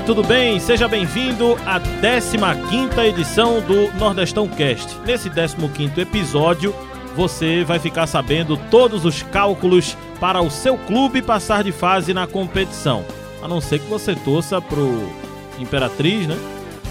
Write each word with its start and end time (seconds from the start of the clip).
Olá, 0.00 0.06
tudo 0.06 0.22
bem? 0.22 0.58
Seja 0.58 0.88
bem-vindo 0.88 1.58
à 1.66 1.78
15ª 1.78 3.04
edição 3.04 3.60
do 3.60 3.92
Nordestão 3.98 4.48
Cast. 4.48 4.96
Nesse 5.04 5.28
15º 5.28 5.98
episódio, 5.98 6.74
você 7.14 7.64
vai 7.64 7.78
ficar 7.78 8.06
sabendo 8.06 8.56
todos 8.70 9.04
os 9.04 9.22
cálculos 9.22 9.98
para 10.18 10.40
o 10.40 10.50
seu 10.50 10.78
clube 10.78 11.20
passar 11.20 11.62
de 11.62 11.70
fase 11.70 12.14
na 12.14 12.26
competição. 12.26 13.04
A 13.42 13.46
não 13.46 13.60
ser 13.60 13.78
que 13.78 13.90
você 13.90 14.14
torça 14.14 14.58
pro 14.58 15.06
Imperatriz, 15.58 16.26
né? 16.26 16.38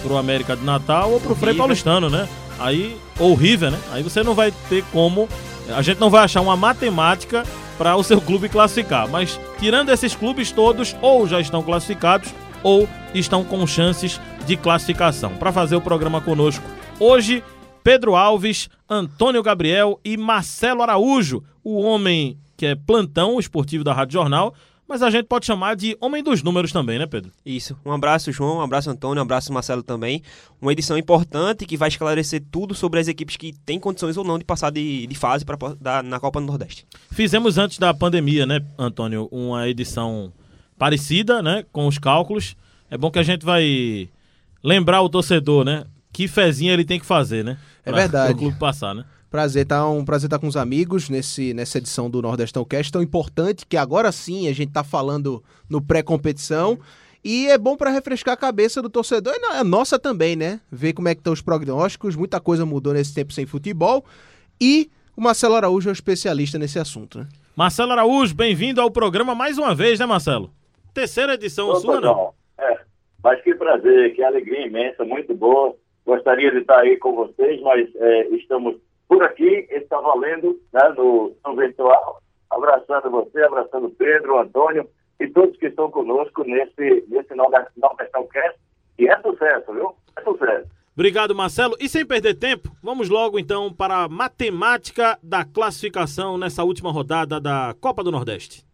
Pro 0.04 0.16
América 0.16 0.56
de 0.56 0.64
Natal 0.64 1.10
ou 1.10 1.20
pro 1.20 1.34
Frei 1.34 1.54
Paulistano, 1.54 2.08
né? 2.08 2.28
Aí, 2.60 2.96
ou 3.18 3.34
River, 3.34 3.72
né? 3.72 3.78
Aí 3.90 4.04
você 4.04 4.22
não 4.22 4.34
vai 4.34 4.52
ter 4.68 4.84
como. 4.92 5.28
A 5.76 5.82
gente 5.82 5.98
não 5.98 6.10
vai 6.10 6.22
achar 6.22 6.42
uma 6.42 6.56
matemática 6.56 7.42
para 7.76 7.96
o 7.96 8.04
seu 8.04 8.20
clube 8.20 8.48
classificar. 8.48 9.08
Mas 9.08 9.40
tirando 9.58 9.88
esses 9.88 10.14
clubes 10.14 10.52
todos, 10.52 10.94
ou 11.02 11.26
já 11.26 11.40
estão 11.40 11.60
classificados, 11.60 12.32
ou 12.62 12.88
estão 13.14 13.44
com 13.44 13.66
chances 13.66 14.20
de 14.46 14.56
classificação. 14.56 15.36
Para 15.36 15.52
fazer 15.52 15.76
o 15.76 15.80
programa 15.80 16.20
conosco 16.20 16.64
hoje, 16.98 17.42
Pedro 17.82 18.14
Alves, 18.14 18.68
Antônio 18.88 19.42
Gabriel 19.42 19.98
e 20.04 20.16
Marcelo 20.16 20.82
Araújo, 20.82 21.42
o 21.64 21.80
homem 21.80 22.38
que 22.56 22.66
é 22.66 22.74
plantão 22.74 23.40
esportivo 23.40 23.82
da 23.82 23.94
Rádio 23.94 24.14
Jornal, 24.14 24.54
mas 24.90 25.02
a 25.02 25.08
gente 25.10 25.26
pode 25.26 25.46
chamar 25.46 25.76
de 25.76 25.96
homem 26.00 26.20
dos 26.20 26.42
números 26.42 26.72
também, 26.72 26.98
né, 26.98 27.06
Pedro? 27.06 27.30
Isso. 27.46 27.78
Um 27.86 27.92
abraço, 27.92 28.32
João, 28.32 28.56
um 28.56 28.60
abraço, 28.60 28.90
Antônio, 28.90 29.20
um 29.20 29.22
abraço, 29.22 29.52
Marcelo 29.52 29.84
também. 29.84 30.20
Uma 30.60 30.72
edição 30.72 30.98
importante 30.98 31.64
que 31.64 31.76
vai 31.76 31.88
esclarecer 31.88 32.42
tudo 32.50 32.74
sobre 32.74 32.98
as 32.98 33.06
equipes 33.06 33.36
que 33.36 33.52
têm 33.64 33.78
condições 33.78 34.16
ou 34.16 34.24
não 34.24 34.36
de 34.36 34.44
passar 34.44 34.70
de, 34.70 35.06
de 35.06 35.14
fase 35.14 35.44
pra, 35.44 35.56
da, 35.80 36.02
na 36.02 36.18
Copa 36.18 36.40
do 36.40 36.46
Nordeste. 36.46 36.84
Fizemos 37.12 37.56
antes 37.56 37.78
da 37.78 37.94
pandemia, 37.94 38.44
né, 38.44 38.60
Antônio, 38.76 39.28
uma 39.30 39.68
edição 39.68 40.32
parecida, 40.80 41.42
né, 41.42 41.62
com 41.70 41.86
os 41.86 41.98
cálculos. 41.98 42.56
É 42.90 42.96
bom 42.96 43.10
que 43.10 43.18
a 43.18 43.22
gente 43.22 43.44
vai 43.44 44.08
lembrar 44.64 45.02
o 45.02 45.10
torcedor, 45.10 45.62
né, 45.62 45.84
que 46.10 46.26
fezinha 46.26 46.72
ele 46.72 46.86
tem 46.86 46.98
que 46.98 47.04
fazer, 47.04 47.44
né? 47.44 47.58
É 47.84 47.92
verdade. 47.92 48.32
O 48.32 48.36
clube 48.36 48.58
passar, 48.58 48.94
né? 48.94 49.04
Prazer, 49.30 49.66
tá 49.66 49.86
um 49.86 50.04
prazer 50.06 50.26
estar 50.26 50.38
com 50.38 50.48
os 50.48 50.56
amigos 50.56 51.10
nesse, 51.10 51.52
nessa 51.52 51.76
edição 51.76 52.08
do 52.08 52.22
Nordestão 52.22 52.64
Cast 52.64 52.90
tão 52.90 53.02
importante 53.02 53.66
que 53.66 53.76
agora 53.76 54.10
sim 54.10 54.48
a 54.48 54.54
gente 54.54 54.72
tá 54.72 54.82
falando 54.82 55.44
no 55.68 55.82
pré-competição 55.82 56.78
e 57.22 57.46
é 57.48 57.58
bom 57.58 57.76
para 57.76 57.90
refrescar 57.90 58.32
a 58.32 58.36
cabeça 58.36 58.80
do 58.80 58.88
torcedor 58.88 59.34
e 59.36 59.44
a 59.44 59.62
nossa 59.62 59.98
também, 59.98 60.34
né? 60.34 60.60
Ver 60.72 60.94
como 60.94 61.08
é 61.08 61.14
que 61.14 61.20
estão 61.20 61.34
os 61.34 61.42
prognósticos, 61.42 62.16
muita 62.16 62.40
coisa 62.40 62.64
mudou 62.64 62.94
nesse 62.94 63.12
tempo 63.12 63.34
sem 63.34 63.44
futebol 63.44 64.02
e 64.58 64.90
o 65.14 65.20
Marcelo 65.20 65.56
Araújo 65.56 65.90
é 65.90 65.92
o 65.92 65.92
especialista 65.92 66.58
nesse 66.58 66.78
assunto, 66.78 67.18
né? 67.18 67.28
Marcelo 67.54 67.92
Araújo, 67.92 68.34
bem-vindo 68.34 68.80
ao 68.80 68.90
programa 68.90 69.34
mais 69.34 69.58
uma 69.58 69.74
vez, 69.74 70.00
né, 70.00 70.06
Marcelo? 70.06 70.50
Terceira 70.94 71.34
edição 71.34 71.68
Opa, 71.68 71.80
sua, 71.80 72.00
não? 72.00 72.34
É, 72.58 72.80
mas 73.22 73.40
que 73.42 73.54
prazer, 73.54 74.14
que 74.14 74.22
alegria 74.22 74.66
imensa, 74.66 75.04
muito 75.04 75.34
boa. 75.34 75.74
Gostaria 76.04 76.50
de 76.50 76.58
estar 76.58 76.78
aí 76.78 76.96
com 76.96 77.14
vocês, 77.14 77.60
mas 77.62 77.88
é, 77.96 78.28
estamos 78.28 78.76
por 79.08 79.22
aqui, 79.22 79.66
está 79.70 80.00
valendo 80.00 80.60
né, 80.72 80.94
no, 80.96 81.34
no 81.44 81.56
virtual. 81.56 82.22
Abraçando 82.48 83.10
você, 83.10 83.42
abraçando 83.42 83.86
o 83.86 83.90
Pedro, 83.90 84.38
Antônio 84.38 84.88
e 85.20 85.28
todos 85.28 85.56
que 85.58 85.66
estão 85.66 85.90
conosco 85.90 86.42
nesse, 86.44 87.04
nesse 87.08 87.34
Nordestão 87.34 88.26
Cast. 88.32 88.58
E 88.98 89.08
é 89.08 89.20
sucesso, 89.20 89.72
viu? 89.72 89.94
É 90.16 90.22
sucesso. 90.22 90.68
Obrigado, 90.94 91.34
Marcelo. 91.34 91.76
E 91.80 91.88
sem 91.88 92.04
perder 92.04 92.34
tempo, 92.34 92.70
vamos 92.82 93.08
logo 93.08 93.38
então 93.38 93.72
para 93.72 94.04
a 94.04 94.08
matemática 94.08 95.18
da 95.22 95.44
classificação 95.44 96.36
nessa 96.36 96.64
última 96.64 96.90
rodada 96.90 97.40
da 97.40 97.74
Copa 97.80 98.02
do 98.02 98.10
Nordeste. 98.10 98.69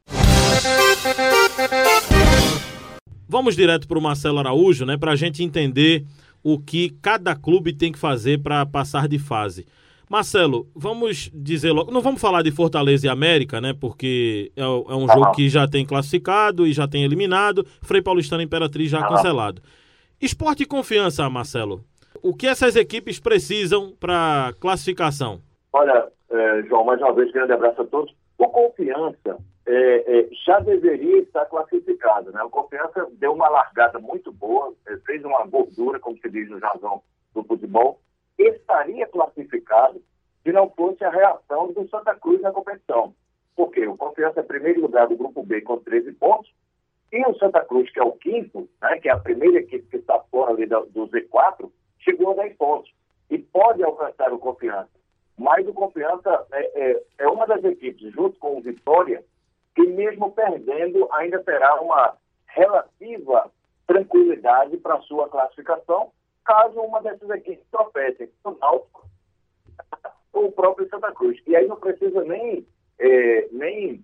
Vamos 3.29 3.57
direto 3.57 3.87
para 3.87 3.99
o 3.99 4.03
Marcelo 4.03 4.39
Araújo, 4.39 4.87
né, 4.87 4.97
para 4.97 5.13
a 5.13 5.17
gente 5.17 5.43
entender 5.43 6.05
o 6.43 6.59
que 6.59 6.91
cada 7.03 7.35
clube 7.35 7.73
tem 7.73 7.91
que 7.91 7.99
fazer 7.99 8.41
para 8.43 8.65
passar 8.65 9.09
de 9.09 9.19
fase. 9.19 9.67
Marcelo, 10.09 10.69
vamos 10.75 11.29
dizer 11.35 11.73
logo. 11.73 11.91
Não 11.91 12.01
vamos 12.01 12.21
falar 12.21 12.43
de 12.43 12.53
Fortaleza 12.53 13.07
e 13.07 13.11
América, 13.11 13.61
né? 13.61 13.75
Porque 13.75 14.53
é, 14.57 14.63
é 14.63 14.95
um 14.95 15.09
jogo 15.09 15.33
que 15.33 15.49
já 15.49 15.67
tem 15.67 15.85
classificado 15.85 16.65
e 16.65 16.73
já 16.73 16.87
tem 16.87 17.03
eliminado. 17.03 17.67
Frei 17.83 18.01
Paulistano 18.01 18.41
e 18.41 18.45
Imperatriz 18.45 18.89
já 18.89 19.05
cancelado. 19.07 19.61
Esporte 20.23 20.63
e 20.63 20.67
confiança, 20.67 21.29
Marcelo. 21.29 21.85
O 22.23 22.33
que 22.35 22.47
essas 22.47 22.77
equipes 22.77 23.19
precisam 23.19 23.93
para 23.99 24.55
classificação? 24.61 25.41
Olha, 25.73 26.07
é, 26.31 26.63
João, 26.69 26.85
mais 26.85 27.01
uma 27.01 27.13
vez, 27.13 27.33
grande 27.33 27.53
abraço 27.53 27.83
a 27.83 27.85
todos. 27.87 28.15
O 28.39 28.49
confiança 28.49 29.37
é, 29.67 30.21
é, 30.21 30.29
já 30.45 30.61
deveria 30.61 31.19
estar 31.19 31.45
classificado, 31.47 32.31
né? 32.33 32.43
O 32.43 32.51
confiança 32.51 33.07
deu 33.13 33.33
uma 33.33 33.49
largada 33.49 33.99
muito 33.99 34.33
boa, 34.33 34.73
é, 34.87 34.97
fez 34.99 35.25
uma 35.25 35.45
gordura, 35.47 35.99
como 35.99 36.17
se 36.19 36.31
diz 36.31 36.49
no 36.49 36.61
jargão 36.61 37.03
do 37.35 37.43
futebol 37.45 38.01
estaria 38.39 39.07
classificado 39.07 40.03
se 40.43 40.53
não 40.53 40.71
fosse 40.71 41.05
a 41.05 41.11
reação 41.11 41.73
do 41.73 41.89
Santa 41.89 42.15
Cruz 42.15 42.41
na 42.41 42.53
competição. 42.53 43.15
Porque 43.57 43.87
o 43.87 43.97
Confiança 43.97 44.41
é 44.41 44.43
primeiro 44.43 44.83
lugar 44.83 45.09
do 45.09 45.17
Grupo 45.17 45.43
B 45.43 45.63
com 45.63 45.79
13 45.79 46.13
pontos, 46.13 46.53
e 47.11 47.25
o 47.27 47.35
Santa 47.39 47.65
Cruz, 47.65 47.91
que 47.91 47.99
é 47.99 48.03
o 48.03 48.13
quinto, 48.13 48.69
né, 48.81 48.99
que 48.99 49.09
é 49.09 49.13
a 49.13 49.19
primeira 49.19 49.59
equipe 49.59 49.89
que 49.89 49.97
está 49.97 50.19
fora 50.31 50.53
ali 50.53 50.67
do, 50.67 50.87
do 50.87 51.09
Z4, 51.09 51.71
chegou 52.01 52.33
a 52.33 52.35
10 52.35 52.57
pontos. 52.57 52.93
E 53.31 53.39
pode 53.39 53.83
alcançar 53.83 54.33
o 54.33 54.39
Confiança. 54.39 54.91
Mas 55.39 55.67
o 55.67 55.73
Confiança 55.73 56.47
é, 56.53 56.91
é, 56.91 57.03
é 57.19 57.29
uma 57.29 57.47
das 57.47 57.65
equipes, 57.65 58.13
junto 58.13 58.39
com 58.39 58.59
o 58.59 58.61
Vitória, 58.61 59.25
que 59.77 59.87
mesmo 59.87 60.33
perdendo 60.33 61.07
ainda 61.13 61.39
terá 61.45 61.81
uma 61.81 62.17
relativa 62.49 63.53
tranquilidade 63.87 64.79
para 64.79 65.01
sua 65.03 65.29
classificação, 65.29 66.11
caso 66.45 66.81
uma 66.81 67.03
dessas 67.03 67.29
equipes 67.29 67.65
tropece, 67.71 68.33
o 68.43 68.51
Náutico 68.53 69.07
ou 70.33 70.47
o 70.47 70.53
próprio 70.53 70.89
Santa 70.89 71.13
Cruz. 71.13 71.39
E 71.47 71.55
aí 71.55 71.67
não 71.67 71.77
precisa 71.77 72.25
nem, 72.25 72.67
é, 72.99 73.49
nem 73.53 74.03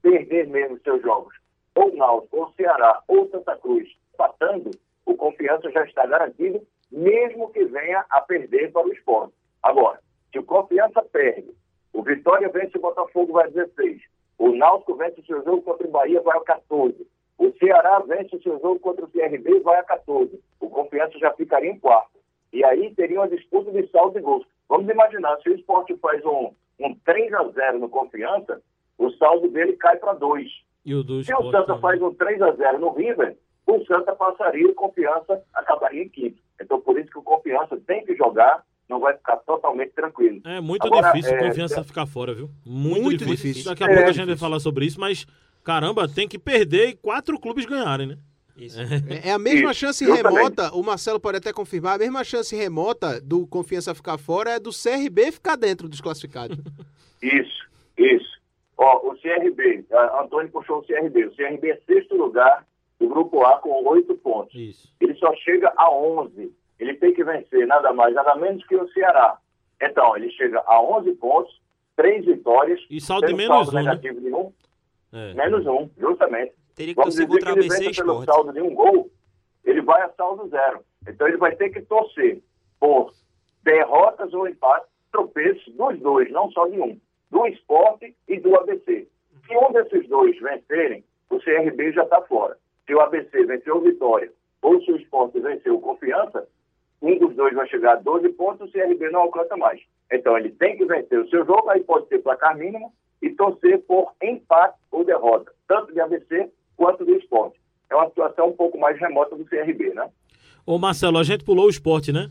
perder 0.00 0.46
mesmo 0.46 0.78
seus 0.82 1.02
jogos. 1.02 1.34
Ou 1.74 1.94
Náutico, 1.96 2.36
ou 2.36 2.52
Ceará, 2.52 3.02
ou 3.08 3.28
Santa 3.28 3.56
Cruz 3.56 3.88
empatando, 4.14 4.70
o 5.04 5.16
confiança 5.16 5.68
já 5.72 5.84
está 5.84 6.06
garantido, 6.06 6.64
mesmo 6.90 7.50
que 7.50 7.64
venha 7.64 8.04
a 8.08 8.20
perder 8.20 8.70
para 8.70 8.86
o 8.86 8.92
esporte. 8.92 9.34
Agora, 9.62 9.98
se 10.30 10.38
o 10.38 10.44
confiança 10.44 11.02
perde, 11.02 11.52
o 11.92 12.02
Vitória 12.02 12.48
vence 12.48 12.78
o 12.78 12.80
Botafogo, 12.80 13.32
vai 13.32 13.46
a 13.46 13.50
16. 13.50 14.11
O 14.42 14.52
Náutico 14.56 14.96
vence 14.96 15.20
o 15.20 15.24
seu 15.24 15.44
jogo 15.44 15.62
contra 15.62 15.86
o 15.86 15.90
Bahia, 15.92 16.20
vai 16.20 16.36
a 16.36 16.40
14. 16.40 17.06
O 17.38 17.52
Ceará 17.60 18.00
vence 18.00 18.34
o 18.34 18.42
seu 18.42 18.58
jogo 18.58 18.80
contra 18.80 19.04
o 19.04 19.08
CRB 19.08 19.48
e 19.48 19.60
vai 19.60 19.78
a 19.78 19.84
14. 19.84 20.36
O 20.58 20.68
Confiança 20.68 21.16
já 21.20 21.32
ficaria 21.34 21.70
em 21.70 21.78
quarto. 21.78 22.18
E 22.52 22.64
aí 22.64 22.92
teria 22.92 23.20
uma 23.20 23.28
disputa 23.28 23.70
de 23.70 23.88
saldo 23.92 24.18
de 24.18 24.20
gols. 24.20 24.44
Vamos 24.68 24.90
imaginar, 24.90 25.40
se 25.40 25.48
o 25.48 25.54
esporte 25.54 25.96
faz 25.98 26.24
um, 26.24 26.50
um 26.80 26.92
3 27.04 27.32
a 27.34 27.44
0 27.50 27.78
no 27.78 27.88
Confiança, 27.88 28.60
o 28.98 29.10
saldo 29.12 29.48
dele 29.48 29.76
cai 29.76 29.96
para 29.98 30.14
2. 30.14 30.50
E 30.84 30.92
o 30.92 31.04
do 31.04 31.22
se 31.22 31.32
o 31.32 31.50
Santa 31.52 31.78
faz 31.78 32.02
um 32.02 32.12
3 32.12 32.42
a 32.42 32.50
0 32.50 32.80
no 32.80 32.90
River, 32.90 33.36
o 33.64 33.84
Santa 33.84 34.12
passaria 34.12 34.62
e 34.62 34.70
o 34.72 34.74
Confiança 34.74 35.40
acabaria 35.54 36.02
em 36.02 36.08
quinto. 36.08 36.42
Então, 36.60 36.80
por 36.80 36.98
isso 36.98 37.12
que 37.12 37.18
o 37.18 37.22
Confiança 37.22 37.80
tem 37.86 38.04
que 38.04 38.16
jogar, 38.16 38.64
não 38.92 39.00
vai 39.00 39.16
ficar 39.16 39.36
totalmente 39.38 39.92
tranquilo. 39.92 40.40
É 40.44 40.60
muito 40.60 40.86
Agora, 40.86 41.12
difícil 41.12 41.34
é, 41.34 41.48
Confiança 41.48 41.80
é... 41.80 41.84
ficar 41.84 42.06
fora, 42.06 42.34
viu? 42.34 42.50
Muito, 42.64 43.02
muito 43.02 43.24
difícil. 43.24 43.52
difícil. 43.52 43.70
Daqui 43.70 43.82
a 43.82 43.86
pouco 43.86 44.02
é, 44.02 44.08
a 44.08 44.12
gente 44.12 44.26
vai 44.26 44.36
falar 44.36 44.60
sobre 44.60 44.84
isso, 44.84 45.00
mas 45.00 45.26
caramba, 45.64 46.06
tem 46.08 46.28
que 46.28 46.38
perder 46.38 46.88
e 46.88 46.94
quatro 46.94 47.38
clubes 47.38 47.64
ganharem, 47.64 48.06
né? 48.06 48.18
Isso. 48.56 48.78
É, 48.80 49.30
é 49.30 49.32
a 49.32 49.38
mesma 49.38 49.70
Isso. 49.70 49.80
chance 49.80 50.04
remota, 50.04 50.74
o 50.74 50.82
Marcelo 50.82 51.18
pode 51.18 51.38
até 51.38 51.52
confirmar, 51.52 51.94
a 51.94 51.98
mesma 51.98 52.22
chance 52.22 52.54
remota 52.54 53.18
do 53.20 53.46
Confiança 53.46 53.94
ficar 53.94 54.18
fora 54.18 54.50
é 54.50 54.60
do 54.60 54.70
CRB 54.70 55.32
ficar 55.32 55.56
dentro 55.56 55.88
dos 55.88 56.00
classificados. 56.00 56.58
Isso, 57.22 57.68
isso. 57.96 58.40
Ó, 58.76 59.12
o 59.12 59.16
CRB, 59.16 59.84
Antônio 60.20 60.50
puxou 60.50 60.78
o 60.78 60.82
CRB, 60.82 61.26
o 61.26 61.36
CRB 61.36 61.70
é 61.70 61.80
sexto 61.86 62.16
lugar 62.16 62.66
do 62.98 63.08
Grupo 63.08 63.44
A 63.44 63.58
com 63.58 63.70
oito 63.90 64.16
pontos. 64.16 64.52
Isso. 64.52 64.92
Ele 65.00 65.14
só 65.14 65.32
chega 65.36 65.72
a 65.76 65.88
onze. 65.88 66.52
Ele 66.82 66.94
tem 66.94 67.14
que 67.14 67.22
vencer 67.22 67.64
nada 67.64 67.92
mais, 67.92 68.12
nada 68.12 68.34
menos 68.34 68.66
que 68.66 68.74
o 68.74 68.88
Ceará. 68.88 69.38
Então, 69.80 70.16
ele 70.16 70.28
chega 70.32 70.60
a 70.66 70.82
onze 70.82 71.12
pontos, 71.12 71.62
três 71.94 72.24
vitórias. 72.24 72.80
E 72.90 73.00
saldo 73.00 73.28
de 73.28 73.34
menos 73.34 73.66
saldo 73.66 73.70
um, 73.70 73.74
né? 73.74 73.82
negativo 73.82 74.20
né? 74.20 74.28
de 74.28 74.34
um. 74.34 74.52
É. 75.12 75.34
Menos 75.34 75.64
um, 75.64 75.88
justamente. 75.96 76.52
Teria 76.74 76.92
que 76.92 77.00
Vamos 77.00 77.14
torcer 77.14 77.28
contra 77.28 77.50
a 77.50 77.52
ABC 77.52 77.90
Esporte. 77.90 78.02
pelo 78.02 78.24
saldo 78.24 78.52
de 78.52 78.60
um 78.60 78.74
gol, 78.74 79.08
ele 79.64 79.80
vai 79.80 80.02
a 80.02 80.08
saldo 80.08 80.48
zero. 80.48 80.80
Então 81.06 81.28
ele 81.28 81.36
vai 81.36 81.54
ter 81.54 81.70
que 81.70 81.82
torcer 81.82 82.42
por 82.80 83.12
derrotas 83.62 84.34
ou 84.34 84.48
empates, 84.48 84.88
tropeços 85.12 85.72
dos 85.74 86.00
dois, 86.00 86.32
não 86.32 86.50
só 86.50 86.66
de 86.66 86.80
um. 86.80 86.98
Do 87.30 87.46
esporte 87.46 88.12
e 88.26 88.40
do 88.40 88.56
ABC. 88.56 89.06
Se 89.46 89.56
um 89.56 89.72
desses 89.72 90.08
dois 90.08 90.36
vencerem, 90.40 91.04
o 91.30 91.38
CRB 91.38 91.92
já 91.92 92.02
está 92.02 92.22
fora. 92.22 92.58
Se 92.86 92.92
o 92.92 93.00
ABC 93.00 93.44
venceu 93.44 93.76
o 93.76 93.82
Vitória 93.82 94.32
ou 94.60 94.80
se 94.82 94.90
o 94.90 94.96
esporte 94.96 95.38
venceu 95.38 95.76
o 95.76 95.80
Confiança, 95.80 96.48
um 97.02 97.18
dos 97.18 97.34
dois 97.34 97.52
vai 97.54 97.68
chegar 97.68 97.92
a 97.94 97.96
12 97.96 98.28
pontos, 98.30 98.68
o 98.68 98.72
CRB 98.72 99.10
não 99.10 99.22
alcança 99.22 99.56
mais. 99.56 99.80
Então 100.10 100.38
ele 100.38 100.50
tem 100.50 100.76
que 100.76 100.84
vencer 100.84 101.18
o 101.18 101.28
seu 101.28 101.44
jogo, 101.44 101.68
aí 101.68 101.82
pode 101.82 102.06
ser 102.06 102.20
placar 102.20 102.56
mínimo, 102.56 102.92
e 103.20 103.30
torcer 103.30 103.80
por 103.82 104.12
empate 104.22 104.78
ou 104.90 105.04
derrota, 105.04 105.52
tanto 105.68 105.92
de 105.92 106.00
ABC 106.00 106.50
quanto 106.76 107.04
do 107.04 107.14
esporte. 107.14 107.60
É 107.88 107.94
uma 107.94 108.08
situação 108.08 108.48
um 108.48 108.56
pouco 108.56 108.78
mais 108.78 108.98
remota 108.98 109.36
do 109.36 109.44
CRB, 109.44 109.94
né? 109.94 110.10
Ô 110.66 110.78
Marcelo, 110.78 111.18
a 111.18 111.22
gente 111.22 111.44
pulou 111.44 111.66
o 111.66 111.70
esporte, 111.70 112.12
né? 112.12 112.30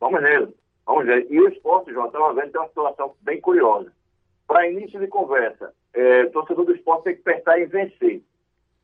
Vamos 0.00 0.20
ver, 0.20 0.48
vamos 0.86 1.06
ver. 1.06 1.26
E 1.30 1.40
o 1.40 1.48
esporte, 1.48 1.92
João, 1.92 2.06
estava 2.06 2.34
vendo, 2.34 2.52
tem 2.52 2.60
uma 2.60 2.68
situação 2.68 3.14
bem 3.22 3.40
curiosa. 3.40 3.92
Para 4.46 4.68
início 4.68 5.00
de 5.00 5.06
conversa, 5.06 5.72
é, 5.94 6.24
o 6.24 6.30
torcedor 6.30 6.66
do 6.66 6.74
esporte 6.74 7.04
tem 7.04 7.16
que 7.16 7.22
pensar 7.22 7.58
em 7.58 7.66
vencer. 7.66 8.22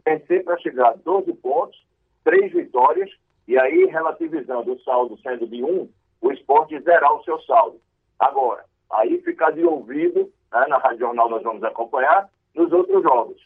Vencer 0.06 0.44
para 0.44 0.58
chegar 0.58 0.88
a 0.88 0.94
12 0.94 1.32
pontos, 1.35 1.79
três 2.25 2.52
vitórias, 2.52 3.11
e 3.50 3.58
aí, 3.58 3.85
relativizando 3.87 4.73
o 4.73 4.81
saldo 4.82 5.19
sendo 5.19 5.44
de 5.44 5.64
um, 5.64 5.88
o 6.20 6.31
esporte 6.31 6.79
zerar 6.82 7.12
o 7.12 7.25
seu 7.25 7.41
saldo. 7.41 7.81
Agora, 8.17 8.64
aí 8.93 9.20
ficar 9.23 9.50
de 9.50 9.64
ouvido, 9.64 10.31
né, 10.52 10.67
na 10.69 10.79
Rádio 10.79 11.00
Jornal 11.00 11.29
nós 11.29 11.43
vamos 11.43 11.64
acompanhar, 11.64 12.31
nos 12.55 12.70
outros 12.70 13.02
jogos. 13.02 13.44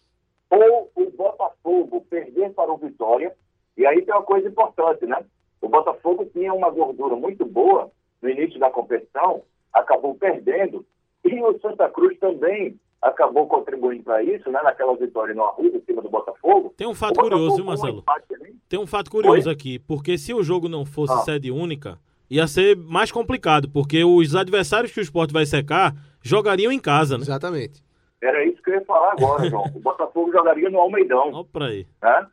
Ou 0.51 0.91
o 0.95 1.11
Botafogo 1.11 2.05
perder 2.11 2.53
para 2.53 2.71
o 2.71 2.77
Vitória, 2.77 3.35
e 3.79 3.87
aí 3.87 4.03
tem 4.03 4.13
uma 4.13 4.23
coisa 4.23 4.47
importante, 4.47 5.07
né? 5.07 5.25
O 5.63 5.71
Botafogo 5.71 6.27
tinha 6.27 6.53
uma 6.53 6.69
gordura 6.69 7.17
muito 7.17 7.47
boa 7.47 7.91
no 8.21 8.29
início 8.29 8.61
da 8.61 8.71
competição, 8.71 9.41
acabou 9.73 10.15
perdendo, 10.17 10.85
e 11.25 11.43
o 11.43 11.59
Santa 11.61 11.89
Cruz 11.89 12.19
também 12.19 12.79
acabou 13.05 13.47
contribuindo 13.47 14.03
para 14.03 14.23
isso, 14.23 14.51
né? 14.51 14.61
Naquela 14.63 14.97
vitória 14.97 15.35
no 15.35 15.45
Arruda, 15.45 15.77
em 15.77 15.83
cima 15.83 16.01
do 16.01 16.09
Botafogo. 16.09 16.75
Tem 16.77 16.87
um 16.87 16.95
fato 16.95 17.21
curioso, 17.21 17.57
viu, 17.57 17.65
Marcelo? 17.65 17.99
Um 18.01 18.59
Tem 18.69 18.81
um 18.81 18.87
fato 18.87 19.11
curioso 19.11 19.49
Oi? 19.49 19.55
aqui, 19.55 19.79
porque 19.79 20.17
se 20.17 20.33
o 20.33 20.43
jogo 20.43 20.69
não 20.69 20.87
fosse 20.87 21.13
ah. 21.13 21.19
sede 21.19 21.51
única, 21.51 21.99
ia 22.31 22.47
ser 22.47 22.77
mais 22.77 23.13
complicado, 23.13 23.69
porque 23.69 24.03
os 24.03 24.35
adversários 24.35 24.91
que 24.91 25.01
o 25.01 25.03
esporte 25.03 25.33
vai 25.33 25.45
secar 25.45 25.95
jogariam 26.23 26.73
em 26.73 26.81
casa, 26.81 27.17
né? 27.17 27.23
Exatamente. 27.23 27.85
Era 28.23 28.43
isso 28.47 28.63
que 28.63 28.71
eu 28.71 28.75
ia 28.75 28.85
falar 28.87 29.13
agora, 29.13 29.51
João. 29.51 29.65
o 29.75 29.81
Botafogo 29.81 30.33
jogaria 30.33 30.71
no 30.71 30.81
Almeidão. 30.81 31.31
Olha 31.31 31.45
pra 31.53 31.67
aí. 31.67 31.87
Né? 32.03 32.27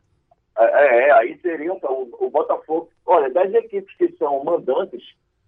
É, 0.58 0.64
é, 0.64 1.08
é 1.08 1.12
aí 1.12 1.38
seriam 1.42 1.78
o, 1.82 2.26
o 2.26 2.30
Botafogo. 2.30 2.88
Olha, 3.04 3.28
das 3.28 3.52
equipes 3.52 3.94
que 3.96 4.10
são 4.16 4.42
mandantes, 4.42 5.02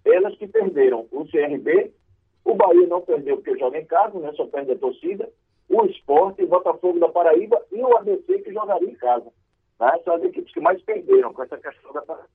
elas 0.05 0.37
que 0.37 0.47
perderam 0.47 1.07
o 1.11 1.25
CRB, 1.25 1.91
o 2.45 2.55
Bahia 2.55 2.87
não 2.87 3.01
perdeu 3.01 3.37
porque 3.37 3.59
joga 3.59 3.79
em 3.79 3.87
casa, 3.87 4.19
né? 4.19 4.33
Só 4.35 4.47
perde 4.47 4.73
a 4.73 4.79
torcida. 4.79 5.29
O 5.69 5.85
Esporte, 5.87 6.43
o 6.45 6.49
Botafogo 6.49 7.01
da 7.01 7.09
Paraíba 7.09 7.61
e 7.73 7.83
o 7.83 7.97
ABC 7.97 8.41
que 8.41 8.53
jogaria 8.53 8.89
em 8.89 8.95
casa. 8.97 9.33
Né? 9.81 10.01
São 10.05 10.15
as 10.15 10.23
equipes 10.23 10.53
que 10.53 10.61
mais 10.61 10.81
perderam 10.83 11.33
com 11.33 11.43
essa 11.43 11.57
questão 11.57 11.93
da 11.93 12.03
Paraíba. 12.03 12.29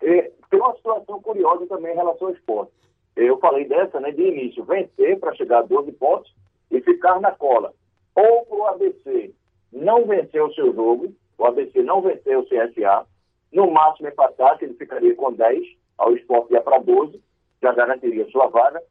Tem 0.00 0.60
uma 0.60 0.74
situação 0.76 1.20
curiosa 1.20 1.66
também 1.66 1.92
em 1.92 1.96
relação 1.96 2.28
ao 2.28 2.34
esporte. 2.34 2.72
Eu 3.16 3.38
falei 3.38 3.64
dessa, 3.66 4.00
né, 4.00 4.10
de 4.10 4.22
início, 4.22 4.64
vencer 4.64 5.18
para 5.18 5.34
chegar 5.34 5.60
a 5.60 5.62
12 5.62 5.92
pontos 5.92 6.34
e 6.70 6.80
ficar 6.80 7.20
na 7.20 7.32
cola. 7.32 7.72
Ou 8.14 8.44
para 8.44 8.56
o 8.56 8.66
ABC 8.66 9.34
não 9.72 10.04
vencer 10.04 10.42
o 10.42 10.52
seu 10.52 10.72
jogo, 10.74 11.12
o 11.38 11.44
ABC 11.44 11.82
não 11.82 12.00
venceu 12.02 12.40
o 12.40 12.46
CSA, 12.46 13.06
no 13.52 13.70
máximo 13.70 14.08
empatar, 14.08 14.58
que 14.58 14.64
ele 14.64 14.74
ficaria 14.74 15.14
com 15.14 15.32
10, 15.32 15.64
ao 15.96 16.14
esporte 16.14 16.52
ia 16.52 16.60
para 16.60 16.78
12, 16.78 17.20
já 17.62 17.72
garantiria 17.72 18.28
sua 18.30 18.46
vaga. 18.48 18.82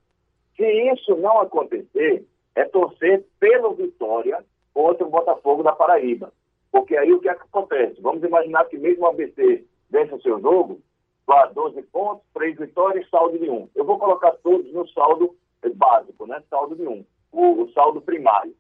Se 0.55 0.65
isso 0.91 1.15
não 1.17 1.41
acontecer, 1.41 2.25
é 2.55 2.65
torcer 2.65 3.25
pelo 3.39 3.73
Vitória 3.73 4.43
contra 4.73 5.05
o 5.05 5.09
Botafogo 5.09 5.63
da 5.63 5.71
Paraíba. 5.71 6.31
Porque 6.71 6.97
aí 6.97 7.11
o 7.13 7.19
que, 7.19 7.29
é 7.29 7.31
acontece? 7.31 8.01
Vamos 8.01 8.23
imaginar 8.23 8.65
que 8.65 8.77
mesmo 8.77 9.03
o 9.03 9.07
ABC 9.07 9.63
vence 9.89 10.13
o 10.13 10.21
seu 10.21 10.39
jogo, 10.39 10.81
vá 11.25 11.45
12 11.45 11.81
pontos, 11.83 12.25
3 12.33 12.57
vitórias, 12.57 13.09
saldo 13.09 13.37
de 13.37 13.49
1. 13.49 13.69
Eu 13.75 13.85
vou 13.85 13.99
colocar 13.99 14.31
todos 14.43 14.71
no 14.73 14.87
saldo 14.89 15.35
básico, 15.75 16.25
né? 16.25 16.41
Saldo 16.49 16.75
de 16.75 16.87
1, 16.87 17.05
o, 17.31 17.61
o 17.61 17.71
saldo 17.71 18.01
primário. 18.01 18.53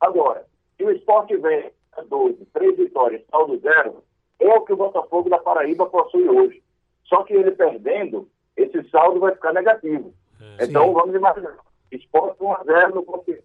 Agora, 0.00 0.46
se 0.76 0.84
o 0.84 0.90
esporte 0.90 1.36
vem 1.36 1.70
12, 2.08 2.44
3 2.52 2.76
vitórias, 2.76 3.22
saldo 3.30 3.58
zero, 3.58 4.02
é 4.38 4.54
o 4.54 4.62
que 4.62 4.72
o 4.72 4.76
Botafogo 4.76 5.28
da 5.28 5.38
Paraíba 5.38 5.86
possui 5.86 6.28
hoje. 6.28 6.62
Só 7.04 7.24
que 7.24 7.34
ele 7.34 7.52
perdendo, 7.52 8.28
esse 8.56 8.82
saldo 8.90 9.20
vai 9.20 9.32
ficar 9.32 9.52
negativo. 9.52 10.12
É, 10.40 10.64
então 10.64 10.92
vamos 10.92 11.14
imaginar. 11.14 11.56
Esporte 11.90 12.38
1x0 12.40 12.94
no 12.94 13.02
Confiança. 13.02 13.42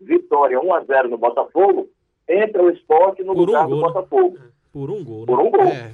Vitória 0.00 0.58
1x0 0.60 1.08
no 1.08 1.18
Botafogo, 1.18 1.88
entra 2.28 2.62
o 2.62 2.70
esporte 2.70 3.22
no 3.22 3.34
Por 3.34 3.46
lugar 3.46 3.66
um 3.66 3.70
do 3.70 3.76
gol, 3.76 3.86
né? 3.86 3.92
Botafogo. 3.92 4.38
Né? 4.38 4.48
Por 4.72 4.90
um 4.90 5.04
gol. 5.04 5.20
Né? 5.20 5.26
Por 5.26 5.40
um 5.40 5.50
gol. 5.50 5.64
É. 5.64 5.92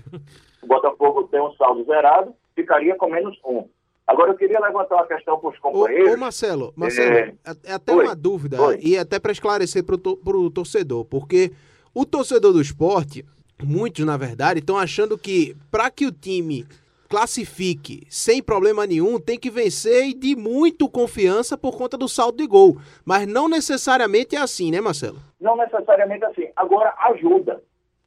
O 0.62 0.66
Botafogo 0.66 1.24
tem 1.24 1.40
um 1.40 1.52
saldo 1.54 1.84
zerado, 1.84 2.34
ficaria 2.54 2.94
com 2.96 3.10
menos 3.10 3.38
um. 3.44 3.64
Agora 4.06 4.32
eu 4.32 4.36
queria 4.36 4.60
levantar 4.60 4.96
uma 4.96 5.06
questão 5.06 5.38
para 5.38 5.50
os 5.50 5.58
companheiros. 5.58 6.10
Ô, 6.10 6.14
ô, 6.14 6.18
Marcelo, 6.18 6.72
Marcelo, 6.76 7.14
é, 7.14 7.34
é 7.64 7.72
até 7.72 7.94
Oi. 7.94 8.04
uma 8.04 8.16
dúvida, 8.16 8.60
Oi. 8.60 8.78
e 8.82 8.98
até 8.98 9.18
para 9.18 9.32
esclarecer 9.32 9.84
para 9.84 9.96
o 9.96 10.50
torcedor, 10.50 11.04
porque 11.04 11.52
o 11.94 12.04
torcedor 12.04 12.52
do 12.52 12.60
esporte, 12.60 13.24
muitos 13.62 14.04
na 14.04 14.16
verdade, 14.16 14.60
estão 14.60 14.76
achando 14.76 15.16
que 15.16 15.56
para 15.70 15.90
que 15.90 16.06
o 16.06 16.12
time 16.12 16.66
classifique 17.12 18.06
sem 18.08 18.42
problema 18.42 18.86
nenhum, 18.86 19.20
tem 19.20 19.38
que 19.38 19.50
vencer 19.50 20.06
e 20.06 20.14
de 20.14 20.34
muito 20.34 20.88
confiança 20.88 21.58
por 21.58 21.76
conta 21.76 21.98
do 21.98 22.08
saldo 22.08 22.38
de 22.38 22.46
gol. 22.46 22.78
Mas 23.04 23.26
não 23.26 23.50
necessariamente 23.50 24.34
é 24.34 24.38
assim, 24.38 24.70
né, 24.70 24.80
Marcelo? 24.80 25.18
Não 25.38 25.54
necessariamente 25.54 26.24
assim. 26.24 26.48
Agora, 26.56 26.94
ajuda. 27.10 27.62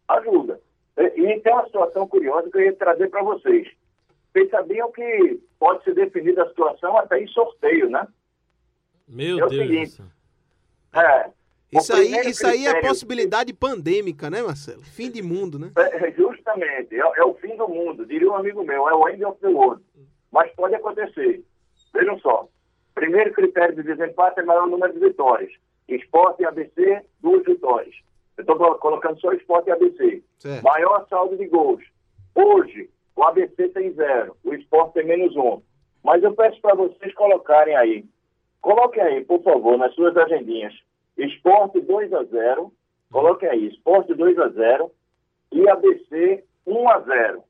Ajuda. 0.08 0.60
E 0.98 1.40
tem 1.40 1.54
uma 1.54 1.66
situação 1.66 2.08
curiosa 2.08 2.50
que 2.50 2.58
eu 2.58 2.64
ia 2.64 2.74
trazer 2.74 3.08
para 3.12 3.22
vocês. 3.22 3.68
Vocês 4.34 4.50
sabiam 4.50 4.92
que 4.92 5.40
pode 5.60 5.84
ser 5.84 5.94
definida 5.94 6.42
a 6.42 6.50
situação 6.50 6.98
até 6.98 7.22
em 7.22 7.28
sorteio, 7.28 7.92
né? 7.92 8.08
Meu 9.08 9.38
é 9.38 9.48
Deus. 9.48 9.68
Seguinte, 9.68 10.02
é, 10.96 11.30
isso 11.72 11.94
aí, 11.94 12.12
isso 12.30 12.48
aí 12.48 12.68
é 12.68 12.82
possibilidade 12.82 13.54
pandêmica, 13.54 14.30
né, 14.30 14.42
Marcelo? 14.42 14.82
Fim 14.84 15.10
de 15.10 15.22
mundo, 15.22 15.58
né? 15.60 15.72
É, 15.78 16.12
justamente, 16.12 16.96
é, 16.96 17.00
é, 17.00 17.24
o 17.24 17.34
fim 17.36 17.56
do 17.58 17.68
mundo, 17.68 18.06
diria 18.06 18.30
um 18.30 18.36
amigo 18.36 18.64
meu, 18.64 18.88
é 18.88 18.94
o 18.94 19.10
end 19.10 19.24
of 19.26 19.40
the 19.42 19.48
world. 19.48 19.84
Mas 20.32 20.52
pode 20.54 20.76
acontecer. 20.76 21.44
Vejam 21.94 22.20
só. 22.20 22.48
Primeiro 22.94 23.34
critério 23.34 23.76
de 23.76 23.84
desempate 23.84 24.40
é 24.40 24.44
maior 24.44 24.68
número 24.68 24.94
de 24.94 25.00
vitórias. 25.00 25.52
Esporte 25.88 26.44
e 26.44 26.46
ABC, 26.46 27.02
duas 27.22 27.44
vitórias. 27.44 27.96
Eu 28.38 28.42
estou 28.42 28.58
colocando 28.76 29.20
só 29.20 29.32
esporte 29.34 29.70
e 29.70 29.72
ABC. 29.72 30.24
Certo. 30.40 30.64
Maior 30.64 31.06
saldo 31.10 31.38
de 31.38 31.48
gols. 31.48 31.84
Hoje, 32.34 32.90
o 33.16 33.24
ABC 33.24 33.70
tem 33.70 33.94
zero, 33.94 34.36
o 34.44 34.54
esporte 34.54 34.94
tem 34.94 35.06
menos 35.06 35.36
um. 35.36 35.62
Mas 36.04 36.22
eu 36.24 36.34
peço 36.34 36.60
para 36.62 36.76
vocês 36.76 37.14
colocarem 37.14 37.76
aí. 37.76 38.06
Coloquem 38.62 39.02
aí, 39.02 39.26
por 39.26 39.42
favor, 39.42 39.78
nas 39.78 39.94
suas 39.94 40.16
agendinhas 40.18 40.74
Esporte 41.18 41.80
2 41.82 42.14
a 42.14 42.24
0 42.24 42.72
coloquem 43.12 43.50
aí, 43.50 43.68
Esporte 43.68 44.14
2 44.14 44.38
a 44.40 44.50
0 44.50 44.92
e 45.52 45.70
ABC 45.70 46.44
1 46.66 46.90
a 46.90 47.00
0 47.00 47.44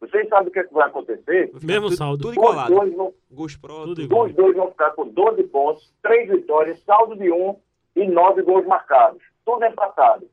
Vocês 0.00 0.28
sabem 0.28 0.48
o 0.48 0.50
que, 0.52 0.60
é 0.60 0.64
que 0.64 0.74
vai 0.74 0.86
acontecer? 0.86 1.50
Mesmo 1.62 1.90
saldo. 1.90 2.22
Tudo 2.22 2.34
igualado. 2.34 2.74
Dois 2.74 2.94
vão, 2.94 3.14
gols 3.30 3.56
tudo 3.56 4.02
igual. 4.02 4.26
Os 4.26 4.34
dois 4.34 4.56
vão 4.56 4.70
ficar 4.70 4.90
com 4.92 5.08
12 5.08 5.42
pontos, 5.44 5.92
3 6.02 6.30
vitórias, 6.30 6.82
saldo 6.84 7.16
de 7.16 7.30
1 7.30 7.56
e 7.96 8.06
9 8.06 8.42
gols 8.42 8.66
marcados. 8.66 9.22
Tudo 9.44 9.64
empatado. 9.64 10.28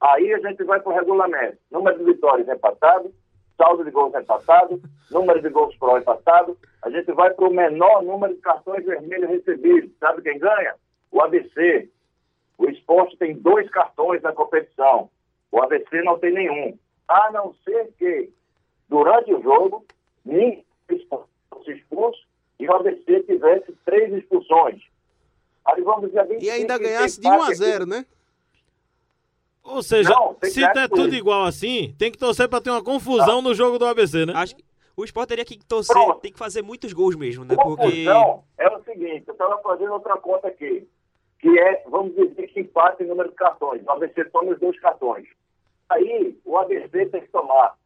Aí 0.00 0.34
a 0.34 0.38
gente 0.40 0.62
vai 0.64 0.80
para 0.80 0.92
o 0.92 0.94
regulamento. 0.94 1.58
Número 1.70 1.98
de 1.98 2.04
vitórias 2.04 2.48
empatado, 2.48 3.14
saldo 3.56 3.84
de 3.84 3.90
gols 3.90 4.14
empatado, 4.14 4.80
número 5.10 5.40
de 5.40 5.48
gols 5.48 5.74
pro 5.76 5.96
empatado. 5.96 6.58
A 6.82 6.90
gente 6.90 7.10
vai 7.12 7.32
para 7.32 7.48
o 7.48 7.54
menor 7.54 8.02
número 8.02 8.34
de 8.34 8.40
cartões 8.40 8.84
vermelhos 8.84 9.30
recebidos. 9.30 9.90
Sabe 9.98 10.20
quem 10.22 10.38
ganha? 10.38 10.74
O 11.16 11.22
ABC, 11.22 11.88
o 12.58 12.68
esporte 12.68 13.16
tem 13.16 13.32
dois 13.32 13.70
cartões 13.70 14.20
na 14.20 14.34
competição. 14.34 15.08
O 15.50 15.62
ABC 15.62 16.02
não 16.02 16.18
tem 16.18 16.30
nenhum. 16.30 16.78
A 17.08 17.30
não 17.32 17.54
ser 17.64 17.90
que, 17.98 18.28
durante 18.86 19.32
o 19.32 19.42
jogo, 19.42 19.86
ninguém 20.22 20.62
fosse 21.08 21.72
expulso 21.72 22.20
e 22.60 22.68
o 22.68 22.74
ABC 22.74 23.20
tivesse 23.22 23.72
três 23.86 24.12
expulsões. 24.12 24.82
Aí 25.64 25.80
vamos 25.80 26.10
dizer, 26.10 26.36
e 26.38 26.50
ainda 26.50 26.76
ganhasse 26.76 27.18
de 27.18 27.26
1 27.26 27.42
a 27.42 27.54
0, 27.54 27.86
né? 27.86 28.04
Ou 29.64 29.82
seja, 29.82 30.10
não, 30.10 30.36
se 30.42 30.60
der 30.74 30.86
tudo 30.90 31.14
igual 31.14 31.44
assim, 31.44 31.94
tem 31.98 32.12
que 32.12 32.18
torcer 32.18 32.46
para 32.46 32.60
ter 32.60 32.70
uma 32.70 32.84
confusão 32.84 33.38
ah. 33.38 33.42
no 33.42 33.54
jogo 33.54 33.78
do 33.78 33.86
ABC, 33.86 34.26
né? 34.26 34.34
Acho 34.36 34.54
que 34.54 34.64
o 34.94 35.02
esporte 35.02 35.30
teria 35.30 35.46
que 35.46 35.56
torcer, 35.64 35.96
Pronto. 35.96 36.20
tem 36.20 36.30
que 36.30 36.38
fazer 36.38 36.60
muitos 36.60 36.92
gols 36.92 37.16
mesmo, 37.16 37.42
né? 37.42 37.56
Confusão 37.56 37.76
Porque... 37.76 38.58
é 38.58 38.68
o 38.68 38.84
seguinte, 38.84 39.24
eu 39.26 39.32
estava 39.32 39.58
fazendo 39.62 39.94
outra 39.94 40.18
conta 40.18 40.48
aqui 40.48 40.86
que 41.46 41.60
é, 41.60 41.84
vamos 41.86 42.12
dizer, 42.16 42.48
que 42.48 42.60
empate 42.60 43.04
em 43.04 43.06
número 43.06 43.28
de 43.28 43.36
cartões. 43.36 43.80
O 43.86 43.90
ABC 43.92 44.24
toma 44.26 44.50
os 44.50 44.58
dois 44.58 44.78
cartões. 44.80 45.28
Aí, 45.88 46.36
o 46.44 46.58
ABC 46.58 47.06
tem 47.06 47.20
que 47.20 47.28
tomar 47.28 47.76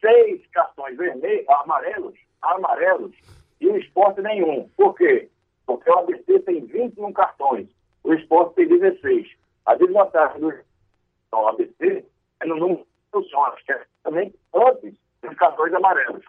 seis 0.00 0.46
cartões 0.52 0.96
vermelhos, 0.96 1.48
amarelos, 1.48 2.14
amarelos, 2.40 3.12
e 3.60 3.66
o 3.66 3.76
esporte 3.76 4.20
nenhum. 4.22 4.68
Por 4.76 4.94
quê? 4.94 5.28
Porque 5.66 5.90
o 5.90 5.98
ABC 5.98 6.38
tem 6.40 6.64
21 6.64 7.12
cartões, 7.12 7.68
o 8.04 8.14
esporte 8.14 8.54
tem 8.54 8.68
16. 8.68 9.28
A 9.66 9.74
desvantagem 9.74 10.40
do 10.40 11.36
ABC 11.48 12.04
é 12.40 12.46
no 12.46 12.54
número 12.54 12.82
de 12.82 13.10
funções, 13.10 13.60
que 13.62 13.72
é 13.72 13.84
também 14.04 14.32
antes 14.54 14.94
dos 15.22 15.34
cartões 15.34 15.74
amarelos. 15.74 16.24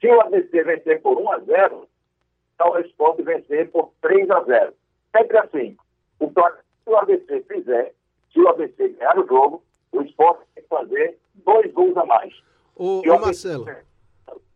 Se 0.00 0.06
o 0.06 0.20
ABC 0.22 0.64
vencer 0.64 1.02
por 1.02 1.18
1 1.18 1.30
a 1.30 1.38
0, 1.40 1.88
então 2.54 2.70
o 2.70 2.78
esporte 2.78 3.22
vencer 3.22 3.70
por 3.70 3.92
3 4.00 4.30
a 4.30 4.40
0 4.44 4.77
sempre 5.16 5.38
assim. 5.38 5.76
Então, 6.20 6.44
se 6.84 6.90
o 6.90 6.96
ABC 6.96 7.44
fizer, 7.48 7.94
se 8.32 8.40
o 8.40 8.48
ABC 8.48 8.88
ganhar 8.88 9.18
o 9.18 9.26
jogo, 9.26 9.62
o 9.92 10.02
esporte 10.02 10.44
tem 10.54 10.64
que 10.64 10.68
Ô, 12.76 13.18
Marcelo. 13.18 13.66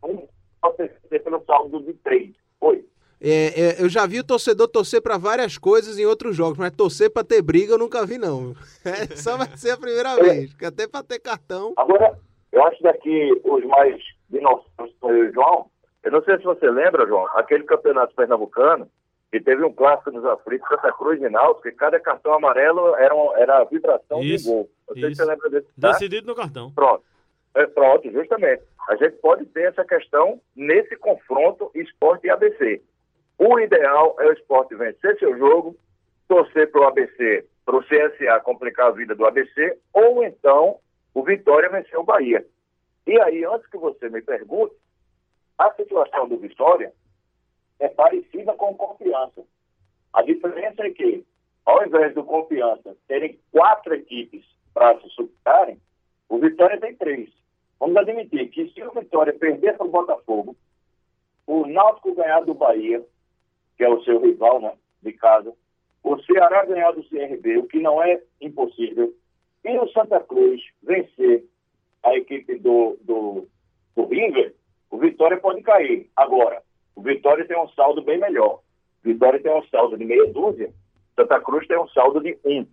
Um 0.04 0.26
pode 0.61 0.90
ser 1.09 1.18
pelo 1.21 1.42
saldo 1.44 1.82
de 1.82 1.92
três. 1.94 2.30
Oi. 2.61 2.85
É, 3.21 3.80
é, 3.80 3.82
eu 3.82 3.88
já 3.88 4.06
vi 4.06 4.21
o 4.21 4.25
torcedor 4.25 4.68
torcer 4.68 5.00
para 5.00 5.16
várias 5.16 5.59
coisas 5.59 5.99
em 5.99 6.06
outros 6.06 6.37
jogos, 6.37 6.59
mas 6.59 6.71
torcer 6.73 7.11
para 7.11 7.25
ter 7.25 7.42
briga 7.42 7.73
eu 7.75 7.78
nunca 7.78 8.04
vi, 8.06 8.18
não. 8.18 8.54
É, 8.85 9.14
só 9.16 9.37
vai 9.37 9.47
ser 9.56 9.71
a 9.71 9.76
primeira 9.76 10.16
vez, 10.16 10.50
porque 10.50 10.66
até 10.66 10.88
para 10.88 11.04
ter 11.04 11.21
cartão. 11.21 11.73
Agora, 11.76 12.18
eu 12.50 12.64
acho 12.64 12.82
daqui 12.82 13.40
os 13.44 13.64
mais 13.64 14.00
dinossauros 14.28 14.94
o 15.00 15.32
João. 15.32 15.66
Eu 16.02 16.11
não 16.11 16.23
sei 16.25 16.37
se 16.38 16.44
você 16.44 16.68
lembra, 16.68 17.06
João, 17.06 17.26
aquele 17.35 17.62
campeonato 17.62 18.14
pernambucano 18.14 18.88
que 19.32 19.40
teve 19.40 19.64
um 19.64 19.72
clássico 19.72 20.10
nos 20.10 20.24
aflitos, 20.26 20.68
Santa 20.68 20.92
Cruz 20.92 21.20
e 21.20 21.28
Náutico, 21.30 21.62
que 21.62 21.72
cada 21.72 21.98
cartão 21.98 22.34
amarelo 22.34 22.94
era, 22.96 23.14
um- 23.14 23.34
era 23.36 23.58
a 23.60 23.64
vibração 23.64 24.20
Isso, 24.22 24.44
de 24.44 24.50
gol. 24.50 24.70
Não 24.88 24.94
sei 24.94 25.08
se 25.08 25.14
você 25.16 25.24
lembra 25.24 25.48
desse. 25.50 25.66
tá? 25.80 25.92
Decidido 25.92 26.26
no 26.26 26.34
cartão. 26.34 26.70
Pronto. 26.72 27.02
É, 27.54 27.66
pronto, 27.66 28.10
justamente. 28.12 28.62
A 28.88 28.96
gente 28.96 29.16
pode 29.16 29.46
ter 29.46 29.62
essa 29.68 29.84
questão 29.84 30.38
nesse 30.54 30.96
confronto 30.96 31.70
esporte 31.74 32.26
e 32.26 32.30
ABC. 32.30 32.82
O 33.38 33.58
ideal 33.58 34.16
é 34.20 34.26
o 34.26 34.32
esporte 34.32 34.74
vencer 34.74 35.18
seu 35.18 35.36
jogo, 35.38 35.76
torcer 36.28 36.70
para 36.70 36.82
o 36.82 36.84
ABC, 36.84 37.46
para 37.64 37.76
o 37.76 37.82
CSA 37.84 38.38
complicar 38.40 38.88
a 38.88 38.90
vida 38.90 39.14
do 39.14 39.24
ABC, 39.26 39.78
ou 39.94 40.22
então 40.22 40.76
o 41.14 41.22
Vitória 41.22 41.70
vencer 41.70 41.98
o 41.98 42.04
Bahia. 42.04 42.44
E 43.06 43.18
aí, 43.20 43.44
antes 43.44 43.66
que 43.68 43.78
você 43.78 44.08
me 44.10 44.20
pergunte, 44.22 44.74
a 45.58 45.70
situação 45.72 46.28
do 46.28 46.36
Vitória 46.38 46.92
é 47.82 47.88
parecida 47.88 48.52
com 48.54 48.70
o 48.70 48.76
Confiança. 48.76 49.42
A 50.12 50.22
diferença 50.22 50.86
é 50.86 50.90
que, 50.90 51.26
ao 51.66 51.84
invés 51.84 52.14
do 52.14 52.22
Confiança 52.22 52.96
terem 53.08 53.40
quatro 53.50 53.92
equipes 53.94 54.44
para 54.72 55.00
se 55.00 55.08
superarem, 55.10 55.80
o 56.28 56.38
Vitória 56.38 56.78
tem 56.78 56.94
três. 56.94 57.28
Vamos 57.80 57.96
admitir 57.96 58.48
que 58.50 58.68
se 58.68 58.82
o 58.84 58.92
Vitória 58.92 59.32
perder 59.32 59.76
para 59.76 59.86
o 59.86 59.90
Botafogo, 59.90 60.56
o 61.44 61.66
Náutico 61.66 62.14
ganhar 62.14 62.44
do 62.44 62.54
Bahia, 62.54 63.04
que 63.76 63.82
é 63.82 63.88
o 63.88 64.00
seu 64.04 64.20
rival 64.20 64.60
né, 64.60 64.72
de 65.02 65.12
casa, 65.14 65.52
o 66.04 66.22
Ceará 66.22 66.64
ganhar 66.64 66.92
do 66.92 67.02
CRB, 67.02 67.58
o 67.58 67.66
que 67.66 67.80
não 67.80 68.00
é 68.00 68.22
impossível, 68.40 69.12
e 69.64 69.76
o 69.76 69.88
Santa 69.88 70.20
Cruz 70.20 70.62
vencer 70.80 71.44
a 72.04 72.14
equipe 72.16 72.60
do, 72.60 72.96
do, 73.00 73.48
do 73.96 74.04
River, 74.06 74.54
o 74.88 74.98
Vitória 74.98 75.36
pode 75.36 75.62
cair. 75.62 76.08
Agora, 76.14 76.62
o 76.94 77.02
Vitória 77.02 77.46
tem 77.46 77.58
um 77.58 77.68
saldo 77.70 78.02
bem 78.02 78.18
melhor. 78.18 78.61
Vitória 79.02 79.40
tem 79.40 79.52
um 79.52 79.64
saldo 79.64 79.96
de 79.96 80.04
meia 80.04 80.26
dúzia, 80.32 80.72
Santa 81.16 81.40
Cruz 81.40 81.66
tem 81.66 81.78
um 81.78 81.88
saldo 81.88 82.20
de 82.20 82.38
um. 82.44 82.66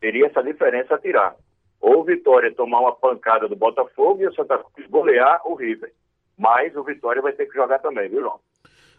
Teria 0.00 0.26
essa 0.26 0.42
diferença 0.42 0.94
a 0.94 0.98
tirar. 0.98 1.34
Ou 1.80 2.00
o 2.00 2.04
Vitória 2.04 2.54
tomar 2.54 2.80
uma 2.80 2.94
pancada 2.94 3.48
do 3.48 3.56
Botafogo 3.56 4.22
e 4.22 4.26
o 4.26 4.34
Santa 4.34 4.58
Cruz 4.58 4.88
golear 4.88 5.40
o 5.44 5.54
River. 5.54 5.92
Mas 6.36 6.74
o 6.76 6.82
Vitória 6.82 7.20
vai 7.20 7.32
ter 7.32 7.46
que 7.46 7.54
jogar 7.54 7.78
também, 7.78 8.08
viu, 8.08 8.20
João? 8.20 8.40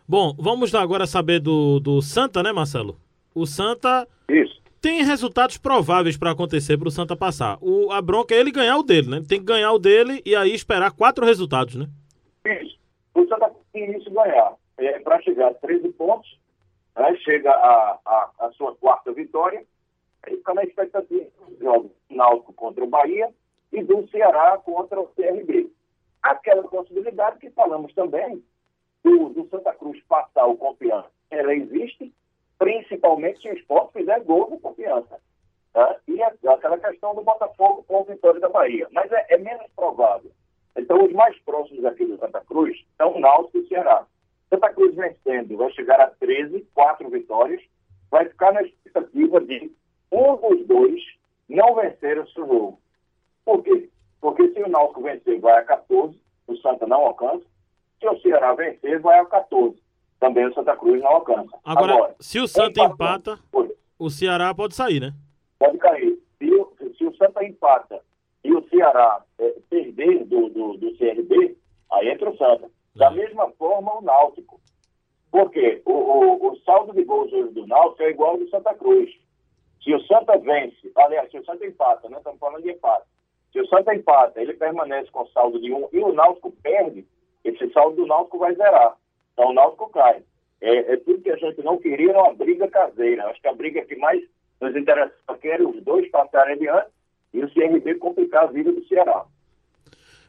Bom, 0.08 0.36
vamos 0.38 0.74
agora 0.76 1.06
saber 1.06 1.40
do, 1.40 1.80
do 1.80 2.02
Santa, 2.02 2.44
né, 2.44 2.52
Marcelo? 2.52 2.98
O 3.34 3.46
Santa 3.46 4.08
Isso. 4.28 4.62
tem 4.82 5.04
resultados 5.04 5.58
prováveis 5.58 6.18
para 6.18 6.32
acontecer 6.32 6.78
para 6.78 6.88
o 6.88 6.92
Santa 6.92 7.16
passar. 7.16 7.58
O, 7.62 7.92
a 7.92 8.02
bronca 8.02 8.36
é 8.36 8.40
ele 8.40 8.52
ganhar 8.52 8.78
o 8.78 8.84
dele, 8.84 9.10
né? 9.10 9.24
Tem 9.28 9.40
que 9.40 9.46
ganhar 9.46 9.72
o 9.72 9.80
dele 9.80 10.22
e 10.26 10.36
aí 10.36 10.54
esperar 10.54 10.92
quatro 10.92 11.26
resultados, 11.26 11.76
né? 11.76 11.88
Isso. 12.46 12.78
O 13.16 13.26
Santa 13.28 13.50
Tem 13.72 13.92
isso 13.98 14.12
ganhar. 14.12 14.56
É, 14.78 15.00
Para 15.00 15.22
chegar 15.22 15.48
a 15.50 15.54
13 15.54 15.90
pontos, 15.94 16.40
né, 16.96 17.16
chega 17.18 17.52
a, 17.52 18.00
a, 18.06 18.30
a 18.40 18.52
sua 18.54 18.76
quarta 18.76 19.12
vitória, 19.14 19.66
aí 20.24 20.36
fica 20.38 20.54
na 20.54 20.64
expectativa 20.64 21.30
do 21.60 21.92
Náutico 22.10 22.54
contra 22.54 22.84
o 22.84 22.88
Bahia 22.88 23.34
e 23.72 23.84
do 23.84 24.08
Ceará 24.10 24.58
contra 24.58 25.00
o 25.00 25.08
CRB. 25.08 25.72
Aquela 26.22 26.64
possibilidade 26.64 27.40
que 27.40 27.50
falamos 27.52 27.94
também 27.94 28.44
do, 29.04 29.30
do 29.30 29.48
Santa 29.50 29.74
Cruz 29.74 30.00
passar 30.04 30.46
o 30.46 30.58
confiança, 30.58 31.10
ela 31.32 31.54
existe, 31.56 32.14
principalmente 32.60 33.42
se 33.42 33.50
o 33.50 33.54
esporte 33.54 33.94
fizer 33.94 34.20
gol 34.22 34.50
do 34.52 34.60
confiança. 34.60 35.20
Tá? 35.74 35.96
E 36.08 36.22
a- 36.22 36.34
aquela 36.54 36.78
questão 36.78 37.16
do 37.16 37.24
Botafogo 37.24 37.84
com 37.88 38.02
o 38.02 38.04
Vitória 38.04 38.40
da 38.40 38.50
Bahia. 38.50 38.88
Mas 38.92 39.12
é, 39.12 39.26
é 39.30 39.38
menos 39.38 39.66
provável. 39.76 40.30
Então, 40.78 41.04
os 41.04 41.12
mais 41.12 41.38
próximos 41.40 41.84
aqui 41.86 42.06
do 42.06 42.18
Santa 42.18 42.42
Cruz 42.42 42.78
são 42.98 43.16
o 43.16 43.20
Náutico 43.20 43.58
e 43.58 43.62
o 43.62 43.68
Ceará. 43.68 44.06
Santa 44.50 44.74
Cruz 44.74 44.96
vencendo 44.96 45.58
vai 45.58 45.72
chegar 45.72 46.00
a 46.00 46.08
13, 46.08 46.66
quatro 46.74 47.10
vitórias, 47.10 47.62
vai 48.10 48.28
ficar 48.28 48.54
na 48.54 48.62
expectativa 48.64 49.40
de 49.42 49.72
um 50.12 50.36
dos 50.36 50.68
dois 50.68 51.02
não 51.50 51.76
vencer 51.76 52.20
o 52.20 52.28
seu 52.30 52.46
jogo. 52.46 52.80
Por 53.46 53.64
quê? 53.64 53.90
Porque 54.20 54.50
se 54.50 54.62
o 54.62 54.70
Náutico 54.70 55.02
vencer, 55.02 55.40
vai 55.40 55.58
a 55.60 55.64
14, 55.64 56.18
o 56.48 56.56
Santa 56.58 56.86
não 56.88 57.02
alcança. 57.02 57.46
Se 58.00 58.08
o 58.08 58.20
Ceará 58.22 58.54
vencer, 58.54 59.00
vai 59.00 59.20
a 59.20 59.26
14. 59.26 59.82
Também 60.20 60.46
o 60.46 60.54
Santa 60.54 60.76
Cruz 60.78 61.02
não 61.02 61.10
alcança. 61.10 61.58
Agora, 61.64 62.16
se 62.20 62.40
o 62.40 62.48
Santa 62.48 62.84
empata, 62.84 63.40
Oi 63.52 63.76
o 64.02 64.10
Ceará 64.10 64.52
pode 64.52 64.74
sair, 64.74 65.00
né? 65.00 65.14
pode 65.60 65.78
cair. 65.78 66.18
Se 66.40 66.52
o, 66.52 66.74
se 66.98 67.06
o 67.06 67.16
Santa 67.18 67.46
empata 67.46 68.02
e 68.44 68.54
o 68.54 68.68
Ceará 68.70 69.24
eh, 69.40 69.56
perder 69.70 70.26
do, 70.26 70.50
do, 70.50 70.78
do 70.78 70.98
CRB, 70.98 71.56
aí 71.92 72.10
entra 72.10 72.30
o 72.30 72.38
Santa. 72.38 72.70
Da 72.96 73.10
mesma 73.12 73.50
forma, 73.52 73.98
o 73.98 74.02
Náutico. 74.02 74.60
Por 75.32 75.50
quê? 75.52 75.82
O, 75.86 75.92
o, 75.92 76.52
o 76.52 76.60
saldo 76.62 76.94
de 76.94 77.04
gols 77.04 77.32
hoje 77.32 77.54
do 77.54 77.68
Náutico 77.68 78.04
é 78.04 78.10
igual 78.10 78.32
ao 78.32 78.38
do 78.38 78.50
Santa 78.50 78.74
Cruz. 78.74 79.10
Se 79.84 79.94
o 79.94 80.02
Santa 80.06 80.38
vence, 80.38 80.92
aliás, 80.96 81.30
se 81.32 81.38
o 81.38 81.46
Santa 81.46 81.66
empata, 81.66 82.10
né? 82.10 82.18
Estamos 82.18 82.40
falando 82.40 82.64
de 82.64 82.72
empate. 82.72 83.06
Se 83.52 83.60
o 83.60 83.68
Santa 83.68 83.96
empata, 83.96 84.42
ele 84.42 84.54
permanece 84.54 85.10
com 85.12 85.26
saldo 85.28 85.60
de 85.60 85.72
um 85.74 85.88
e 85.92 86.00
o 86.00 86.14
Náutico 86.14 86.52
perde, 86.64 87.06
esse 87.44 87.70
saldo 87.72 87.96
do 87.96 88.06
Náutico 88.06 88.38
vai 88.38 88.54
zerar. 88.56 88.98
Então 89.34 89.50
o 89.50 89.54
Náutico 89.54 89.90
cai. 89.90 90.24
É, 90.60 90.94
é 90.94 90.98
tudo 90.98 91.22
que 91.22 91.32
a 91.32 91.38
gente 91.38 91.62
não 91.64 91.78
queria 91.78 92.12
era 92.12 92.22
uma 92.22 92.34
briga 92.34 92.68
caseira. 92.68 93.28
Acho 93.28 93.42
que 93.42 93.48
a 93.48 93.54
briga 93.54 93.84
que 93.86 93.96
mais 93.96 94.22
nos 94.60 94.76
interessa 94.76 95.14
aqui 95.28 95.50
era 95.50 95.68
os 95.68 95.82
dois 95.84 96.10
passarem 96.12 96.56
adiante 96.56 96.92
e 97.34 97.44
o 97.44 97.50
CRB 97.52 97.96
complicar 97.96 98.44
a 98.44 98.48
vida 98.48 98.72
do 98.72 98.84
Ceará. 98.88 99.26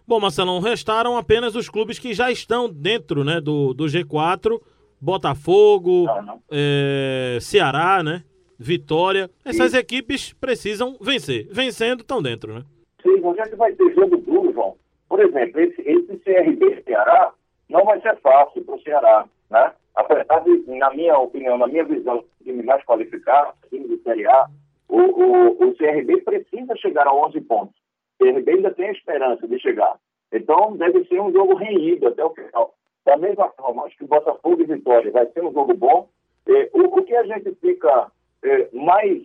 Bom, 0.06 0.18
Marcelão, 0.20 0.60
restaram 0.60 1.16
apenas 1.16 1.54
os 1.54 1.68
clubes 1.68 1.98
que 1.98 2.12
já 2.12 2.30
estão 2.30 2.68
dentro 2.68 3.24
né, 3.24 3.40
do, 3.40 3.72
do 3.72 3.84
G4. 3.84 4.60
Botafogo, 5.00 6.04
Não, 6.04 6.22
não. 6.22 6.42
é, 6.50 7.38
Ceará, 7.40 8.02
né? 8.04 8.22
Vitória. 8.56 9.28
Essas 9.44 9.74
equipes 9.74 10.32
precisam 10.34 10.96
vencer. 11.00 11.48
Vencendo, 11.50 12.02
estão 12.02 12.22
dentro, 12.22 12.54
né? 12.54 12.62
Sim, 13.02 13.20
onde 13.24 13.40
é 13.40 13.48
que 13.48 13.56
vai 13.56 13.72
ter 13.72 13.92
jogo 13.94 14.16
duro, 14.18 14.52
João? 14.52 14.76
Por 15.08 15.18
exemplo, 15.20 15.60
esse, 15.60 15.80
esse 15.82 16.16
CRB 16.18 16.82
Ceará 16.84 17.32
não 17.68 17.84
vai 17.84 18.00
ser 18.00 18.16
fácil 18.20 18.62
para 18.64 18.74
o 18.76 18.80
Ceará, 18.82 19.24
né? 19.50 19.72
Apesar 19.96 20.38
de, 20.44 20.62
na 20.68 20.90
minha 20.90 21.18
opinião, 21.18 21.58
na 21.58 21.66
minha 21.66 21.84
visão, 21.84 22.24
time 22.44 22.62
mais 22.62 22.84
qualificado, 22.84 23.54
o 23.64 23.68
time 23.68 23.88
de 23.88 24.02
Série 24.04 24.26
A, 24.26 24.46
o, 24.92 25.00
o, 25.00 25.68
o 25.68 25.74
CRB 25.74 26.20
precisa 26.20 26.76
chegar 26.76 27.06
a 27.06 27.14
11 27.14 27.40
pontos. 27.40 27.74
O 28.20 28.24
CRB 28.24 28.52
ainda 28.52 28.74
tem 28.74 28.88
a 28.88 28.92
esperança 28.92 29.48
de 29.48 29.58
chegar. 29.58 29.98
Então, 30.30 30.76
deve 30.76 31.04
ser 31.06 31.18
um 31.20 31.32
jogo 31.32 31.54
renhido 31.54 32.08
até 32.08 32.22
o 32.22 32.34
final. 32.34 32.74
Da 33.04 33.16
mesma 33.16 33.48
forma, 33.50 33.84
acho 33.84 33.96
que 33.96 34.04
Botafogo 34.04 34.60
e 34.60 34.66
Vitória 34.66 35.10
vai 35.10 35.26
ser 35.26 35.42
um 35.42 35.52
jogo 35.52 35.74
bom. 35.74 36.08
Eh, 36.46 36.70
o, 36.74 36.98
o 36.98 37.02
que 37.04 37.16
a 37.16 37.24
gente 37.24 37.54
fica 37.54 38.12
eh, 38.44 38.68
mais 38.72 39.22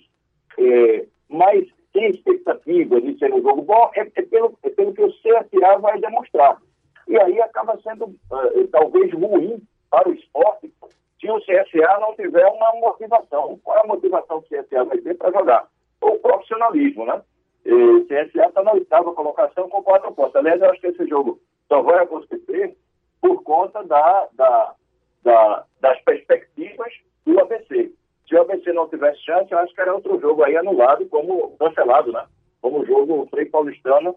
é, 0.57 1.05
mas 1.29 1.67
sem 1.91 2.11
expectativa 2.11 2.99
de 3.01 3.17
ser 3.17 3.33
um 3.33 3.41
jogo 3.41 3.61
bom 3.61 3.91
é, 3.95 4.01
é 4.01 4.21
pelo, 4.23 4.57
é 4.63 4.69
pelo 4.69 4.93
que 4.93 5.03
o 5.03 5.11
CSA 5.11 5.77
vai 5.79 5.99
demonstrar. 5.99 6.61
E 7.07 7.19
aí 7.19 7.41
acaba 7.41 7.79
sendo 7.81 8.15
eh, 8.55 8.67
talvez 8.71 9.13
ruim 9.13 9.61
para 9.89 10.09
o 10.09 10.13
esporte 10.13 10.71
se 11.19 11.29
o 11.29 11.39
CSA 11.39 11.99
não 11.99 12.15
tiver 12.15 12.45
uma 12.47 12.71
motivação. 12.73 13.59
Qual 13.63 13.77
é 13.77 13.81
a 13.81 13.87
motivação 13.87 14.41
que 14.41 14.55
o 14.57 14.63
CSA 14.63 14.83
vai 14.85 14.97
ter 14.99 15.15
para 15.17 15.31
jogar? 15.31 15.67
O 16.01 16.11
profissionalismo, 16.19 17.05
né? 17.05 17.21
O 17.65 18.05
CSA 18.05 18.47
está 18.47 18.63
na 18.63 18.73
oitava 18.73 19.13
colocação 19.13 19.67
com 19.69 19.83
quatro 19.83 20.11
pontos. 20.13 20.35
Aliás, 20.35 20.61
eu 20.61 20.69
acho 20.69 20.79
que 20.81 20.87
esse 20.87 21.07
jogo 21.07 21.39
só 21.67 21.81
vai 21.81 22.03
acontecer 22.03 22.75
por 23.21 23.41
conta 23.43 23.83
da, 23.83 24.27
da, 24.33 24.75
da- 25.23 25.65
das 25.81 25.99
perspectivas 26.01 26.93
do 27.25 27.39
ABC. 27.39 27.91
Se 28.27 28.35
o 28.35 28.41
ABC 28.41 28.71
não 28.73 28.87
tivesse 28.87 29.19
chance, 29.23 29.51
eu 29.51 29.57
acho 29.59 29.73
que 29.73 29.81
era 29.81 29.93
outro 29.93 30.19
jogo 30.19 30.43
aí 30.43 30.55
anulado, 30.55 31.05
como 31.07 31.57
cancelado, 31.57 32.11
né? 32.11 32.25
Como 32.61 32.79
o 32.79 32.85
jogo 32.85 33.27
Frei 33.29 33.45
Paulistano 33.45 34.15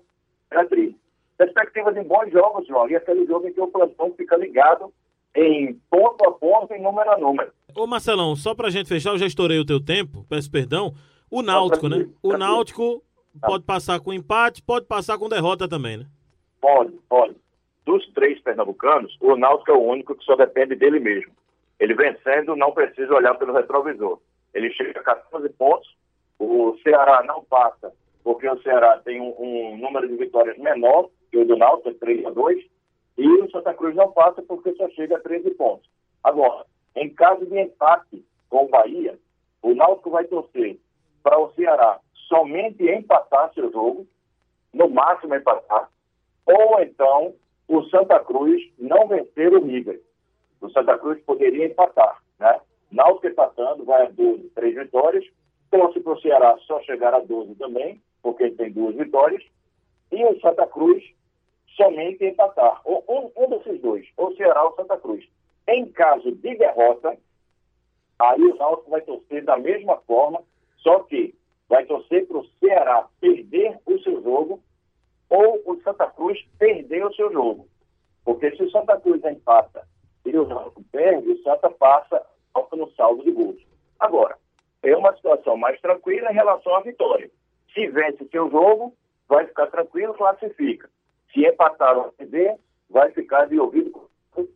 era 0.50 0.66
tri. 0.66 0.96
Perspectiva 1.38 1.92
de 1.92 2.02
bons 2.02 2.30
jogos, 2.30 2.66
João, 2.66 2.88
e 2.90 2.96
aquele 2.96 3.24
jogo 3.26 3.48
em 3.48 3.52
que 3.52 3.60
o 3.60 3.68
plantão 3.68 4.12
fica 4.14 4.36
ligado 4.36 4.92
em 5.34 5.74
ponto 5.88 6.28
a 6.28 6.32
ponto, 6.32 6.72
em 6.74 6.82
número 6.82 7.10
a 7.10 7.18
número. 7.18 7.52
Ô 7.74 7.86
Marcelão, 7.86 8.34
só 8.34 8.54
pra 8.54 8.70
gente 8.70 8.88
fechar, 8.88 9.10
eu 9.10 9.18
já 9.18 9.26
estourei 9.26 9.58
o 9.58 9.64
teu 9.64 9.82
tempo, 9.82 10.24
peço 10.28 10.50
perdão. 10.50 10.92
O 11.30 11.42
Náutico, 11.42 11.88
né? 11.88 12.08
O. 12.22 12.36
Náutico 12.36 13.02
pode 13.40 13.64
passar 13.64 14.00
com 14.00 14.12
empate, 14.12 14.62
pode 14.62 14.86
passar 14.86 15.16
com 15.16 15.28
derrota 15.28 15.68
também, 15.68 15.98
né? 15.98 16.06
Pode, 16.60 16.92
pode. 17.08 17.36
Dos 17.86 18.06
três 18.12 18.40
pernambucanos, 18.40 19.16
o 19.20 19.36
Náutico 19.36 19.70
é 19.70 19.74
o 19.74 19.82
único 19.82 20.14
que 20.14 20.24
só 20.24 20.34
depende 20.34 20.74
dele 20.74 20.98
mesmo. 20.98 21.32
Ele 21.78 21.94
vencendo, 21.94 22.56
não 22.56 22.72
precisa 22.72 23.14
olhar 23.14 23.34
pelo 23.36 23.54
retrovisor. 23.54 24.20
Ele 24.52 24.70
chega 24.72 25.00
a 25.00 25.04
14 25.04 25.48
pontos, 25.50 25.88
o 26.38 26.76
Ceará 26.82 27.22
não 27.22 27.44
passa, 27.44 27.92
porque 28.24 28.48
o 28.48 28.60
Ceará 28.62 28.98
tem 29.04 29.20
um, 29.20 29.34
um 29.38 29.78
número 29.78 30.08
de 30.08 30.16
vitórias 30.16 30.58
menor 30.58 31.08
que 31.30 31.38
o 31.38 31.44
do 31.44 31.56
Náutico 31.56 31.90
é 31.90 31.94
3 31.94 32.26
a 32.26 32.30
2 32.30 32.64
e 33.16 33.28
o 33.28 33.50
Santa 33.50 33.74
Cruz 33.74 33.94
não 33.94 34.10
passa 34.12 34.42
porque 34.42 34.72
só 34.74 34.88
chega 34.90 35.16
a 35.16 35.20
13 35.20 35.50
pontos. 35.52 35.88
Agora, 36.22 36.64
em 36.96 37.08
caso 37.10 37.46
de 37.46 37.58
empate 37.58 38.24
com 38.48 38.64
o 38.64 38.68
Bahia, 38.68 39.18
o 39.62 39.74
Náutico 39.74 40.10
vai 40.10 40.24
torcer 40.24 40.78
para 41.22 41.38
o 41.38 41.52
Ceará 41.52 42.00
somente 42.28 42.88
empatar 42.88 43.52
seu 43.54 43.70
jogo, 43.70 44.06
no 44.72 44.88
máximo 44.88 45.34
empatar, 45.34 45.90
ou 46.46 46.80
então 46.80 47.34
o 47.68 47.82
Santa 47.84 48.20
Cruz 48.20 48.62
não 48.78 49.08
vencer 49.08 49.52
o 49.52 49.64
River. 49.64 50.00
O 50.60 50.68
Santa 50.70 50.98
Cruz 50.98 51.20
poderia 51.22 51.66
empatar, 51.66 52.22
né? 52.38 52.60
Náutico 52.90 53.28
empatando, 53.28 53.84
vai 53.84 54.06
a 54.06 54.10
12, 54.10 54.50
três 54.54 54.74
vitórias. 54.74 55.24
Torce 55.70 56.00
para 56.00 56.12
o 56.12 56.20
Ceará 56.20 56.58
só 56.66 56.80
chegar 56.80 57.14
a 57.14 57.20
12 57.20 57.54
também, 57.54 58.00
porque 58.22 58.50
tem 58.50 58.72
duas 58.72 58.96
vitórias. 58.96 59.42
E 60.10 60.24
o 60.24 60.40
Santa 60.40 60.66
Cruz 60.66 61.02
somente 61.76 62.24
empatar. 62.24 62.80
Ou, 62.84 63.04
um, 63.08 63.44
um 63.44 63.48
desses 63.50 63.80
dois, 63.80 64.06
ou 64.16 64.34
Ceará 64.36 64.64
ou 64.64 64.74
Santa 64.74 64.96
Cruz. 64.98 65.26
Em 65.68 65.86
caso 65.90 66.32
de 66.32 66.56
derrota, 66.56 67.16
aí 68.18 68.42
o 68.42 68.56
Náutico 68.56 68.90
vai 68.90 69.00
torcer 69.02 69.44
da 69.44 69.56
mesma 69.56 69.96
forma, 69.98 70.42
só 70.78 71.00
que 71.00 71.34
vai 71.68 71.84
torcer 71.86 72.26
para 72.26 72.38
o 72.38 72.46
Ceará 72.58 73.08
perder 73.20 73.78
o 73.86 73.98
seu 74.00 74.22
jogo 74.22 74.60
ou 75.28 75.62
o 75.64 75.80
Santa 75.82 76.08
Cruz 76.08 76.38
perder 76.58 77.04
o 77.04 77.14
seu 77.14 77.32
jogo. 77.32 77.68
Porque 78.24 78.50
se 78.56 78.62
o 78.64 78.70
Santa 78.70 79.00
Cruz 79.00 79.24
empata 79.24 79.86
e 80.24 80.36
o 80.36 80.46
Náutico 80.46 80.82
perde, 80.90 81.30
o 81.30 81.42
Santa 81.42 81.70
passa 81.70 82.26
no 82.72 82.90
saldo 82.92 83.22
de 83.22 83.30
gols. 83.30 83.60
Agora, 83.98 84.36
é 84.82 84.96
uma 84.96 85.14
situação 85.14 85.56
mais 85.56 85.80
tranquila 85.80 86.30
em 86.30 86.34
relação 86.34 86.74
à 86.74 86.80
vitória. 86.80 87.30
Se 87.74 87.86
vence 87.88 88.26
seu 88.30 88.50
jogo, 88.50 88.94
vai 89.28 89.46
ficar 89.46 89.66
tranquilo, 89.68 90.14
classifica. 90.14 90.88
Se 91.32 91.46
empatar 91.46 91.96
ou 91.96 92.12
perder, 92.12 92.56
vai 92.88 93.10
ficar 93.12 93.46
de 93.46 93.58
ouvido 93.58 94.08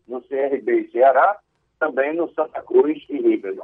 no 0.08 0.20
CRB 0.22 0.80
e 0.80 0.90
Ceará, 0.90 1.38
também 1.78 2.14
no 2.14 2.32
Santa 2.34 2.62
Cruz 2.62 3.02
e 3.08 3.18
River. 3.18 3.56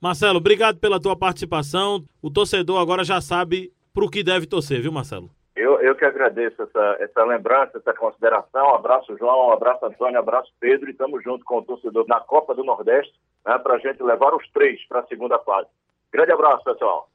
Marcelo, 0.00 0.38
obrigado 0.38 0.78
pela 0.78 1.00
tua 1.00 1.16
participação. 1.16 2.04
O 2.22 2.30
torcedor 2.30 2.80
agora 2.80 3.02
já 3.02 3.20
sabe 3.20 3.72
para 3.94 4.04
o 4.04 4.10
que 4.10 4.22
deve 4.22 4.46
torcer, 4.46 4.80
viu, 4.80 4.92
Marcelo? 4.92 5.30
Eu, 5.56 5.80
eu 5.80 5.96
que 5.96 6.04
agradeço 6.04 6.62
essa, 6.62 6.96
essa 7.00 7.24
lembrança, 7.24 7.78
essa 7.78 7.94
consideração. 7.94 8.66
Um 8.66 8.74
abraço, 8.74 9.16
João, 9.16 9.48
um 9.48 9.52
abraço, 9.52 9.86
Antônio, 9.86 10.16
um 10.16 10.22
abraço, 10.22 10.52
Pedro. 10.60 10.88
E 10.88 10.92
estamos 10.92 11.24
junto 11.24 11.44
com 11.46 11.58
o 11.58 11.62
torcedor 11.62 12.04
na 12.06 12.20
Copa 12.20 12.54
do 12.54 12.62
Nordeste 12.62 13.14
né, 13.46 13.56
para 13.58 13.74
a 13.74 13.78
gente 13.78 14.02
levar 14.02 14.34
os 14.34 14.46
três 14.50 14.86
para 14.86 15.00
a 15.00 15.06
segunda 15.06 15.38
fase. 15.38 15.68
Grande 16.12 16.32
abraço, 16.32 16.62
pessoal. 16.62 17.08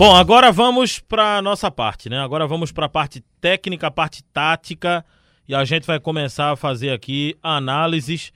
Bom, 0.00 0.16
agora 0.16 0.50
vamos 0.50 0.98
para 0.98 1.42
nossa 1.42 1.70
parte, 1.70 2.08
né? 2.08 2.18
Agora 2.20 2.46
vamos 2.46 2.72
para 2.72 2.86
a 2.86 2.88
parte 2.88 3.22
técnica, 3.38 3.88
a 3.88 3.90
parte 3.90 4.24
tática. 4.24 5.04
E 5.46 5.54
a 5.54 5.62
gente 5.62 5.86
vai 5.86 6.00
começar 6.00 6.52
a 6.52 6.56
fazer 6.56 6.88
aqui 6.88 7.36
análises 7.42 8.32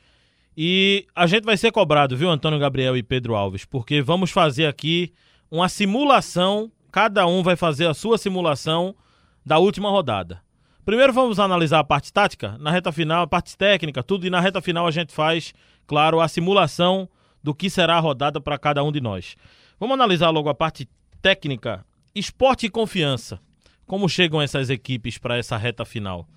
e 0.55 1.07
a 1.17 1.27
gente 1.27 1.45
vai 1.45 1.57
ser 1.57 1.73
cobrado, 1.73 2.19
viu, 2.19 2.29
Antônio 2.29 2.59
Gabriel 2.59 2.95
e 2.99 3.03
Pedro 3.03 3.35
Alves? 3.35 3.65
Porque 3.65 4.03
vamos 4.03 4.31
fazer 4.31 4.67
aqui 4.67 5.11
uma 5.51 5.71
simulação, 5.71 6.71
cada 6.93 7.27
um 7.27 7.43
vai 7.43 7.57
fazer 7.57 7.87
a 7.87 7.95
sua 7.95 8.19
simulação 8.19 8.95
da 9.43 9.57
última 9.57 9.89
rodada. 9.89 10.43
Primeiro 10.85 11.15
vamos 11.15 11.41
analisar 11.41 11.79
a 11.79 11.85
parte 11.85 12.13
tática, 12.13 12.59
na 12.59 12.71
reta 12.71 12.93
final, 12.93 13.23
a 13.23 13.27
parte 13.27 13.57
técnica, 13.57 14.03
tudo, 14.03 14.27
e 14.27 14.31
na 14.31 14.39
reta 14.39 14.61
final 14.61 14.87
a 14.87 14.91
gente 14.91 15.15
faz, 15.15 15.55
claro, 15.87 16.21
a 16.21 16.29
simulação 16.29 17.09
do 17.43 17.55
que 17.55 17.71
será 17.71 17.97
a 17.97 18.01
rodada 18.01 18.39
para 18.39 18.59
cada 18.59 18.85
um 18.85 18.93
de 18.93 19.01
nós. 19.01 19.35
Vamos 19.81 19.95
analisar 19.95 20.29
logo 20.29 20.51
a 20.51 20.55
parte 20.55 20.87
técnica. 21.25 21.87
Esporte 22.15 22.67
e 22.67 22.71
confiança. 22.71 23.41
Como 23.87 24.11
chegam 24.11 24.43
essas 24.43 24.69
equipes 24.69 25.17
para 25.17 25.39
essa 25.39 25.57
reta 25.57 25.83
final? 25.83 26.29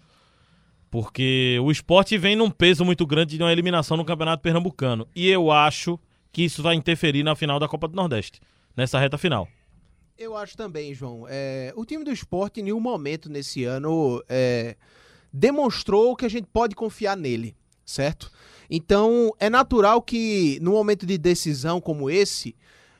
Porque 0.89 1.59
o 1.61 1.69
esporte 1.69 2.17
vem 2.17 2.37
num 2.37 2.49
peso 2.49 2.85
muito 2.85 3.05
grande 3.05 3.35
de 3.35 3.43
uma 3.43 3.51
eliminação 3.51 3.97
no 3.97 4.05
Campeonato 4.05 4.41
Pernambucano. 4.41 5.05
E 5.13 5.27
eu 5.27 5.51
acho 5.51 5.99
que 6.31 6.41
isso 6.41 6.63
vai 6.63 6.75
interferir 6.75 7.21
na 7.21 7.35
final 7.35 7.59
da 7.59 7.67
Copa 7.67 7.89
do 7.89 7.97
Nordeste, 7.97 8.39
nessa 8.77 8.97
reta 8.97 9.17
final. 9.17 9.45
Eu 10.17 10.37
acho 10.37 10.55
também, 10.55 10.93
João. 10.93 11.25
É, 11.27 11.73
o 11.75 11.83
time 11.83 12.05
do 12.05 12.11
esporte, 12.11 12.61
em 12.61 12.63
nenhum 12.63 12.79
momento 12.79 13.29
nesse 13.29 13.65
ano, 13.65 14.23
é, 14.29 14.77
demonstrou 15.33 16.15
que 16.15 16.25
a 16.25 16.29
gente 16.29 16.47
pode 16.47 16.75
confiar 16.75 17.17
nele, 17.17 17.57
certo? 17.85 18.31
Então, 18.69 19.33
é 19.37 19.49
natural 19.49 20.01
que, 20.01 20.59
num 20.61 20.71
momento 20.71 21.05
de 21.05 21.17
decisão 21.17 21.81
como 21.81 22.09
esse, 22.09 22.55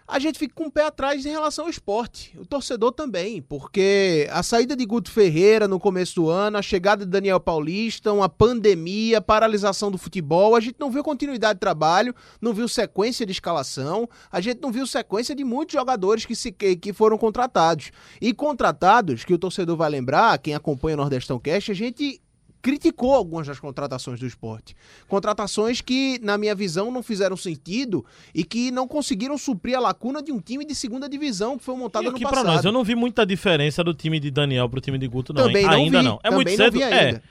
a 0.08 0.20
gente 0.20 0.39
fica 0.39 0.56
com 0.56 0.67
o 0.67 0.72
pé 0.72 0.86
atrás 0.86 1.26
em 1.26 1.30
relação 1.30 1.65
ao 1.65 1.70
esporte. 1.70 2.34
O 2.39 2.46
torcedor 2.46 2.93
também, 2.93 3.41
porque 3.41 4.26
a 4.32 4.41
saída 4.41 4.74
de 4.74 4.86
Guto 4.86 5.12
Ferreira 5.12 5.67
no 5.67 5.80
começo 5.80 6.15
do 6.15 6.30
ano, 6.30 6.58
a 6.58 6.62
chegada 6.62 7.04
de 7.04 7.12
Daniel 7.12 7.41
Paulista, 7.41 8.13
uma 8.13 8.30
pandemia, 8.30 9.20
paralisação 9.20 9.91
do 9.91 9.98
futebol, 9.98 10.56
a 10.56 10.62
gente 10.62 10.78
não 10.80 10.89
viu 10.89 11.04
continuidade 11.04 11.56
de 11.56 11.60
trabalho, 11.60 12.15
não 12.41 12.54
viu 12.54 12.70
sequência 12.70 13.26
de 13.26 13.34
escalação, 13.34 14.08
a 14.32 14.39
gente 14.39 14.62
não 14.62 14.72
viu 14.72 14.88
sequência 14.88 15.36
de 15.36 15.43
muitos 15.43 15.74
jogadores 15.74 16.26
que, 16.26 16.36
se, 16.36 16.54
que 16.54 16.93
foram 16.93 17.17
contratados. 17.17 17.91
E 18.22 18.34
contratados, 18.34 19.26
que 19.26 19.34
o 19.34 19.38
torcedor 19.38 19.76
vai 19.76 19.89
lembrar, 19.89 20.38
quem 20.38 20.56
acompanha 20.56 20.96
o 20.96 20.98
Nordestão 20.98 21.38
Cast, 21.38 21.72
a 21.72 21.76
gente 21.76 22.22
criticou 22.67 23.15
algumas 23.15 23.47
das 23.47 23.62
contratações 23.62 24.19
do 24.19 24.27
esporte. 24.27 24.75
Contratações 25.08 25.80
que, 25.80 26.19
na 26.21 26.38
minha 26.38 26.53
visão, 26.53 26.91
não 26.91 27.01
fizeram 27.01 27.38
sentido 27.38 28.06
e 28.36 28.43
que 28.43 28.71
não 28.71 28.86
conseguiram 28.86 29.38
suprir 29.38 29.77
a 29.77 29.80
lacuna 29.80 30.21
de 30.21 30.34
um 30.34 30.39
time 30.41 30.65
de 30.65 30.75
segunda 30.75 31.08
divisão 31.08 31.58
que 31.58 31.63
foi 31.63 31.77
montado 31.77 32.03
e 32.03 32.08
aqui 32.10 32.23
no 32.25 32.30
passado. 32.30 32.47
Nós, 32.47 32.65
eu 32.65 32.73
não 32.73 32.84
vi 32.84 32.93
muita 32.93 33.25
diferença 33.25 33.82
do 33.86 33.93
time 33.93 34.19
de 34.19 34.30
Daniel 34.30 34.67
pro 34.67 34.82
time 34.82 34.97
de 34.97 35.08
Guto, 35.08 35.32
não. 35.32 35.43
Também 35.45 35.63
não 35.63 35.71
ainda 35.71 35.99
vi, 35.99 36.06
não. 36.06 36.19
É 36.21 36.30
muito 36.30 36.51
cedo. 36.51 36.84
É. 36.84 37.21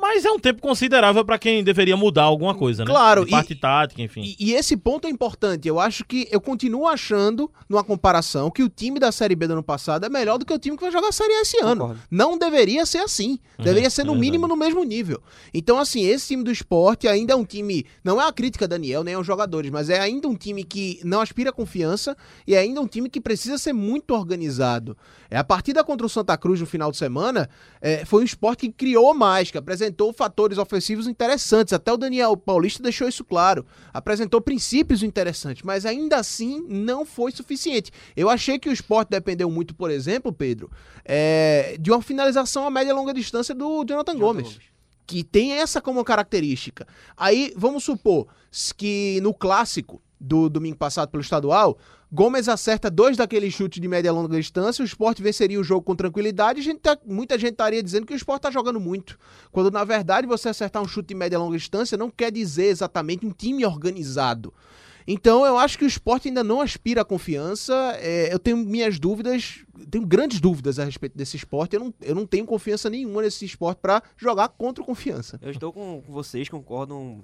Mas 0.00 0.24
é 0.24 0.30
um 0.30 0.38
tempo 0.38 0.62
considerável 0.62 1.24
para 1.24 1.38
quem 1.38 1.64
deveria 1.64 1.96
mudar 1.96 2.22
alguma 2.22 2.54
coisa, 2.54 2.84
né? 2.84 2.90
Claro. 2.90 3.24
De 3.24 3.32
parte 3.32 3.52
e, 3.52 3.56
tática, 3.56 4.00
enfim. 4.00 4.22
E, 4.22 4.36
e, 4.38 4.54
esse 4.54 4.76
ponto 4.76 5.08
é 5.08 5.10
importante. 5.10 5.66
Eu 5.66 5.80
acho 5.80 6.04
que 6.04 6.28
eu 6.30 6.40
continuo 6.40 6.86
achando, 6.86 7.50
numa 7.68 7.82
comparação, 7.82 8.48
que 8.48 8.62
o 8.62 8.68
time 8.68 9.00
da 9.00 9.10
Série 9.10 9.34
B 9.34 9.48
do 9.48 9.54
ano 9.54 9.62
passado 9.62 10.06
é 10.06 10.08
melhor 10.08 10.38
do 10.38 10.46
que 10.46 10.52
o 10.52 10.58
time 10.58 10.76
que 10.76 10.82
vai 10.84 10.92
jogar 10.92 11.08
a 11.08 11.12
Série 11.12 11.32
A 11.32 11.42
esse 11.42 11.58
ano. 11.58 11.80
Concordo. 11.80 12.02
Não 12.08 12.38
deveria 12.38 12.86
ser 12.86 12.98
assim. 12.98 13.40
Uhum, 13.58 13.64
deveria 13.64 13.90
ser, 13.90 14.04
no 14.04 14.14
é 14.14 14.18
mínimo, 14.18 14.46
no 14.46 14.56
mesmo 14.56 14.84
nível. 14.84 15.20
Então, 15.52 15.80
assim, 15.80 16.04
esse 16.04 16.28
time 16.28 16.44
do 16.44 16.52
esporte 16.52 17.08
ainda 17.08 17.32
é 17.32 17.36
um 17.36 17.44
time. 17.44 17.84
Não 18.04 18.20
é 18.20 18.24
uma 18.24 18.32
crítica 18.32 18.66
a 18.66 18.68
Daniel, 18.68 19.02
nem 19.02 19.14
aos 19.14 19.26
jogadores, 19.26 19.68
mas 19.68 19.90
é 19.90 19.98
ainda 19.98 20.28
um 20.28 20.36
time 20.36 20.62
que 20.62 21.00
não 21.02 21.20
aspira 21.20 21.52
confiança 21.52 22.16
e 22.46 22.54
é 22.54 22.58
ainda 22.58 22.80
um 22.80 22.86
time 22.86 23.10
que 23.10 23.20
precisa 23.20 23.58
ser 23.58 23.72
muito 23.72 24.14
organizado. 24.14 24.96
É, 25.28 25.36
a 25.36 25.44
partida 25.44 25.82
contra 25.82 26.06
o 26.06 26.08
Santa 26.08 26.36
Cruz 26.38 26.60
no 26.60 26.66
final 26.66 26.92
de 26.92 26.96
semana 26.96 27.50
é, 27.80 28.04
foi 28.04 28.22
um 28.22 28.24
esporte 28.24 28.66
que 28.66 28.72
criou 28.72 29.12
mais, 29.12 29.50
que 29.50 29.58
apresentou 29.58 29.87
fatores 30.12 30.58
ofensivos 30.58 31.06
interessantes. 31.06 31.72
Até 31.72 31.92
o 31.92 31.96
Daniel 31.96 32.36
Paulista 32.36 32.82
deixou 32.82 33.08
isso 33.08 33.24
claro. 33.24 33.64
Apresentou 33.92 34.40
princípios 34.40 35.02
interessantes, 35.02 35.62
mas 35.62 35.86
ainda 35.86 36.16
assim 36.16 36.64
não 36.68 37.04
foi 37.04 37.32
suficiente. 37.32 37.90
Eu 38.16 38.28
achei 38.28 38.58
que 38.58 38.68
o 38.68 38.72
esporte 38.72 39.10
dependeu 39.10 39.50
muito, 39.50 39.74
por 39.74 39.90
exemplo, 39.90 40.32
Pedro, 40.32 40.70
é, 41.04 41.76
de 41.80 41.90
uma 41.90 42.02
finalização 42.02 42.66
a 42.66 42.70
média 42.70 42.90
e 42.90 42.94
longa 42.94 43.14
distância 43.14 43.54
do 43.54 43.84
Jonathan, 43.84 44.12
Jonathan 44.12 44.18
Gomes. 44.18 44.42
Gomes 44.54 44.78
que 45.08 45.24
tem 45.24 45.52
essa 45.54 45.80
como 45.80 46.04
característica. 46.04 46.86
Aí, 47.16 47.54
vamos 47.56 47.82
supor 47.82 48.26
que 48.76 49.18
no 49.22 49.32
clássico 49.32 50.02
do 50.20 50.50
domingo 50.50 50.76
passado 50.76 51.08
pelo 51.08 51.22
estadual, 51.22 51.78
Gomes 52.10 52.48
acerta 52.48 52.90
dois 52.90 53.18
daqueles 53.18 53.52
chutes 53.52 53.80
de 53.80 53.86
média 53.86 54.08
e 54.08 54.10
longa 54.10 54.34
distância, 54.34 54.82
o 54.82 54.86
esporte 54.86 55.22
venceria 55.22 55.60
o 55.60 55.64
jogo 55.64 55.82
com 55.82 55.94
tranquilidade. 55.94 56.62
Gente 56.62 56.80
tá, 56.80 56.96
muita 57.04 57.38
gente 57.38 57.52
estaria 57.52 57.82
dizendo 57.82 58.06
que 58.06 58.14
o 58.14 58.16
esporte 58.16 58.38
está 58.38 58.50
jogando 58.50 58.80
muito. 58.80 59.18
Quando 59.52 59.70
na 59.70 59.84
verdade 59.84 60.26
você 60.26 60.48
acertar 60.48 60.82
um 60.82 60.88
chute 60.88 61.08
de 61.08 61.14
média 61.14 61.36
e 61.36 61.38
longa 61.38 61.58
distância 61.58 61.98
não 61.98 62.10
quer 62.10 62.32
dizer 62.32 62.66
exatamente 62.66 63.26
um 63.26 63.30
time 63.30 63.64
organizado. 63.66 64.54
Então 65.06 65.44
eu 65.44 65.58
acho 65.58 65.78
que 65.78 65.84
o 65.84 65.86
esporte 65.86 66.28
ainda 66.28 66.42
não 66.42 66.62
aspira 66.62 67.02
à 67.02 67.04
confiança. 67.04 67.74
É, 68.00 68.32
eu 68.32 68.38
tenho 68.38 68.56
minhas 68.56 68.98
dúvidas, 68.98 69.64
tenho 69.90 70.06
grandes 70.06 70.40
dúvidas 70.40 70.78
a 70.78 70.84
respeito 70.84 71.16
desse 71.16 71.36
esporte. 71.36 71.76
Eu 71.76 71.80
não, 71.80 71.94
eu 72.00 72.14
não 72.14 72.26
tenho 72.26 72.46
confiança 72.46 72.88
nenhuma 72.88 73.20
nesse 73.20 73.44
esporte 73.44 73.80
para 73.82 74.02
jogar 74.16 74.48
contra 74.48 74.82
confiança. 74.82 75.38
Eu 75.42 75.50
estou 75.50 75.72
com 75.74 76.02
vocês, 76.08 76.48
concordo 76.48 77.22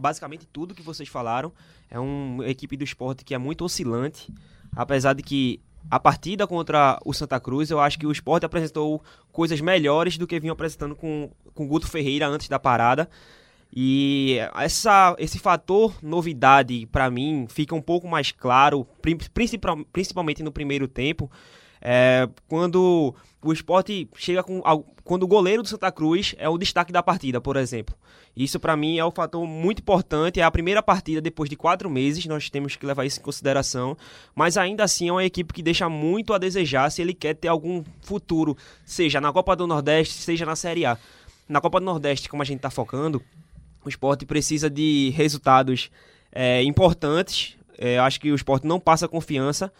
basicamente 0.00 0.46
tudo 0.46 0.74
que 0.74 0.82
vocês 0.82 1.08
falaram. 1.08 1.52
É 1.90 1.98
uma 1.98 2.46
equipe 2.48 2.76
do 2.76 2.84
esporte 2.84 3.24
que 3.24 3.34
é 3.34 3.38
muito 3.38 3.64
oscilante, 3.64 4.32
apesar 4.74 5.14
de 5.14 5.22
que 5.22 5.60
a 5.90 6.00
partida 6.00 6.46
contra 6.46 6.98
o 7.04 7.12
Santa 7.12 7.38
Cruz, 7.38 7.70
eu 7.70 7.80
acho 7.80 7.98
que 7.98 8.06
o 8.06 8.12
esporte 8.12 8.46
apresentou 8.46 9.02
coisas 9.30 9.60
melhores 9.60 10.16
do 10.16 10.26
que 10.26 10.40
vinha 10.40 10.52
apresentando 10.52 10.96
com 10.96 11.30
o 11.54 11.66
Guto 11.66 11.86
Ferreira 11.86 12.26
antes 12.26 12.48
da 12.48 12.58
parada. 12.58 13.08
E 13.76 14.38
essa, 14.54 15.16
esse 15.18 15.38
fator 15.38 15.94
novidade, 16.00 16.86
para 16.86 17.10
mim, 17.10 17.46
fica 17.48 17.74
um 17.74 17.82
pouco 17.82 18.06
mais 18.06 18.30
claro, 18.30 18.86
principalmente 19.92 20.42
no 20.42 20.52
primeiro 20.52 20.86
tempo, 20.86 21.30
É, 21.86 22.26
quando 22.48 23.14
o 23.42 23.52
esporte 23.52 24.08
chega 24.16 24.42
com. 24.42 24.62
Quando 25.04 25.24
o 25.24 25.26
goleiro 25.26 25.62
do 25.62 25.68
Santa 25.68 25.92
Cruz 25.92 26.34
é 26.38 26.48
o 26.48 26.56
destaque 26.56 26.90
da 26.90 27.02
partida, 27.02 27.42
por 27.42 27.56
exemplo. 27.56 27.94
Isso 28.34 28.58
para 28.58 28.74
mim 28.74 28.98
é 28.98 29.04
um 29.04 29.10
fator 29.10 29.46
muito 29.46 29.80
importante. 29.80 30.40
É 30.40 30.42
a 30.42 30.50
primeira 30.50 30.82
partida 30.82 31.20
depois 31.20 31.50
de 31.50 31.54
quatro 31.54 31.90
meses, 31.90 32.24
nós 32.24 32.48
temos 32.48 32.74
que 32.74 32.86
levar 32.86 33.04
isso 33.04 33.20
em 33.20 33.22
consideração. 33.22 33.96
Mas 34.34 34.56
ainda 34.56 34.82
assim 34.82 35.08
é 35.10 35.12
uma 35.12 35.24
equipe 35.24 35.52
que 35.52 35.62
deixa 35.62 35.88
muito 35.90 36.32
a 36.32 36.38
desejar 36.38 36.90
se 36.90 37.02
ele 37.02 37.12
quer 37.12 37.34
ter 37.34 37.48
algum 37.48 37.84
futuro, 38.00 38.56
seja 38.84 39.20
na 39.20 39.30
Copa 39.30 39.54
do 39.54 39.66
Nordeste, 39.66 40.14
seja 40.14 40.46
na 40.46 40.56
Série 40.56 40.86
A. 40.86 40.96
Na 41.46 41.60
Copa 41.60 41.78
do 41.78 41.84
Nordeste, 41.84 42.30
como 42.30 42.42
a 42.42 42.46
gente 42.46 42.56
está 42.56 42.70
focando, 42.70 43.22
o 43.84 43.88
esporte 43.90 44.24
precisa 44.24 44.70
de 44.70 45.12
resultados 45.14 45.90
é, 46.32 46.62
importantes. 46.62 47.56
É, 47.76 47.98
acho 47.98 48.18
que 48.18 48.32
o 48.32 48.34
esporte 48.34 48.66
não 48.66 48.80
passa 48.80 49.06
confiança. 49.06 49.70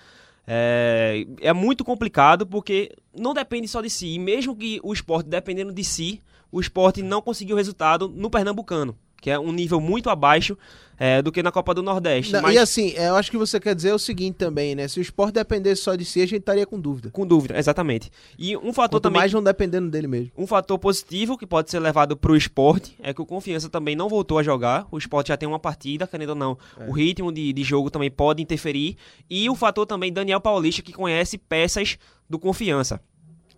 É, 0.47 1.27
é 1.41 1.53
muito 1.53 1.85
complicado 1.85 2.47
porque 2.47 2.95
não 3.17 3.33
depende 3.33 3.69
só 3.69 3.81
de 3.81 3.91
si. 3.91 4.09
E 4.15 4.19
mesmo 4.19 4.55
que 4.57 4.81
o 4.83 4.93
esporte 4.93 5.29
dependendo 5.29 5.73
de 5.73 5.85
si, 5.85 6.21
o 6.53 6.61
esporte 6.61 7.03
não 7.03 7.23
conseguiu 7.23 7.57
resultado 7.57 8.09
no 8.09 8.31
Pernambucano 8.31 8.97
que 9.25 9.31
é 9.31 9.39
um 9.39 9.53
nível 9.53 9.81
muito 9.81 10.11
abaixo 10.11 10.55
é, 10.99 11.23
do 11.23 11.33
que 11.33 11.43
na 11.43 11.51
Copa 11.51 11.73
do 11.73 11.83
Nordeste. 11.83 12.31
Não, 12.31 12.43
mas... 12.43 12.55
E 12.55 12.59
assim, 12.59 12.91
eu 12.91 13.17
acho 13.17 13.31
que 13.31 13.39
você 13.39 13.59
quer 13.59 13.75
dizer 13.75 13.91
o 13.95 13.99
seguinte 13.99 14.35
também, 14.35 14.75
né? 14.75 14.87
Se 14.87 14.99
o 14.99 15.01
esporte 15.01 15.33
dependesse 15.33 15.81
só 15.81 15.95
de 15.95 16.05
si, 16.05 16.21
a 16.21 16.27
gente 16.27 16.41
estaria 16.41 16.67
com 16.67 16.79
dúvida. 16.79 17.09
Com 17.11 17.27
dúvida, 17.27 17.59
exatamente. 17.59 18.11
E 18.39 18.55
um 18.55 18.71
fator 18.71 19.01
Quanto 19.01 19.05
também. 19.05 19.21
mais 19.21 19.33
não 19.33 19.43
dependendo 19.43 19.89
dele 19.89 20.07
mesmo. 20.07 20.31
Um 20.37 20.47
fator 20.47 20.79
positivo 20.79 21.39
que 21.39 21.47
pode 21.47 21.71
ser 21.71 21.79
levado 21.79 22.19
para 22.19 22.33
o 22.33 22.37
esporte 22.37 22.95
é 23.03 23.15
que 23.15 23.23
o 23.23 23.25
Confiança 23.25 23.71
também 23.71 23.97
não 23.97 24.11
voltou 24.11 24.39
a 24.39 24.43
jogar. 24.43 24.87
O 24.91 24.99
esporte 24.99 25.29
já 25.29 25.39
tem 25.39 25.49
uma 25.49 25.59
partida, 25.59 26.07
querendo 26.07 26.29
ou 26.31 26.37
não. 26.37 26.59
É. 26.79 26.87
O 26.87 26.93
ritmo 26.93 27.33
de, 27.33 27.51
de 27.51 27.63
jogo 27.63 27.89
também 27.89 28.11
pode 28.11 28.43
interferir. 28.43 28.99
E 29.31 29.49
o 29.49 29.55
fator 29.55 29.87
também 29.87 30.13
Daniel 30.13 30.39
Paulista, 30.39 30.83
que 30.83 30.93
conhece 30.93 31.39
peças 31.39 31.97
do 32.29 32.39
Confiança. 32.39 33.01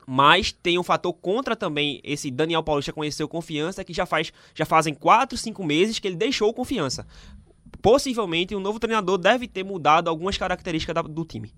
Mas 0.06 0.52
tem 0.52 0.78
um 0.78 0.84
fator 0.84 1.12
contra 1.12 1.56
também 1.56 2.00
esse 2.04 2.30
Daniel 2.30 2.62
Paulista 2.62 2.92
conheceu 2.92 3.28
confiança, 3.28 3.82
que 3.82 3.92
já 3.92 4.06
faz 4.06 4.32
já 4.54 4.64
fazem 4.64 4.94
4, 4.94 5.36
5 5.36 5.64
meses 5.64 5.98
que 5.98 6.06
ele 6.06 6.16
deixou 6.16 6.54
confiança. 6.54 7.04
Possivelmente 7.82 8.54
o 8.54 8.58
um 8.58 8.60
novo 8.60 8.78
treinador 8.78 9.18
deve 9.18 9.48
ter 9.48 9.64
mudado 9.64 10.08
algumas 10.08 10.38
características 10.38 10.94
da, 10.94 11.02
do 11.02 11.24
time. 11.24 11.52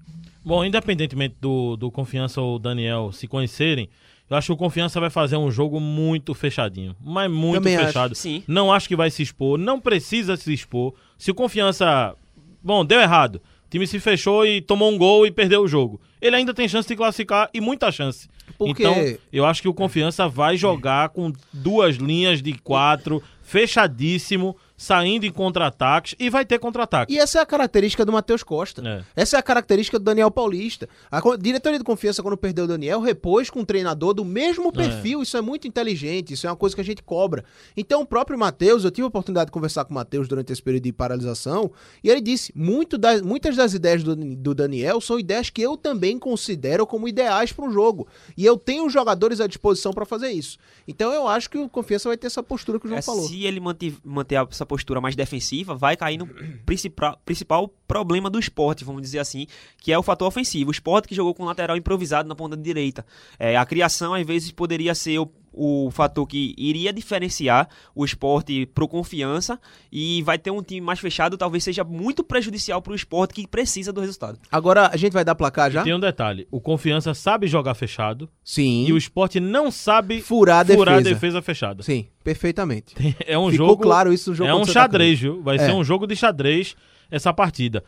Bom, 0.44 0.64
independentemente 0.64 1.36
do, 1.40 1.76
do 1.76 1.90
Confiança 1.90 2.40
ou 2.40 2.58
Daniel 2.58 3.12
se 3.12 3.26
conhecerem, 3.26 3.88
eu 4.30 4.36
acho 4.36 4.46
que 4.46 4.52
o 4.52 4.56
Confiança 4.56 5.00
vai 5.00 5.10
fazer 5.10 5.36
um 5.36 5.50
jogo 5.50 5.80
muito 5.80 6.34
fechadinho. 6.34 6.94
Mas 7.02 7.30
muito 7.30 7.54
Também 7.54 7.76
fechado. 7.76 8.12
Acho. 8.12 8.20
Sim. 8.20 8.42
Não 8.46 8.72
acho 8.72 8.88
que 8.88 8.96
vai 8.96 9.10
se 9.10 9.22
expor, 9.22 9.58
não 9.58 9.80
precisa 9.80 10.36
se 10.36 10.52
expor. 10.52 10.94
Se 11.16 11.30
o 11.30 11.34
Confiança. 11.34 12.14
Bom, 12.62 12.84
deu 12.84 13.00
errado. 13.00 13.40
O 13.68 13.70
time 13.70 13.86
se 13.86 14.00
fechou 14.00 14.46
e 14.46 14.62
tomou 14.62 14.90
um 14.90 14.96
gol 14.96 15.26
e 15.26 15.30
perdeu 15.30 15.62
o 15.62 15.68
jogo. 15.68 16.00
Ele 16.22 16.34
ainda 16.34 16.54
tem 16.54 16.66
chance 16.66 16.88
de 16.88 16.96
classificar 16.96 17.50
e 17.52 17.60
muita 17.60 17.92
chance. 17.92 18.26
Porque... 18.56 18.82
Então, 18.82 18.94
eu 19.30 19.44
acho 19.44 19.60
que 19.60 19.68
o 19.68 19.74
Confiança 19.74 20.26
vai 20.26 20.56
jogar 20.56 21.10
com 21.10 21.30
duas 21.52 21.96
linhas 21.96 22.40
de 22.40 22.54
quatro, 22.54 23.22
fechadíssimo 23.42 24.56
saindo 24.78 25.26
em 25.26 25.32
contra-ataques 25.32 26.14
e 26.20 26.30
vai 26.30 26.46
ter 26.46 26.60
contra-ataque. 26.60 27.12
E 27.12 27.18
essa 27.18 27.40
é 27.40 27.42
a 27.42 27.46
característica 27.46 28.04
do 28.04 28.12
Matheus 28.12 28.44
Costa. 28.44 28.80
É. 28.88 29.22
Essa 29.22 29.36
é 29.36 29.40
a 29.40 29.42
característica 29.42 29.98
do 29.98 30.04
Daniel 30.04 30.30
Paulista. 30.30 30.88
A 31.10 31.20
diretoria 31.36 31.78
de 31.78 31.84
confiança, 31.84 32.22
quando 32.22 32.36
perdeu 32.36 32.64
o 32.64 32.68
Daniel, 32.68 33.00
repôs 33.00 33.50
com 33.50 33.60
um 33.60 33.64
treinador 33.64 34.14
do 34.14 34.24
mesmo 34.24 34.68
é. 34.68 34.72
perfil. 34.72 35.18
É. 35.18 35.22
Isso 35.24 35.36
é 35.36 35.40
muito 35.40 35.66
inteligente, 35.66 36.32
isso 36.32 36.46
é 36.46 36.50
uma 36.50 36.56
coisa 36.56 36.76
que 36.76 36.80
a 36.80 36.84
gente 36.84 37.02
cobra. 37.02 37.44
Então, 37.76 38.02
o 38.02 38.06
próprio 38.06 38.38
Matheus, 38.38 38.84
eu 38.84 38.90
tive 38.92 39.04
a 39.04 39.08
oportunidade 39.08 39.46
de 39.46 39.52
conversar 39.52 39.84
com 39.84 39.90
o 39.90 39.94
Matheus 39.94 40.28
durante 40.28 40.52
esse 40.52 40.62
período 40.62 40.84
de 40.84 40.92
paralisação, 40.92 41.72
e 42.02 42.08
ele 42.08 42.20
disse: 42.20 42.52
muito 42.54 42.96
das, 42.96 43.20
muitas 43.20 43.56
das 43.56 43.74
ideias 43.74 44.04
do, 44.04 44.14
do 44.14 44.54
Daniel 44.54 45.00
são 45.00 45.18
ideias 45.18 45.50
que 45.50 45.60
eu 45.60 45.76
também 45.76 46.18
considero 46.18 46.86
como 46.86 47.08
ideais 47.08 47.50
para 47.50 47.64
um 47.64 47.72
jogo. 47.72 48.06
E 48.36 48.46
eu 48.46 48.56
tenho 48.56 48.88
jogadores 48.88 49.40
à 49.40 49.48
disposição 49.48 49.92
para 49.92 50.06
fazer 50.06 50.30
isso. 50.30 50.56
Então, 50.86 51.12
eu 51.12 51.26
acho 51.26 51.50
que 51.50 51.58
o 51.58 51.68
confiança 51.68 52.08
vai 52.08 52.16
ter 52.16 52.28
essa 52.28 52.42
postura 52.42 52.78
que 52.78 52.86
o 52.86 52.88
João 52.88 53.00
é, 53.00 53.02
falou. 53.02 53.26
Se 53.26 53.44
ele 53.44 53.58
manter, 53.58 53.94
manter 54.04 54.36
essa 54.48 54.67
postura 54.68 55.00
mais 55.00 55.16
defensiva, 55.16 55.74
vai 55.74 55.96
cair 55.96 56.18
no 56.18 56.26
principal, 56.64 57.20
principal 57.24 57.68
problema 57.88 58.30
do 58.30 58.38
esporte, 58.38 58.84
vamos 58.84 59.02
dizer 59.02 59.18
assim, 59.18 59.46
que 59.78 59.90
é 59.90 59.98
o 59.98 60.02
fator 60.02 60.28
ofensivo. 60.28 60.68
O 60.68 60.72
esporte 60.72 61.08
que 61.08 61.14
jogou 61.14 61.34
com 61.34 61.44
lateral 61.44 61.76
improvisado 61.76 62.28
na 62.28 62.34
ponta 62.34 62.56
direita. 62.56 63.04
É, 63.38 63.56
a 63.56 63.64
criação, 63.64 64.14
às 64.14 64.26
vezes, 64.26 64.52
poderia 64.52 64.94
ser 64.94 65.18
o 65.58 65.90
fator 65.90 66.26
que 66.26 66.54
iria 66.56 66.92
diferenciar 66.92 67.68
o 67.94 68.04
esporte 68.04 68.64
pro 68.66 68.86
confiança 68.86 69.58
e 69.90 70.22
vai 70.22 70.38
ter 70.38 70.52
um 70.52 70.62
time 70.62 70.80
mais 70.80 71.00
fechado, 71.00 71.36
talvez 71.36 71.64
seja 71.64 71.82
muito 71.82 72.22
prejudicial 72.22 72.80
pro 72.80 72.94
esporte 72.94 73.34
que 73.34 73.46
precisa 73.46 73.92
do 73.92 74.00
resultado. 74.00 74.38
Agora 74.52 74.88
a 74.92 74.96
gente 74.96 75.12
vai 75.12 75.24
dar 75.24 75.34
placar 75.34 75.70
já? 75.70 75.82
tem 75.82 75.94
um 75.94 76.00
detalhe: 76.00 76.46
o 76.50 76.60
confiança 76.60 77.12
sabe 77.12 77.48
jogar 77.48 77.74
fechado. 77.74 78.28
Sim. 78.44 78.86
E 78.86 78.92
o 78.92 78.96
esporte 78.96 79.40
não 79.40 79.70
sabe 79.70 80.20
furar 80.20 80.60
a 80.60 80.62
defesa, 80.62 80.78
furar 80.78 80.98
a 80.98 81.00
defesa 81.00 81.42
fechada. 81.42 81.82
Sim, 81.82 82.06
perfeitamente. 82.22 82.94
É 83.26 83.36
um 83.36 83.50
Ficou 83.50 83.68
jogo. 83.68 83.82
claro 83.82 84.12
isso 84.12 84.30
no 84.30 84.36
jogo 84.36 84.50
É 84.50 84.54
um 84.54 84.64
xadrez, 84.64 85.18
viu? 85.18 85.42
Vai 85.42 85.56
é. 85.56 85.58
ser 85.58 85.72
um 85.72 85.82
jogo 85.82 86.06
de 86.06 86.14
xadrez 86.14 86.76
essa 87.10 87.32
partida. 87.32 87.82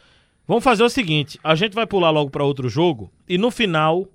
Vamos 0.46 0.64
fazer 0.64 0.82
o 0.82 0.88
seguinte: 0.88 1.38
a 1.44 1.54
gente 1.54 1.74
vai 1.74 1.86
pular 1.86 2.10
logo 2.10 2.30
para 2.30 2.44
outro 2.44 2.68
jogo 2.68 3.12
e 3.28 3.38
no 3.38 3.50
final 3.50 4.08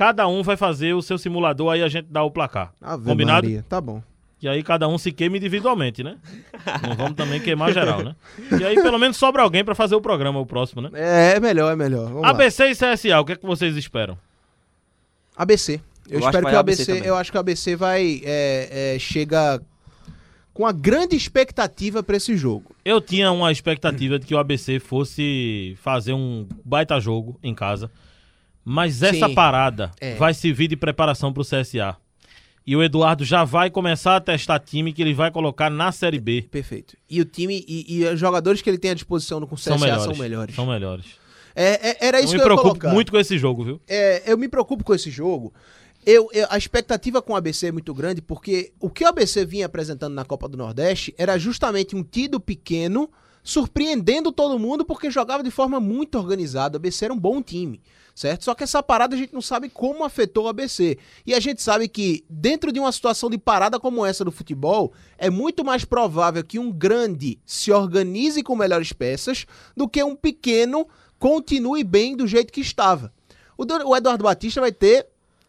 Cada 0.00 0.26
um 0.26 0.42
vai 0.42 0.56
fazer 0.56 0.94
o 0.94 1.02
seu 1.02 1.18
simulador, 1.18 1.74
aí 1.74 1.82
a 1.82 1.88
gente 1.88 2.06
dá 2.08 2.22
o 2.22 2.30
placar. 2.30 2.72
Ave 2.80 3.04
Combinado? 3.04 3.46
Maria. 3.46 3.62
Tá 3.68 3.82
bom. 3.82 4.02
E 4.40 4.48
aí 4.48 4.62
cada 4.62 4.88
um 4.88 4.96
se 4.96 5.12
queima 5.12 5.36
individualmente, 5.36 6.02
né? 6.02 6.16
Não 6.88 6.96
vamos 6.96 7.12
também 7.12 7.38
queimar 7.38 7.70
geral, 7.70 8.02
né? 8.02 8.16
E 8.58 8.64
aí 8.64 8.76
pelo 8.76 8.98
menos 8.98 9.18
sobra 9.18 9.42
alguém 9.42 9.62
para 9.62 9.74
fazer 9.74 9.94
o 9.94 10.00
programa, 10.00 10.40
o 10.40 10.46
próximo, 10.46 10.80
né? 10.80 10.88
É, 10.94 11.36
é 11.36 11.40
melhor, 11.40 11.70
é 11.70 11.76
melhor. 11.76 12.08
Vamos 12.08 12.24
ABC 12.24 12.64
lá. 12.64 12.70
e 12.70 12.74
CSA, 12.96 13.20
o 13.20 13.26
que 13.26 13.32
é 13.32 13.36
que 13.36 13.44
vocês 13.44 13.76
esperam? 13.76 14.16
ABC. 15.36 15.82
Eu, 16.08 16.18
eu 16.18 16.20
espero 16.20 16.46
que, 16.46 16.54
o 16.54 16.58
ABC, 16.58 16.92
ABC 16.92 17.06
eu 17.06 17.14
acho 17.14 17.30
que 17.30 17.36
o 17.36 17.40
ABC 17.40 17.76
vai 17.76 18.22
é, 18.24 18.94
é, 18.94 18.98
chega 18.98 19.60
com 20.54 20.62
uma 20.62 20.72
grande 20.72 21.14
expectativa 21.14 22.02
para 22.02 22.16
esse 22.16 22.38
jogo. 22.38 22.74
Eu 22.82 23.02
tinha 23.02 23.30
uma 23.30 23.52
expectativa 23.52 24.18
de 24.18 24.24
que 24.24 24.34
o 24.34 24.38
ABC 24.38 24.80
fosse 24.80 25.76
fazer 25.82 26.14
um 26.14 26.48
baita 26.64 26.98
jogo 26.98 27.38
em 27.42 27.54
casa. 27.54 27.90
Mas 28.64 29.02
essa 29.02 29.28
Sim. 29.28 29.34
parada 29.34 29.90
é. 30.00 30.14
vai 30.14 30.34
servir 30.34 30.68
de 30.68 30.76
preparação 30.76 31.32
para 31.32 31.42
o 31.42 31.44
CSA. 31.44 31.96
E 32.66 32.76
o 32.76 32.82
Eduardo 32.82 33.24
já 33.24 33.42
vai 33.42 33.70
começar 33.70 34.16
a 34.16 34.20
testar 34.20 34.60
time 34.60 34.92
que 34.92 35.02
ele 35.02 35.14
vai 35.14 35.30
colocar 35.30 35.70
na 35.70 35.90
Série 35.90 36.20
B. 36.20 36.46
Perfeito. 36.50 36.96
E 37.08 37.20
o 37.20 37.24
time 37.24 37.64
e, 37.66 37.96
e 37.98 38.04
os 38.04 38.20
jogadores 38.20 38.60
que 38.62 38.68
ele 38.68 38.78
tem 38.78 38.90
à 38.90 38.94
disposição 38.94 39.40
no 39.40 39.46
CSA 39.46 39.70
são 39.70 39.78
melhores. 39.78 40.04
São 40.04 40.14
melhores. 40.14 40.54
São 40.54 40.66
melhores. 40.66 41.06
É, 41.54 41.90
é, 41.90 41.96
era 42.00 42.20
isso 42.20 42.34
eu 42.34 42.38
que 42.38 42.46
eu 42.46 42.50
me 42.50 42.60
preocupo 42.62 42.88
muito 42.90 43.10
com 43.10 43.18
esse 43.18 43.36
jogo, 43.38 43.64
viu? 43.64 43.80
É, 43.88 44.30
eu 44.30 44.38
me 44.38 44.48
preocupo 44.48 44.84
com 44.84 44.94
esse 44.94 45.10
jogo. 45.10 45.52
Eu, 46.04 46.28
eu, 46.32 46.46
a 46.48 46.56
expectativa 46.56 47.20
com 47.20 47.32
o 47.32 47.36
ABC 47.36 47.66
é 47.66 47.72
muito 47.72 47.92
grande 47.92 48.22
porque 48.22 48.72
o 48.80 48.88
que 48.88 49.04
o 49.04 49.08
ABC 49.08 49.44
vinha 49.44 49.66
apresentando 49.66 50.14
na 50.14 50.24
Copa 50.24 50.48
do 50.48 50.56
Nordeste 50.56 51.14
era 51.18 51.36
justamente 51.38 51.94
um 51.94 52.02
tido 52.02 52.40
pequeno 52.40 53.10
surpreendendo 53.42 54.32
todo 54.32 54.58
mundo 54.58 54.84
porque 54.84 55.10
jogava 55.10 55.42
de 55.42 55.50
forma 55.50 55.80
muito 55.80 56.16
organizada. 56.18 56.76
O 56.76 56.78
ABC 56.78 57.04
era 57.04 57.14
um 57.14 57.18
bom 57.18 57.42
time 57.42 57.80
certo? 58.20 58.44
Só 58.44 58.54
que 58.54 58.62
essa 58.62 58.82
parada 58.82 59.14
a 59.14 59.18
gente 59.18 59.32
não 59.32 59.40
sabe 59.40 59.70
como 59.70 60.04
afetou 60.04 60.44
o 60.44 60.48
ABC. 60.48 60.98
E 61.26 61.34
a 61.34 61.40
gente 61.40 61.62
sabe 61.62 61.88
que, 61.88 62.24
dentro 62.28 62.70
de 62.70 62.78
uma 62.78 62.92
situação 62.92 63.30
de 63.30 63.38
parada 63.38 63.80
como 63.80 64.04
essa 64.04 64.24
do 64.24 64.30
futebol, 64.30 64.92
é 65.16 65.30
muito 65.30 65.64
mais 65.64 65.84
provável 65.86 66.44
que 66.44 66.58
um 66.58 66.70
grande 66.70 67.38
se 67.46 67.72
organize 67.72 68.42
com 68.42 68.54
melhores 68.54 68.92
peças 68.92 69.46
do 69.74 69.88
que 69.88 70.02
um 70.02 70.14
pequeno 70.14 70.86
continue 71.18 71.82
bem 71.82 72.14
do 72.14 72.26
jeito 72.26 72.52
que 72.52 72.60
estava. 72.60 73.12
O, 73.56 73.62
Eduardo 73.96 74.24
Batista 74.24 74.60
vai 74.60 74.72
ter. 74.72 75.06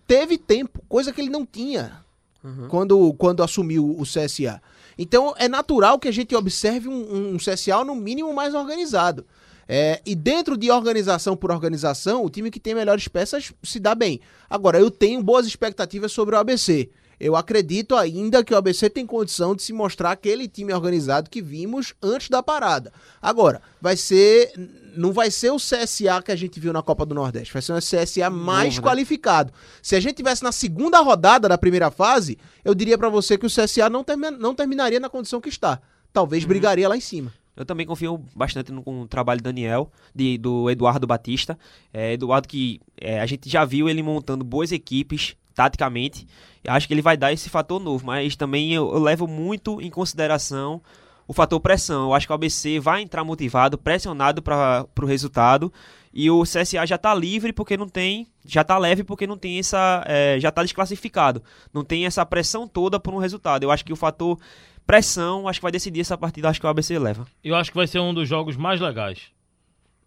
Teve 0.07 0.37
tempo, 0.37 0.81
coisa 0.89 1.13
que 1.13 1.21
ele 1.21 1.29
não 1.29 1.45
tinha 1.45 2.03
uhum. 2.43 2.67
quando, 2.67 3.13
quando 3.13 3.43
assumiu 3.43 3.97
o 3.97 4.03
CSA. 4.03 4.61
Então 5.01 5.33
é 5.37 5.47
natural 5.47 5.97
que 5.97 6.07
a 6.07 6.11
gente 6.11 6.35
observe 6.35 6.87
um, 6.87 7.33
um 7.33 7.37
CSA 7.37 7.83
no 7.83 7.95
mínimo 7.95 8.31
mais 8.33 8.53
organizado. 8.53 9.25
É, 9.67 9.99
e 10.05 10.15
dentro 10.15 10.55
de 10.55 10.69
organização 10.69 11.35
por 11.35 11.49
organização, 11.49 12.23
o 12.23 12.29
time 12.29 12.51
que 12.51 12.59
tem 12.59 12.75
melhores 12.75 13.07
peças 13.07 13.51
se 13.63 13.79
dá 13.79 13.95
bem. 13.95 14.19
Agora, 14.49 14.79
eu 14.79 14.91
tenho 14.91 15.23
boas 15.23 15.47
expectativas 15.47 16.11
sobre 16.11 16.35
o 16.35 16.37
ABC. 16.37 16.89
Eu 17.23 17.35
acredito 17.35 17.95
ainda 17.95 18.43
que 18.43 18.51
o 18.51 18.57
ABC 18.57 18.89
tem 18.89 19.05
condição 19.05 19.55
de 19.55 19.61
se 19.61 19.71
mostrar 19.71 20.09
aquele 20.09 20.47
time 20.47 20.73
organizado 20.73 21.29
que 21.29 21.39
vimos 21.39 21.93
antes 22.01 22.29
da 22.29 22.41
parada. 22.41 22.91
Agora, 23.21 23.61
vai 23.79 23.95
ser. 23.95 24.51
Não 24.97 25.13
vai 25.13 25.29
ser 25.29 25.51
o 25.51 25.57
CSA 25.57 26.19
que 26.25 26.31
a 26.31 26.35
gente 26.35 26.59
viu 26.59 26.73
na 26.73 26.81
Copa 26.81 27.05
do 27.05 27.13
Nordeste, 27.13 27.53
vai 27.53 27.61
ser 27.61 27.73
um 27.73 27.77
CSA 27.77 28.27
mais 28.31 28.79
qualificado. 28.79 29.53
Se 29.83 29.95
a 29.95 29.99
gente 29.99 30.15
tivesse 30.15 30.43
na 30.43 30.51
segunda 30.51 30.99
rodada 30.99 31.47
da 31.47 31.59
primeira 31.59 31.91
fase, 31.91 32.39
eu 32.65 32.73
diria 32.73 32.97
para 32.97 33.07
você 33.07 33.37
que 33.37 33.45
o 33.45 33.49
CSA 33.49 33.87
não, 33.87 34.03
não 34.39 34.55
terminaria 34.55 34.99
na 34.99 35.07
condição 35.07 35.39
que 35.39 35.47
está. 35.47 35.79
Talvez 36.11 36.43
uhum. 36.43 36.49
brigaria 36.49 36.89
lá 36.89 36.97
em 36.97 37.01
cima. 37.01 37.31
Eu 37.55 37.65
também 37.65 37.85
confio 37.85 38.25
bastante 38.35 38.71
no, 38.71 38.83
no 38.83 39.07
trabalho 39.07 39.39
do 39.39 39.43
Daniel, 39.43 39.91
de, 40.13 40.39
do 40.39 40.69
Eduardo 40.71 41.05
Batista. 41.05 41.57
É, 41.93 42.13
Eduardo 42.13 42.47
que 42.47 42.81
é, 42.99 43.21
a 43.21 43.25
gente 43.27 43.47
já 43.47 43.63
viu 43.63 43.87
ele 43.87 44.01
montando 44.01 44.43
boas 44.43 44.71
equipes 44.71 45.35
taticamente. 45.61 46.27
Acho 46.67 46.87
que 46.87 46.93
ele 46.93 47.01
vai 47.01 47.15
dar 47.15 47.31
esse 47.31 47.49
fator 47.49 47.79
novo, 47.79 48.05
mas 48.05 48.35
também 48.35 48.73
eu, 48.73 48.91
eu 48.93 48.99
levo 48.99 49.27
muito 49.27 49.81
em 49.81 49.89
consideração 49.89 50.81
o 51.27 51.33
fator 51.33 51.59
pressão. 51.59 52.03
Eu 52.03 52.13
acho 52.13 52.25
que 52.25 52.33
o 52.33 52.35
ABC 52.35 52.79
vai 52.79 53.01
entrar 53.01 53.23
motivado, 53.23 53.77
pressionado 53.77 54.41
para 54.41 54.85
o 54.99 55.05
resultado 55.05 55.71
E 56.13 56.29
o 56.29 56.43
CSA 56.43 56.85
já 56.85 56.97
tá 56.97 57.13
livre 57.13 57.53
porque 57.53 57.77
não 57.77 57.87
tem. 57.87 58.27
Já 58.45 58.63
tá 58.63 58.77
leve 58.77 59.03
porque 59.03 59.27
não 59.27 59.37
tem 59.37 59.59
essa. 59.59 60.03
é, 60.07 60.39
já 60.39 60.51
tá 60.51 60.63
desclassificado. 60.63 61.43
Não 61.73 61.83
tem 61.83 62.05
essa 62.05 62.25
pressão 62.25 62.67
toda 62.67 62.99
por 62.99 63.13
um 63.13 63.17
resultado. 63.17 63.63
Eu 63.63 63.71
acho 63.71 63.85
que 63.85 63.93
o 63.93 63.95
fator 63.95 64.37
pressão, 64.85 65.47
acho 65.47 65.59
que 65.59 65.63
vai 65.63 65.71
decidir 65.71 66.01
essa 66.01 66.17
partida. 66.17 66.49
Acho 66.49 66.59
que 66.59 66.65
o 66.65 66.69
ABC 66.69 66.97
leva. 66.97 67.25
Eu 67.43 67.55
acho 67.55 67.71
que 67.71 67.77
vai 67.77 67.87
ser 67.87 67.99
um 67.99 68.13
dos 68.13 68.27
jogos 68.27 68.57
mais 68.57 68.81
legais. 68.81 69.31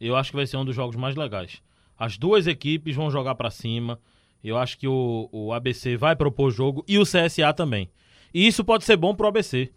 Eu 0.01 0.17
acho 0.17 0.31
que 0.31 0.37
vai 0.37 0.47
ser 0.47 0.57
um 0.57 0.65
dos 0.65 0.75
jogos 0.75 0.97
mais 0.97 1.15
legais. 1.15 1.63
As 1.99 2.19
duas 2.19 2.47
equipes 2.47 2.95
vão 2.97 3.11
jogar 3.11 3.35
pra 3.35 3.51
cima. 3.51 3.99
Eu 4.45 4.59
acho 4.59 4.77
que 4.77 4.87
o, 4.87 5.29
o 5.33 5.53
ABC 5.55 5.97
vai 5.97 6.15
propor 6.15 6.51
jogo 6.51 6.85
e 6.87 6.99
o 6.99 7.05
CSA 7.05 7.53
também. 7.55 7.89
E 8.33 8.47
isso 8.47 8.63
pode 8.63 8.85
ser 8.85 8.97
bom 8.97 9.15
pro 9.15 9.27
ABC. 9.27 9.73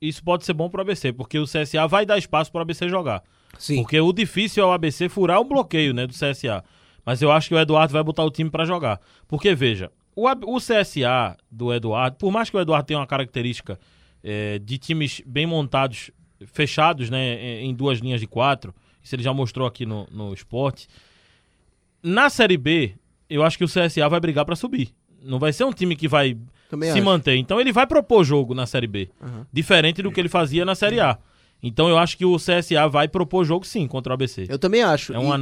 Isso 0.00 0.22
pode 0.22 0.44
ser 0.44 0.52
bom 0.52 0.68
pro 0.68 0.82
ABC, 0.82 1.12
porque 1.12 1.38
o 1.38 1.44
CSA 1.44 1.86
vai 1.88 2.04
dar 2.04 2.18
espaço 2.18 2.52
pro 2.52 2.60
ABC 2.60 2.88
jogar. 2.88 3.22
Sim. 3.58 3.76
Porque 3.76 3.98
o 4.00 4.12
difícil 4.12 4.62
é 4.62 4.66
o 4.66 4.72
ABC 4.72 5.08
furar 5.08 5.40
o 5.40 5.44
bloqueio, 5.44 5.94
né, 5.94 6.06
do 6.06 6.12
CSA. 6.12 6.62
Mas 7.06 7.22
eu 7.22 7.32
acho 7.32 7.48
que 7.48 7.54
o 7.54 7.58
Eduardo 7.58 7.92
vai 7.92 8.02
botar 8.02 8.24
o 8.24 8.30
time 8.30 8.50
pra 8.50 8.64
jogar. 8.64 9.00
Porque, 9.26 9.54
veja, 9.54 9.90
o, 10.14 10.28
o 10.28 10.58
CSA 10.58 11.36
do 11.50 11.72
Eduardo, 11.72 12.16
por 12.16 12.30
mais 12.30 12.50
que 12.50 12.56
o 12.56 12.60
Eduardo 12.60 12.86
tenha 12.86 12.98
uma 12.98 13.06
característica 13.06 13.78
eh, 14.22 14.58
de 14.58 14.76
times 14.76 15.22
bem 15.24 15.46
montados, 15.46 16.10
fechados, 16.46 17.08
né, 17.08 17.60
em, 17.60 17.70
em 17.70 17.74
duas 17.74 17.98
linhas 17.98 18.20
de 18.20 18.26
quatro, 18.26 18.74
isso 19.02 19.14
ele 19.14 19.22
já 19.22 19.32
mostrou 19.32 19.66
aqui 19.66 19.86
no, 19.86 20.06
no 20.10 20.34
esporte. 20.34 20.88
Na 22.02 22.28
Série 22.28 22.56
B, 22.56 22.94
eu 23.34 23.42
acho 23.42 23.56
que 23.58 23.64
o 23.64 23.68
CSA 23.68 24.08
vai 24.08 24.20
brigar 24.20 24.44
pra 24.44 24.56
subir. 24.56 24.90
Não 25.24 25.38
vai 25.38 25.52
ser 25.52 25.64
um 25.64 25.72
time 25.72 25.94
que 25.96 26.08
vai 26.08 26.36
Também 26.68 26.90
se 26.90 26.98
acho. 26.98 27.04
manter. 27.04 27.36
Então 27.36 27.60
ele 27.60 27.72
vai 27.72 27.86
propor 27.86 28.24
jogo 28.24 28.54
na 28.54 28.66
Série 28.66 28.86
B. 28.86 29.08
Diferente 29.52 30.02
do 30.02 30.10
que 30.10 30.20
ele 30.20 30.28
fazia 30.28 30.64
na 30.64 30.74
Série 30.74 31.00
A. 31.00 31.16
Então 31.62 31.88
eu 31.88 31.96
acho 31.96 32.18
que 32.18 32.24
o 32.24 32.36
CSA 32.36 32.88
vai 32.88 33.06
propor 33.06 33.44
jogo 33.44 33.64
sim 33.64 33.86
contra 33.86 34.10
o 34.12 34.14
ABC. 34.14 34.46
Eu 34.48 34.58
também 34.58 34.82
acho. 34.82 35.12
É 35.12 35.18
um 35.18 35.32
E- 35.32 35.38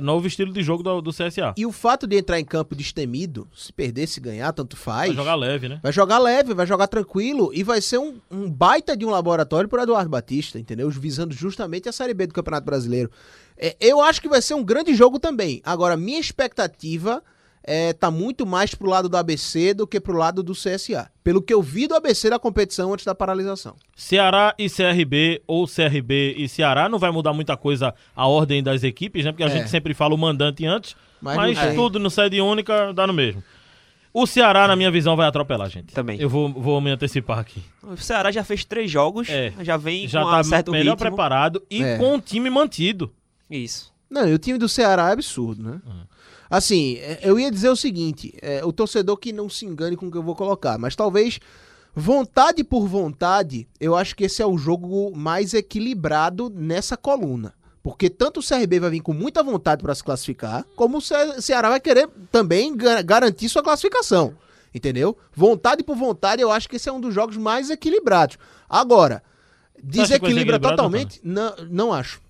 novo 0.00 0.26
estilo 0.26 0.52
de 0.52 0.62
jogo 0.62 0.82
do, 0.82 1.02
do 1.02 1.10
CSA. 1.12 1.52
E 1.56 1.66
o 1.66 1.72
fato 1.72 2.06
de 2.06 2.16
entrar 2.16 2.40
em 2.40 2.44
campo 2.44 2.74
destemido, 2.74 3.46
se 3.54 3.72
perder, 3.72 4.06
se 4.06 4.18
ganhar, 4.18 4.52
tanto 4.52 4.76
faz. 4.76 5.08
Vai 5.08 5.16
jogar 5.16 5.34
leve, 5.34 5.68
né? 5.68 5.78
Vai 5.82 5.92
jogar 5.92 6.18
leve, 6.18 6.54
vai 6.54 6.66
jogar 6.66 6.86
tranquilo 6.86 7.50
e 7.52 7.62
vai 7.62 7.80
ser 7.82 7.98
um, 7.98 8.18
um 8.30 8.50
baita 8.50 8.96
de 8.96 9.04
um 9.04 9.10
laboratório 9.10 9.68
para 9.68 9.82
Eduardo 9.82 10.08
Batista, 10.08 10.58
entendeu? 10.58 10.88
Visando 10.88 11.34
justamente 11.34 11.88
a 11.88 11.92
Série 11.92 12.14
B 12.14 12.26
do 12.26 12.34
Campeonato 12.34 12.64
Brasileiro. 12.64 13.10
É, 13.58 13.76
eu 13.80 14.00
acho 14.00 14.22
que 14.22 14.28
vai 14.28 14.40
ser 14.40 14.54
um 14.54 14.64
grande 14.64 14.94
jogo 14.94 15.18
também. 15.18 15.60
Agora, 15.64 15.96
minha 15.96 16.18
expectativa 16.20 17.22
é, 17.68 17.92
tá 17.92 18.10
muito 18.10 18.46
mais 18.46 18.74
pro 18.74 18.88
lado 18.88 19.08
do 19.08 19.16
ABC 19.16 19.74
do 19.74 19.86
que 19.86 20.00
pro 20.00 20.16
lado 20.16 20.42
do 20.42 20.52
CSA. 20.54 21.10
Pelo 21.22 21.42
que 21.42 21.52
eu 21.52 21.60
vi 21.60 21.86
do 21.86 21.94
ABC 21.94 22.30
da 22.30 22.38
competição 22.38 22.92
antes 22.94 23.04
da 23.04 23.14
paralisação. 23.14 23.76
Ceará 23.94 24.54
e 24.58 24.68
CRB, 24.70 25.42
ou 25.46 25.66
CRB 25.68 26.34
e 26.38 26.48
Ceará, 26.48 26.88
não 26.88 26.98
vai 26.98 27.10
mudar 27.10 27.32
muita 27.34 27.56
coisa 27.56 27.94
a 28.16 28.26
ordem 28.26 28.62
das 28.62 28.82
equipes, 28.82 29.24
né? 29.24 29.32
Porque 29.32 29.42
a 29.44 29.46
É. 29.46 29.50
gente 29.50 29.68
sempre 29.68 29.92
fala 29.92 30.14
o 30.14 30.18
mandante 30.18 30.64
antes, 30.64 30.96
Mas 31.20 31.36
mas, 31.36 31.74
tudo 31.74 31.98
no 31.98 32.08
sede 32.10 32.40
única 32.40 32.92
dá 32.94 33.06
no 33.06 33.12
mesmo. 33.12 33.42
O 34.14 34.26
Ceará, 34.26 34.66
na 34.66 34.74
minha 34.74 34.90
visão, 34.90 35.14
vai 35.14 35.28
atropelar, 35.28 35.68
gente. 35.68 35.92
Também. 35.94 36.18
Eu 36.18 36.28
vou, 36.30 36.48
vou 36.50 36.80
me 36.80 36.90
antecipar 36.90 37.38
aqui. 37.38 37.62
O 37.82 37.96
Ceará 37.98 38.32
já 38.32 38.42
fez 38.42 38.64
três 38.64 38.90
jogos, 38.90 39.28
É. 39.28 39.52
já 39.60 39.76
vem 39.76 40.08
Já 40.08 40.22
com 40.24 40.30
tá 40.30 40.40
um 40.40 40.44
certo 40.44 40.70
melhor 40.72 40.92
ritmo. 40.96 41.06
preparado 41.08 41.62
e 41.70 41.82
É. 41.84 41.98
com 41.98 42.14
o 42.16 42.20
time 42.20 42.48
mantido. 42.48 43.12
Isso. 43.50 43.92
Não, 44.10 44.26
e 44.26 44.32
o 44.32 44.38
time 44.38 44.58
do 44.58 44.68
Ceará 44.68 45.10
é 45.10 45.12
absurdo, 45.12 45.62
né? 45.62 45.80
Assim, 46.50 46.96
é, 46.96 47.20
eu 47.22 47.38
ia 47.38 47.50
dizer 47.50 47.68
o 47.68 47.76
seguinte: 47.76 48.32
é, 48.40 48.64
o 48.64 48.72
torcedor 48.72 49.16
que 49.16 49.32
não 49.32 49.48
se 49.48 49.66
engane 49.66 49.96
com 49.96 50.06
o 50.06 50.10
que 50.10 50.16
eu 50.16 50.22
vou 50.22 50.34
colocar, 50.34 50.78
mas 50.78 50.96
talvez 50.96 51.38
vontade 51.94 52.62
por 52.64 52.86
vontade, 52.86 53.66
eu 53.80 53.94
acho 53.96 54.14
que 54.14 54.24
esse 54.24 54.40
é 54.42 54.46
o 54.46 54.56
jogo 54.56 55.10
mais 55.16 55.52
equilibrado 55.54 56.48
nessa 56.54 56.96
coluna. 56.96 57.54
Porque 57.82 58.10
tanto 58.10 58.40
o 58.40 58.46
CRB 58.46 58.80
vai 58.80 58.90
vir 58.90 59.00
com 59.00 59.12
muita 59.14 59.42
vontade 59.42 59.82
para 59.82 59.94
se 59.94 60.04
classificar, 60.04 60.64
como 60.76 60.98
o 60.98 61.00
Ce- 61.00 61.40
Ceará 61.40 61.70
vai 61.70 61.80
querer 61.80 62.08
também 62.30 62.76
ga- 62.76 63.00
garantir 63.02 63.48
sua 63.48 63.62
classificação. 63.62 64.34
Entendeu? 64.74 65.16
Vontade 65.34 65.82
por 65.82 65.96
vontade, 65.96 66.42
eu 66.42 66.50
acho 66.52 66.68
que 66.68 66.76
esse 66.76 66.88
é 66.88 66.92
um 66.92 67.00
dos 67.00 67.14
jogos 67.14 67.36
mais 67.38 67.70
equilibrados. 67.70 68.36
Agora, 68.68 69.22
desequilibra 69.82 70.58
totalmente? 70.58 71.20
Não, 71.24 71.54
não 71.70 71.92
acho. 71.92 72.20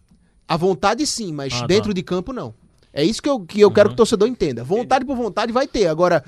A 0.46 0.56
vontade 0.56 1.04
sim, 1.06 1.32
mas 1.32 1.52
Ah, 1.54 1.60
tá. 1.60 1.66
dentro 1.66 1.92
de 1.92 2.02
campo 2.02 2.32
não. 2.32 2.54
É 2.92 3.04
isso 3.04 3.22
que 3.22 3.28
eu, 3.28 3.40
que 3.40 3.60
eu 3.60 3.70
quero 3.70 3.90
que 3.90 3.94
o 3.94 3.96
torcedor 3.96 4.28
entenda. 4.28 4.64
Vontade 4.64 5.04
por 5.04 5.16
vontade 5.16 5.52
vai 5.52 5.66
ter. 5.66 5.86
Agora, 5.86 6.24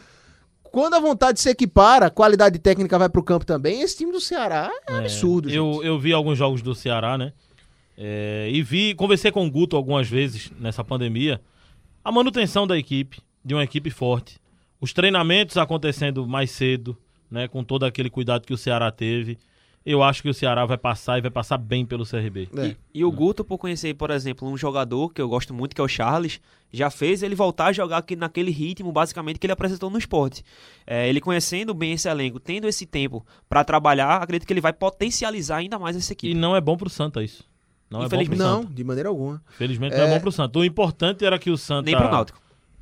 quando 0.70 0.94
a 0.94 1.00
vontade 1.00 1.40
se 1.40 1.48
equipara, 1.48 2.06
a 2.06 2.10
qualidade 2.10 2.58
técnica 2.58 2.98
vai 2.98 3.08
pro 3.08 3.22
campo 3.22 3.44
também, 3.44 3.80
esse 3.82 3.98
time 3.98 4.12
do 4.12 4.20
Ceará 4.20 4.70
é, 4.86 4.98
absurdo, 4.98 5.50
Eu, 5.50 5.80
eu 5.82 5.98
vi 5.98 6.12
alguns 6.12 6.38
jogos 6.38 6.62
do 6.62 6.74
Ceará, 6.74 7.18
né? 7.18 7.32
É, 7.96 8.48
e 8.50 8.62
vi, 8.62 8.94
conversei 8.94 9.30
com 9.30 9.46
o 9.46 9.50
Guto 9.50 9.76
algumas 9.76 10.08
vezes 10.08 10.50
nessa 10.58 10.82
pandemia. 10.84 11.40
A 12.04 12.10
manutenção 12.10 12.66
da 12.66 12.78
equipe, 12.78 13.18
de 13.44 13.54
uma 13.54 13.64
equipe 13.64 13.90
forte. 13.90 14.38
Os 14.80 14.92
treinamentos 14.92 15.56
acontecendo 15.56 16.26
mais 16.26 16.50
cedo, 16.50 16.96
né? 17.30 17.46
Com 17.48 17.62
todo 17.62 17.84
aquele 17.84 18.08
cuidado 18.08 18.46
que 18.46 18.54
o 18.54 18.56
Ceará 18.56 18.90
teve. 18.90 19.38
Eu 19.84 20.02
acho 20.02 20.20
que 20.22 20.28
o 20.28 20.34
Ceará 20.34 20.66
vai 20.66 20.76
passar 20.76 21.16
e 21.18 21.22
vai 21.22 21.30
passar 21.30 21.56
bem 21.56 21.86
pelo 21.86 22.04
CRB. 22.04 22.48
É. 22.56 22.66
E, 22.66 22.76
e 22.96 23.04
o 23.04 23.10
Guto, 23.10 23.42
por 23.42 23.56
conhecer, 23.56 23.94
por 23.94 24.10
exemplo, 24.10 24.46
um 24.46 24.54
jogador 24.56 25.08
que 25.12 25.22
eu 25.22 25.28
gosto 25.28 25.54
muito, 25.54 25.74
que 25.74 25.80
é 25.80 25.84
o 25.84 25.88
Charles, 25.88 26.38
já 26.70 26.90
fez 26.90 27.22
ele 27.22 27.34
voltar 27.34 27.66
a 27.68 27.72
jogar 27.72 27.96
aqui 27.96 28.14
naquele 28.14 28.50
ritmo, 28.50 28.92
basicamente, 28.92 29.38
que 29.38 29.46
ele 29.46 29.52
apresentou 29.54 29.88
no 29.88 29.96
esporte. 29.98 30.44
É, 30.86 31.08
ele 31.08 31.18
conhecendo 31.20 31.72
bem 31.72 31.92
esse 31.92 32.08
elenco, 32.08 32.38
tendo 32.38 32.68
esse 32.68 32.84
tempo 32.84 33.24
pra 33.48 33.64
trabalhar, 33.64 34.16
acredito 34.22 34.46
que 34.46 34.52
ele 34.52 34.60
vai 34.60 34.72
potencializar 34.72 35.56
ainda 35.56 35.78
mais 35.78 35.96
essa 35.96 36.12
E 36.12 36.14
equipe. 36.14 36.34
não 36.34 36.54
é 36.54 36.60
bom 36.60 36.76
pro 36.76 36.90
Santa 36.90 37.22
isso. 37.22 37.42
Não 37.90 38.00
é 38.00 38.02
bom 38.02 38.08
pro 38.10 38.16
Infelizmente, 38.18 38.38
Não, 38.38 38.62
Santa. 38.62 38.74
de 38.74 38.84
maneira 38.84 39.08
alguma. 39.08 39.42
Felizmente 39.56 39.96
não 39.96 40.04
é 40.04 40.10
É. 40.10 40.14
bom 40.14 40.20
pro 40.20 40.30
Santa. 40.30 40.58
O 40.58 40.64
importante 40.64 41.24
era 41.24 41.38
que 41.38 41.50
o 41.50 41.56
Santa. 41.56 41.86
Nem 41.86 41.96
pro 41.96 42.10
Náutico. 42.10 42.38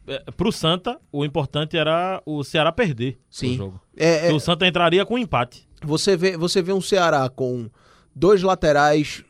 É, 0.09 0.31
pro 0.33 0.51
Santa, 0.51 0.99
o 1.13 1.25
importante 1.25 1.77
era 1.77 2.23
o 2.25 2.43
Ceará 2.43 2.73
perder 2.73 3.19
Sim. 3.31 3.55
o 3.55 3.57
jogo. 3.57 3.81
É, 3.97 4.29
é, 4.29 4.33
O 4.33 4.41
Santa 4.41 4.67
entraria 4.67 5.05
com 5.05 5.15
um 5.15 5.19
empate. 5.19 5.69
você, 5.85 6.17
vê, 6.17 6.37
você 6.37 6.63
vê 6.63 6.73
um 6.73 6.81
Ceará 6.81 7.29
com 7.29 7.69
dois 8.15 8.43
laterais 8.43 9.23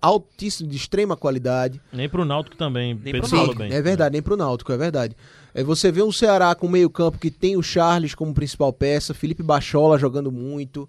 altíssimos, 0.00 0.70
de 0.70 0.76
extrema 0.76 1.16
qualidade. 1.16 1.80
Nem 1.92 2.08
pro 2.08 2.24
Náutico 2.24 2.56
também. 2.56 2.94
Nem 2.94 3.12
Pedro 3.12 3.28
falou 3.28 3.54
bem. 3.54 3.72
É 3.72 3.80
verdade, 3.80 4.12
nem 4.12 4.22
pro 4.22 4.36
Náutico, 4.36 4.72
é 4.72 4.76
verdade. 4.76 5.16
É, 5.54 5.62
você 5.62 5.90
vê 5.90 6.02
um 6.02 6.12
Ceará 6.12 6.54
com 6.54 6.68
meio 6.68 6.90
campo 6.90 7.18
que 7.18 7.30
tem 7.30 7.56
o 7.56 7.62
Charles 7.62 8.14
como 8.14 8.34
principal 8.34 8.72
peça, 8.72 9.14
Felipe 9.14 9.42
Bachola 9.42 9.98
jogando 9.98 10.30
muito. 10.30 10.88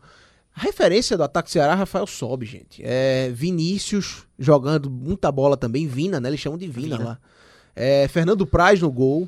A 0.56 0.62
referência 0.62 1.18
do 1.18 1.24
ataque 1.24 1.50
do 1.50 1.52
Ceará, 1.52 1.76
Rafael 1.76 2.08
Sobe, 2.08 2.46
gente. 2.46 2.82
É 2.84 3.30
Vinícius 3.34 4.26
jogando 4.40 4.90
muita 4.90 5.32
bola 5.32 5.58
também, 5.58 5.86
Vina, 5.86 6.20
né? 6.20 6.30
Eles 6.30 6.40
chamam 6.40 6.58
de 6.58 6.68
Vina, 6.68 6.98
Vina. 6.98 7.10
lá. 7.10 7.20
É, 7.76 8.08
Fernando 8.08 8.46
Praz 8.46 8.80
no 8.82 8.92
gol. 8.92 9.28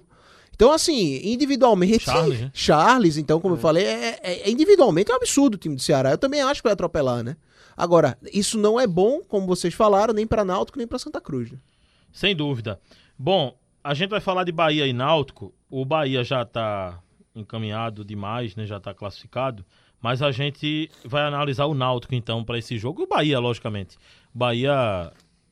Então, 0.55 0.71
assim, 0.71 1.19
individualmente. 1.23 2.05
Charles, 2.05 2.41
né? 2.41 2.51
Charles, 2.53 3.17
então, 3.17 3.39
como 3.39 3.55
eu 3.55 3.59
falei, 3.59 3.85
é, 3.85 4.19
é- 4.23 4.41
é 4.47 4.49
individualmente 4.49 5.11
é 5.11 5.13
um 5.13 5.17
absurdo 5.17 5.55
o 5.55 5.57
time 5.57 5.75
do 5.75 5.81
Ceará. 5.81 6.11
Eu 6.11 6.17
também 6.17 6.41
acho 6.41 6.61
que 6.61 6.67
vai 6.67 6.73
atropelar, 6.73 7.23
né? 7.23 7.37
Agora, 7.75 8.17
isso 8.33 8.57
não 8.57 8.79
é 8.79 8.87
bom, 8.87 9.21
como 9.27 9.45
vocês 9.45 9.73
falaram, 9.73 10.13
nem 10.13 10.25
pra 10.25 10.43
Náutico, 10.43 10.79
nem 10.79 10.87
pra 10.87 10.97
Santa 10.97 11.21
Cruz. 11.21 11.51
Né? 11.51 11.59
Sem 12.11 12.35
dúvida. 12.35 12.79
Bom, 13.19 13.55
a 13.83 13.93
gente 13.93 14.09
vai 14.09 14.19
falar 14.19 14.43
de 14.45 14.51
Bahia 14.51 14.87
e 14.87 14.93
Náutico. 14.93 15.53
O 15.69 15.85
Bahia 15.85 16.23
já 16.23 16.43
tá 16.43 16.97
encaminhado 17.35 18.03
demais, 18.03 18.55
né? 18.55 18.65
Já 18.65 18.79
tá 18.79 18.95
classificado. 18.95 19.63
Mas 20.01 20.23
a 20.23 20.31
gente 20.31 20.89
vai 21.05 21.21
analisar 21.23 21.65
o 21.65 21.75
Náutico, 21.75 22.15
então, 22.15 22.43
para 22.43 22.57
esse 22.57 22.79
jogo. 22.79 23.01
E 23.01 23.03
o 23.03 23.07
Bahia, 23.07 23.37
logicamente. 23.39 23.95
Bahia 24.33 25.11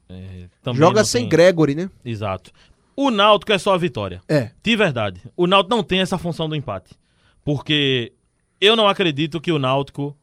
é, 0.09 0.47
Joga 0.73 1.03
sem 1.03 1.21
tem- 1.23 1.29
Gregory, 1.29 1.75
né? 1.75 1.89
Exato. 2.03 2.51
O 2.95 3.11
Náutico 3.11 3.51
é 3.51 3.57
só 3.57 3.73
a 3.73 3.77
vitória. 3.77 4.21
É. 4.27 4.51
De 4.63 4.75
verdade. 4.75 5.21
O 5.35 5.47
Náutico 5.47 5.75
não 5.75 5.83
tem 5.83 5.99
essa 5.99 6.17
função 6.17 6.47
do 6.47 6.55
empate. 6.55 6.95
Porque 7.43 8.13
eu 8.59 8.75
não 8.75 8.87
acredito 8.87 9.41
que 9.41 9.51
o 9.51 9.59
Náutico 9.59 10.17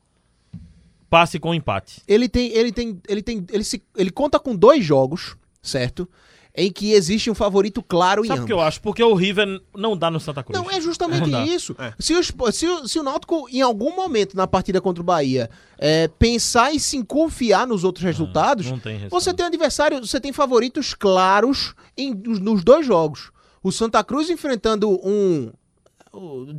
passe 1.11 1.39
com 1.39 1.55
empate. 1.55 2.01
Ele 2.09 2.29
tem, 2.29 2.51
ele 2.53 2.73
tem, 2.73 3.01
ele 3.07 3.23
tem, 3.23 3.45
ele 3.53 3.65
se, 3.65 3.83
ele 3.97 4.11
conta 4.11 4.41
com 4.41 4.57
dois 4.57 4.85
jogos, 4.85 5.37
certo? 5.61 6.09
Em 6.55 6.71
que 6.71 6.93
existe 6.93 7.31
um 7.31 7.35
favorito 7.35 7.83
claro 7.83 8.25
em 8.25 8.29
Sabe 8.29 8.41
o 8.43 8.47
que 8.47 8.53
eu 8.53 8.61
acho? 8.61 8.79
Porque 8.83 9.03
o 9.03 9.15
River 9.15 9.59
não 9.75 9.97
dá 9.97 10.11
no 10.11 10.21
Santa 10.21 10.43
Cruz. 10.43 10.59
Não, 10.59 10.71
é 10.71 10.79
justamente 10.83 11.31
Não 11.31 11.45
isso. 11.47 11.75
Se, 11.99 12.13
os- 12.15 12.31
se 12.55 12.67
o, 12.67 12.87
se 12.87 12.99
o 12.99 13.03
Náutico, 13.03 13.49
em 13.51 13.63
algum 13.63 13.97
momento 13.97 14.37
na 14.37 14.47
partida 14.47 14.79
contra 14.79 15.01
o 15.01 15.05
Bahia, 15.05 15.49
é, 15.79 16.09
pensar 16.09 16.71
e 16.75 16.79
se 16.79 17.03
confiar 17.05 17.67
nos 17.67 17.85
outros 17.85 18.05
resultados, 18.05 18.67
não 18.71 18.79
tem 18.79 18.95
resultado. 18.99 19.19
você 19.19 19.33
tem 19.33 19.47
adversário, 19.47 20.07
você 20.07 20.21
tem 20.21 20.31
favoritos 20.33 20.93
claros 20.93 21.75
em, 21.97 22.13
nos, 22.15 22.39
nos 22.39 22.63
dois 22.63 22.85
jogos. 22.87 23.31
O 23.63 23.73
Santa 23.73 24.05
Cruz 24.05 24.29
enfrentando 24.29 24.91
um. 25.03 25.51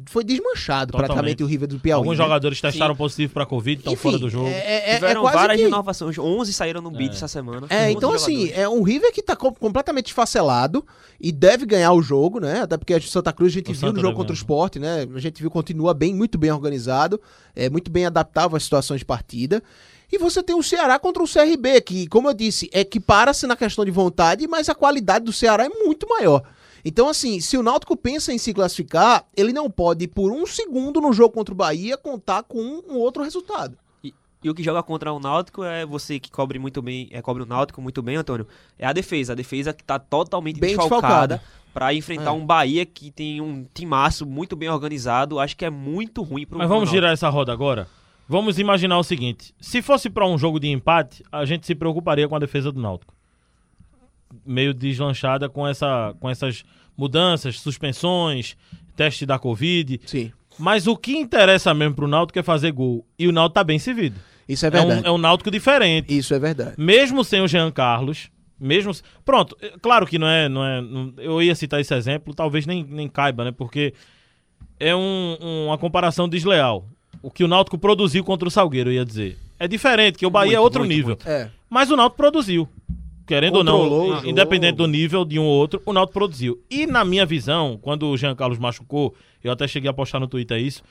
Foi 0.08 0.24
desmanchado 0.24 0.92
Totalmente. 0.92 1.08
praticamente 1.10 1.44
o 1.44 1.46
River 1.46 1.68
do 1.68 1.80
Piauí. 1.80 2.00
Alguns 2.00 2.18
né? 2.18 2.24
jogadores 2.24 2.60
testaram 2.60 2.96
positivo 2.96 3.34
pra 3.34 3.46
Covid, 3.46 3.80
estão 3.82 3.96
fora 3.96 4.18
do 4.18 4.28
jogo. 4.28 4.48
É, 4.48 4.52
é, 4.52 4.90
é 4.92 4.96
Tiveram 4.96 5.22
quase 5.22 5.38
várias 5.38 5.58
que- 5.58 5.64
renovações. 5.66 6.18
11 6.18 6.52
saíram 6.54 6.82
no 6.82 6.90
bid 6.90 7.14
essa 7.16 7.28
semana. 7.28 7.68
É, 7.70 7.84
11 7.86 7.92
então 7.96 8.14
assim, 8.14 8.34
jogadores. 8.48 8.58
é 8.60 8.68
um 8.68 8.82
River 8.82 9.14
que 9.14 9.22
tá 9.22 9.36
com- 9.36 9.54
completamente 9.54 10.08
esfacelado 10.08 10.84
e 11.22 11.32
deve 11.32 11.68
ganhar 11.68 11.94
o 11.94 12.02
jogo, 12.02 12.40
né? 12.40 12.62
Até 12.62 12.78
porque 12.78 12.96
a 12.96 13.02
Santa 13.02 13.32
Cruz 13.32 13.52
a 13.52 13.54
gente 13.54 13.68
O 13.70 13.74
viu 13.74 13.80
Santa 13.80 13.94
no 13.94 14.00
jogo 14.02 14.18
contra 14.18 14.32
o 14.32 14.36
esporte, 14.36 14.80
né? 14.80 15.08
A 15.16 15.20
gente 15.20 15.40
viu 15.40 15.52
continua 15.52 15.94
bem, 15.94 16.16
muito 16.16 16.36
bem 16.40 16.52
organizado, 16.52 17.22
é 17.56 17.70
muito 17.70 17.92
bem 17.92 18.08
adaptável 18.08 18.58
às 18.58 18.64
situações 18.64 19.00
de 19.02 19.06
partida. 19.06 19.62
E 20.12 20.18
você 20.18 20.42
tem 20.42 20.56
o 20.56 20.64
Ceará 20.64 20.98
contra 20.98 21.22
o 21.22 21.28
CRB, 21.28 21.80
que, 21.82 22.08
como 22.08 22.28
eu 22.28 22.34
disse, 22.34 22.72
equipara-se 22.74 23.46
na 23.46 23.56
questão 23.56 23.86
de 23.86 23.92
vontade, 23.92 24.48
mas 24.48 24.68
a 24.68 24.74
qualidade 24.76 25.26
do 25.26 25.34
Ceará 25.34 25.66
é 25.66 25.70
muito 25.70 26.08
maior. 26.10 26.42
Então, 26.86 27.08
assim, 27.08 27.40
se 27.40 27.58
o 27.58 27.64
Náutico 27.64 27.96
pensa 27.96 28.34
em 28.34 28.38
se 28.38 28.54
classificar, 28.54 29.26
ele 29.36 29.54
não 29.54 29.70
pode, 29.70 30.08
por 30.08 30.32
um 30.32 30.46
segundo 30.46 31.00
no 31.00 31.14
jogo 31.14 31.34
contra 31.34 31.54
o 31.54 31.58
Bahia, 31.58 31.98
contar 31.98 32.44
com 32.44 32.60
um 32.90 32.98
outro 32.98 33.24
resultado. 33.24 33.78
E, 34.04 34.14
e 34.44 34.50
o 34.50 34.54
que 34.54 34.62
joga 34.62 34.84
contra 34.84 35.14
o 35.14 35.20
Náutico 35.20 35.64
é 35.64 35.86
você 35.86 36.20
que 36.20 36.30
cobre 36.30 36.60
muito 36.60 36.82
bem, 36.82 37.08
é, 37.12 37.22
cobre 37.22 37.44
o 37.44 37.46
Náutico 37.46 37.82
muito 37.82 38.02
bem, 38.02 38.18
Antônio. 38.18 38.46
É 38.78 38.86
a 38.86 38.92
defesa. 38.92 39.32
A 39.32 39.36
defesa 39.36 39.72
que 39.74 39.84
tá 39.84 39.98
totalmente 39.98 40.60
Bem 40.60 40.76
desfalcada. 40.76 41.38
desfalcada. 41.38 41.64
Pra 41.74 41.92
enfrentar 41.94 42.30
É. 42.30 42.32
um 42.32 42.46
Bahia 42.46 42.86
que 42.86 43.10
tem 43.10 43.40
um 43.42 43.66
timaço 43.74 44.26
muito 44.28 44.56
bem 44.56 44.70
organizado, 44.70 45.40
acho 45.40 45.58
que 45.58 45.66
é 45.66 45.70
muito 45.72 46.22
ruim 46.22 46.46
pro 46.46 46.58
Mas 46.60 46.68
vamos 46.68 46.82
Náutico. 46.84 46.96
girar 46.98 47.14
essa 47.14 47.30
roda 47.30 47.52
agora. 47.52 47.88
Vamos 48.30 48.60
imaginar 48.60 49.00
o 49.00 49.04
seguinte: 49.04 49.56
se 49.60 49.82
fosse 49.82 50.10
pra 50.10 50.28
um 50.28 50.38
jogo 50.38 50.60
de 50.60 50.68
empate, 50.68 51.24
a 51.32 51.46
gente 51.46 51.66
se 51.66 51.74
preocuparia 51.74 52.28
com 52.28 52.36
a 52.36 52.40
defesa 52.40 52.72
do 52.72 52.80
Náutico. 52.80 53.14
Meio 54.46 54.74
deslanchada 54.74 55.48
com, 55.50 55.68
essa, 55.68 56.16
com 56.20 56.30
essas 56.30 56.64
mudanças, 56.98 57.60
suspensões, 57.60 58.56
teste 58.96 59.26
da 59.26 59.40
Covid. 59.40 60.00
Sim. 60.06 60.32
Mas 60.60 60.86
o 60.88 60.96
que 60.96 61.18
interessa 61.18 61.74
mesmo 61.74 61.96
pro 61.96 62.08
Náutico 62.08 62.38
é 62.40 62.44
fazer 62.44 62.72
gol. 62.72 63.06
E 63.18 63.28
o 63.28 63.32
Náutico 63.32 63.56
tá 63.56 63.64
bem 63.64 63.80
servido. 63.80 64.20
Isso 64.48 64.66
é 64.66 64.68
É, 64.68 64.72
verdade. 64.72 65.02
um, 65.02 65.06
é 65.08 65.12
um 65.12 65.18
Náutico 65.18 65.50
diferente. 65.50 66.16
Isso 66.16 66.34
é 66.34 66.40
verdade. 66.40 66.74
Mesmo 66.78 67.24
sem 67.24 67.42
o 67.42 67.48
Jean 67.48 67.72
Carlos, 67.72 68.30
mesmo. 68.60 68.92
Pronto, 69.26 69.58
é- 69.62 69.74
claro 69.82 70.06
que 70.06 70.20
não 70.20 70.28
é. 70.28 70.48
Não 70.50 70.64
é 70.66 70.82
não- 70.82 71.14
eu 71.18 71.42
ia 71.42 71.56
citar 71.56 71.80
esse 71.82 71.94
exemplo, 71.96 72.34
talvez 72.36 72.66
nem, 72.68 72.84
nem 72.84 73.08
caiba, 73.08 73.46
né? 73.46 73.52
Porque 73.52 73.94
é 74.80 74.96
um- 74.96 75.38
uma 75.68 75.78
comparação 75.78 76.28
desleal. 76.30 76.86
O 77.22 77.32
que 77.32 77.44
o 77.44 77.48
Náutico 77.48 77.78
produziu 77.78 78.24
contra 78.24 78.48
o 78.48 78.52
Salgueiro, 78.52 78.90
eu 78.90 78.96
ia 78.96 79.06
dizer. 79.06 79.38
É 79.58 79.68
diferente, 79.68 80.18
que 80.18 80.26
o 80.26 80.30
Bahia 80.30 80.52
é 80.52 80.56
Muito, 80.58 80.64
outro 80.64 80.80
muito, 80.82 80.92
nível. 80.92 81.08
muito. 81.16 81.28
É. 81.28 81.50
Mas 81.70 81.90
o 81.90 81.96
Náutico 81.96 82.18
produziu. 82.18 82.68
Querendo 83.26 83.56
ou 83.56 83.64
não, 83.64 83.82
o 83.82 84.16
jogo. 84.16 84.28
independente 84.28 84.76
do 84.76 84.88
nível 84.88 85.24
de 85.24 85.40
um 85.40 85.44
ou 85.44 85.58
outro, 85.58 85.82
o 85.86 85.94
Náutico 85.94 86.14
produziu. 86.14 86.62
E 86.70 86.86
na 86.86 87.06
minha 87.06 87.26
visão, 87.26 87.80
quando 87.82 88.08
o 88.08 88.18
Jean 88.18 88.36
Carlos 88.36 88.60
machucou, 88.60 89.16
eu 89.44 89.52
até 89.52 89.68
cheguei 89.68 89.90
a 89.90 89.94
postar 89.94 90.20
no 90.20 90.28
Twitter 90.28 90.60
isso, 90.60 90.84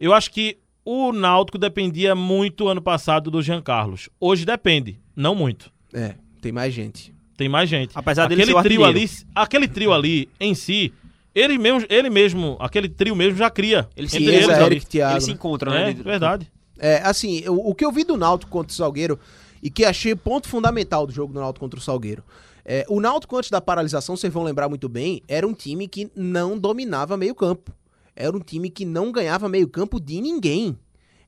eu 0.00 0.12
acho 0.12 0.30
que 0.30 0.58
o 0.84 1.12
Náutico 1.12 1.58
dependia 1.58 2.14
muito 2.14 2.68
ano 2.68 2.82
passado 2.82 3.30
do 3.30 3.42
Jean 3.42 3.62
Carlos. 3.62 4.08
Hoje 4.20 4.44
depende, 4.44 5.00
não 5.14 5.34
muito. 5.34 5.70
É, 5.92 6.14
tem 6.40 6.52
mais 6.52 6.74
gente. 6.74 7.14
Tem 7.36 7.48
mais 7.48 7.68
gente. 7.68 7.92
Apesar 7.94 8.28
dele 8.28 8.42
aquele 8.42 8.52
ser 8.54 8.60
o 8.60 8.62
trio 8.62 8.84
ali, 8.84 9.10
aquele 9.34 9.68
trio 9.68 9.92
ali 9.92 10.28
em 10.40 10.54
si, 10.54 10.92
ele 11.34 11.58
mesmo, 11.58 11.86
ele 11.90 12.08
mesmo, 12.08 12.56
aquele 12.58 12.88
trio 12.88 13.14
mesmo 13.14 13.36
já 13.36 13.50
cria. 13.50 13.88
Ele 13.94 14.08
se 14.08 14.24
eles. 14.24 14.48
Eric, 14.48 14.86
Thiago. 14.86 15.14
Eles 15.14 15.24
se 15.24 15.32
encontram, 15.32 15.72
né? 15.72 15.90
É, 15.90 15.92
verdade. 15.92 16.50
É, 16.78 17.02
assim, 17.04 17.46
o, 17.48 17.70
o 17.70 17.74
que 17.74 17.84
eu 17.84 17.92
vi 17.92 18.04
do 18.04 18.16
Náutico 18.16 18.50
contra 18.50 18.72
o 18.72 18.74
Salgueiro 18.74 19.18
e 19.62 19.70
que 19.70 19.84
achei 19.84 20.14
ponto 20.14 20.48
fundamental 20.48 21.06
do 21.06 21.12
jogo 21.12 21.32
do 21.32 21.40
Náutico 21.40 21.64
contra 21.64 21.78
o 21.78 21.82
Salgueiro. 21.82 22.22
É, 22.64 22.84
o 22.88 23.00
Náutico, 23.00 23.36
antes 23.36 23.50
da 23.50 23.60
paralisação, 23.60 24.16
vocês 24.16 24.32
vão 24.32 24.42
lembrar 24.42 24.68
muito 24.68 24.88
bem, 24.88 25.22
era 25.28 25.46
um 25.46 25.54
time 25.54 25.86
que 25.86 26.10
não 26.16 26.58
dominava 26.58 27.16
meio 27.16 27.34
campo. 27.34 27.72
Era 28.14 28.36
um 28.36 28.40
time 28.40 28.70
que 28.70 28.84
não 28.84 29.12
ganhava 29.12 29.48
meio 29.48 29.68
campo 29.68 30.00
de 30.00 30.20
ninguém. 30.20 30.76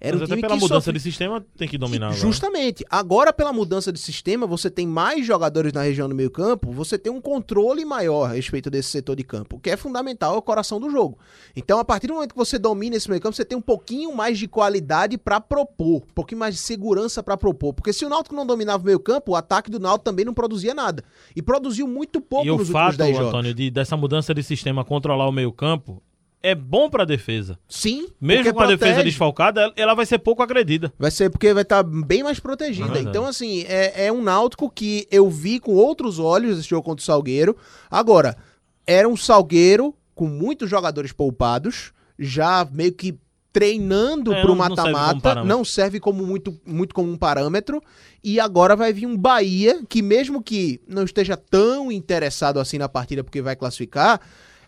Era 0.00 0.12
Mas 0.16 0.20
um 0.22 0.24
até 0.26 0.34
time 0.36 0.42
pela 0.42 0.54
que 0.54 0.60
mudança 0.60 0.80
sofre- 0.80 0.92
de 0.92 1.00
sistema 1.00 1.44
tem 1.56 1.66
que 1.66 1.76
dominar. 1.76 2.06
agora. 2.06 2.20
Justamente. 2.20 2.84
Agora, 2.88 3.32
pela 3.32 3.52
mudança 3.52 3.90
de 3.92 3.98
sistema, 3.98 4.46
você 4.46 4.70
tem 4.70 4.86
mais 4.86 5.26
jogadores 5.26 5.72
na 5.72 5.82
região 5.82 6.08
do 6.08 6.14
meio 6.14 6.30
campo, 6.30 6.70
você 6.70 6.96
tem 6.96 7.12
um 7.12 7.20
controle 7.20 7.84
maior 7.84 8.26
a 8.30 8.32
respeito 8.34 8.70
desse 8.70 8.90
setor 8.90 9.16
de 9.16 9.24
campo, 9.24 9.56
o 9.56 9.58
que 9.60 9.70
é 9.70 9.76
fundamental, 9.76 10.34
é 10.34 10.38
o 10.38 10.42
coração 10.42 10.78
do 10.78 10.88
jogo. 10.88 11.18
Então, 11.56 11.80
a 11.80 11.84
partir 11.84 12.06
do 12.06 12.14
momento 12.14 12.30
que 12.30 12.36
você 12.38 12.58
domina 12.60 12.94
esse 12.94 13.08
meio 13.10 13.20
campo, 13.20 13.34
você 13.34 13.44
tem 13.44 13.58
um 13.58 13.60
pouquinho 13.60 14.14
mais 14.14 14.38
de 14.38 14.46
qualidade 14.46 15.18
pra 15.18 15.40
propor, 15.40 15.96
um 16.08 16.14
pouquinho 16.14 16.38
mais 16.38 16.54
de 16.54 16.60
segurança 16.60 17.20
pra 17.20 17.36
propor. 17.36 17.74
Porque 17.74 17.92
se 17.92 18.04
o 18.04 18.08
Náutico 18.08 18.36
não 18.36 18.46
dominava 18.46 18.82
o 18.82 18.86
meio 18.86 19.00
campo, 19.00 19.32
o 19.32 19.36
ataque 19.36 19.68
do 19.68 19.80
Náutico 19.80 20.04
também 20.04 20.24
não 20.24 20.32
produzia 20.32 20.74
nada. 20.74 21.02
E 21.34 21.42
produziu 21.42 21.88
muito 21.88 22.20
pouco 22.20 22.46
E 22.46 22.50
nos 22.50 22.58
últimos 22.68 22.72
fato, 22.72 22.96
10 22.98 23.16
jogos. 23.16 23.28
Antônio, 23.30 23.52
de, 23.52 23.68
dessa 23.68 23.96
mudança 23.96 24.32
de 24.32 24.44
sistema 24.44 24.84
controlar 24.84 25.26
o 25.28 25.32
meio-campo 25.32 26.00
é 26.42 26.54
bom 26.54 26.88
pra 26.88 27.04
defesa. 27.04 27.58
Sim, 27.68 28.08
Mesmo 28.20 28.52
com 28.54 28.60
a 28.60 28.66
defesa 28.66 29.02
desfalcada, 29.02 29.72
ela- 29.76 29.94
vai 29.94 30.06
ser 30.06 30.18
pouco 30.18 30.42
agredida. 30.42 30.92
Vai 30.98 31.10
ser 31.10 31.30
porque 31.30 31.52
vai 31.52 31.62
estar 31.62 31.82
bem 31.82 32.22
mais 32.22 32.38
protegida. 32.40 32.86
Verdade. 32.86 33.08
então, 33.08 33.26
assim, 33.26 33.64
é, 33.68 34.06
é 34.06 34.12
um 34.12 34.22
Náutico 34.22 34.70
que 34.70 35.06
eu 35.10 35.28
vi 35.28 35.58
com 35.58 35.72
outros 35.74 36.18
olhos 36.18 36.58
esse 36.58 36.68
jogo 36.68 36.82
contra 36.84 37.02
o 37.02 37.04
Salgueiro. 37.04 37.56
Agora, 37.90 38.36
era 38.86 39.08
um 39.08 39.16
Salgueiro 39.16 39.94
com 40.14 40.26
muitos 40.26 40.68
jogadores 40.70 41.12
poupados, 41.12 41.92
já 42.18 42.66
meio 42.72 42.92
que 42.92 43.18
treinando 43.52 44.30
É, 44.32 44.36
serve 44.36 44.46
como 44.48 44.58
mata-mata, 44.58 45.34
não 45.44 45.64
serve 45.64 45.98
como 45.98 46.24
muito, 46.24 46.56
muito 46.64 46.94
como 46.94 47.10
um 47.10 47.16
parâmetro. 47.16 47.82
E 48.22 48.38
agora 48.38 48.76
vai 48.76 48.92
vir 48.92 49.06
um 49.06 49.16
Bahia 49.16 49.80
que, 49.88 50.02
mesmo 50.02 50.42
que 50.42 50.80
não 50.86 51.02
esteja 51.04 51.36
tão 51.36 51.90
interessado 51.90 52.60
assim 52.60 52.78
na 52.78 52.88
partida 52.88 53.24
porque 53.24 53.40
vai 53.42 53.56
classificar, 53.56 54.20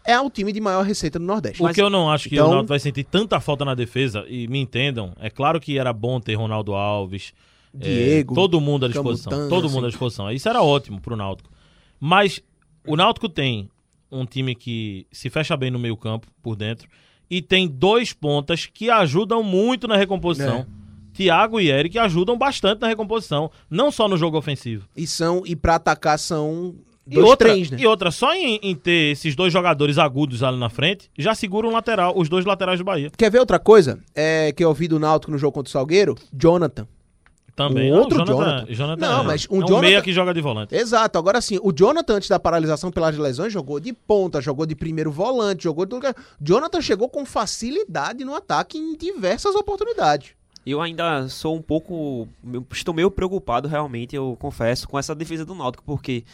é 0.04 0.18
o 0.20 0.30
time 0.30 0.52
de 0.52 0.60
maior 0.60 0.84
receita 0.84 1.18
do 1.18 1.24
Nordeste. 1.24 1.62
O 1.62 1.72
que 1.72 1.80
eu 1.80 1.90
não 1.90 2.10
acho 2.10 2.28
que 2.28 2.34
então- 2.34 2.48
o 2.48 2.50
Náutico 2.50 2.68
vai 2.68 2.78
sentir 2.78 3.04
tanta 3.04 3.40
falta 3.40 3.64
na 3.64 3.74
defesa, 3.74 4.24
e 4.28 4.46
me 4.48 4.58
entendam, 4.58 5.12
é 5.20 5.30
claro 5.30 5.60
que 5.60 5.78
era 5.78 5.92
bom 5.92 6.20
ter 6.20 6.34
Ronaldo 6.34 6.74
Alves, 6.74 7.32
é, 7.78 7.84
Diego, 7.84 8.34
todo 8.34 8.60
mundo 8.60 8.86
à 8.86 8.88
disposição. 8.88 9.30
Camutanga, 9.30 9.54
todo 9.54 9.66
assim. 9.66 9.74
mundo 9.74 9.86
à 9.86 9.88
disposição. 9.88 10.30
Isso 10.32 10.48
era 10.48 10.62
ótimo 10.62 11.00
pro 11.00 11.16
Náutico. 11.16 11.50
Mas 11.98 12.40
o 12.86 12.96
Náutico 12.96 13.28
tem 13.28 13.70
um 14.10 14.24
time 14.24 14.54
que 14.54 15.06
se 15.12 15.30
fecha 15.30 15.56
bem 15.56 15.70
no 15.70 15.78
meio 15.78 15.96
campo, 15.96 16.26
por 16.42 16.56
dentro, 16.56 16.88
e 17.30 17.40
tem 17.40 17.68
dois 17.68 18.12
pontas 18.12 18.66
que 18.66 18.90
ajudam 18.90 19.42
muito 19.42 19.86
na 19.86 19.96
recomposição. 19.96 20.66
É. 20.76 20.80
Thiago 21.12 21.60
e 21.60 21.70
Eric 21.70 21.98
ajudam 21.98 22.36
bastante 22.36 22.80
na 22.80 22.88
recomposição, 22.88 23.50
não 23.68 23.90
só 23.90 24.08
no 24.08 24.16
jogo 24.16 24.38
ofensivo. 24.38 24.88
E 24.96 25.06
são, 25.06 25.42
e 25.44 25.54
pra 25.54 25.74
atacar 25.76 26.18
são 26.18 26.74
E 27.11 27.14
dois 27.14 27.27
outra, 27.27 27.49
trens, 27.51 27.70
né? 27.70 27.79
e 27.81 27.87
outra, 27.87 28.11
só 28.11 28.33
em, 28.33 28.61
em 28.62 28.75
ter 28.75 29.12
esses 29.12 29.35
dois 29.35 29.53
jogadores 29.53 29.99
agudos 29.99 30.42
ali 30.42 30.59
na 30.59 30.70
frente, 30.70 31.11
já 31.18 31.35
segura 31.35 31.66
um 31.66 31.73
lateral, 31.73 32.12
os 32.16 32.29
dois 32.29 32.44
laterais 32.44 32.79
do 32.79 32.85
Bahia. 32.85 33.11
Quer 33.16 33.31
ver 33.31 33.40
outra 33.40 33.59
coisa? 33.59 33.99
É, 34.14 34.53
que 34.53 34.62
eu 34.62 34.68
ouvi 34.68 34.87
do 34.87 34.99
Náutico 34.99 35.33
no 35.33 35.38
jogo 35.38 35.53
contra 35.53 35.68
o 35.68 35.73
Salgueiro? 35.73 36.14
Jonathan. 36.33 36.87
Também. 37.57 37.90
Um 37.92 37.96
Não, 37.96 38.03
outro 38.03 38.23
o 38.23 38.27
Jonathan. 38.27 38.66
Jonathan 38.73 39.07
Não, 39.07 39.20
é, 39.23 39.25
mas 39.25 39.46
um 39.51 39.57
é 39.57 39.59
um 39.59 39.66
Jonathan- 39.66 39.81
meia 39.81 40.01
que 40.03 40.12
joga 40.12 40.33
de 40.33 40.40
volante. 40.40 40.75
Exato. 40.75 41.18
Agora 41.18 41.40
sim, 41.40 41.59
o 41.62 41.73
Jonathan, 41.73 42.14
antes 42.14 42.29
da 42.29 42.38
paralisação 42.38 42.90
pelas 42.90 43.18
lesões, 43.18 43.53
jogou 43.53 43.79
de 43.81 43.92
ponta, 43.92 44.40
jogou 44.40 44.64
de 44.64 44.75
primeiro 44.75 45.11
volante, 45.11 45.64
jogou 45.64 45.85
de. 45.85 45.94
Jonathan 46.40 46.81
chegou 46.81 47.09
com 47.09 47.27
facilidade 47.27 48.25
no 48.25 48.35
ataque 48.35 48.79
em 48.79 48.96
diversas 48.96 49.55
oportunidades. 49.55 50.31
Eu 50.64 50.81
ainda 50.81 51.29
sou 51.29 51.57
um 51.57 51.62
pouco. 51.62 52.29
eu 52.53 52.64
Estou 52.73 52.94
meio 52.94 53.11
preocupado, 53.11 53.66
realmente, 53.68 54.14
eu 54.14 54.37
confesso, 54.40 54.88
com 54.88 54.99
essa 54.99 55.14
defesa 55.14 55.44
do 55.44 55.55
Náutico, 55.55 55.83
porque 55.85 56.25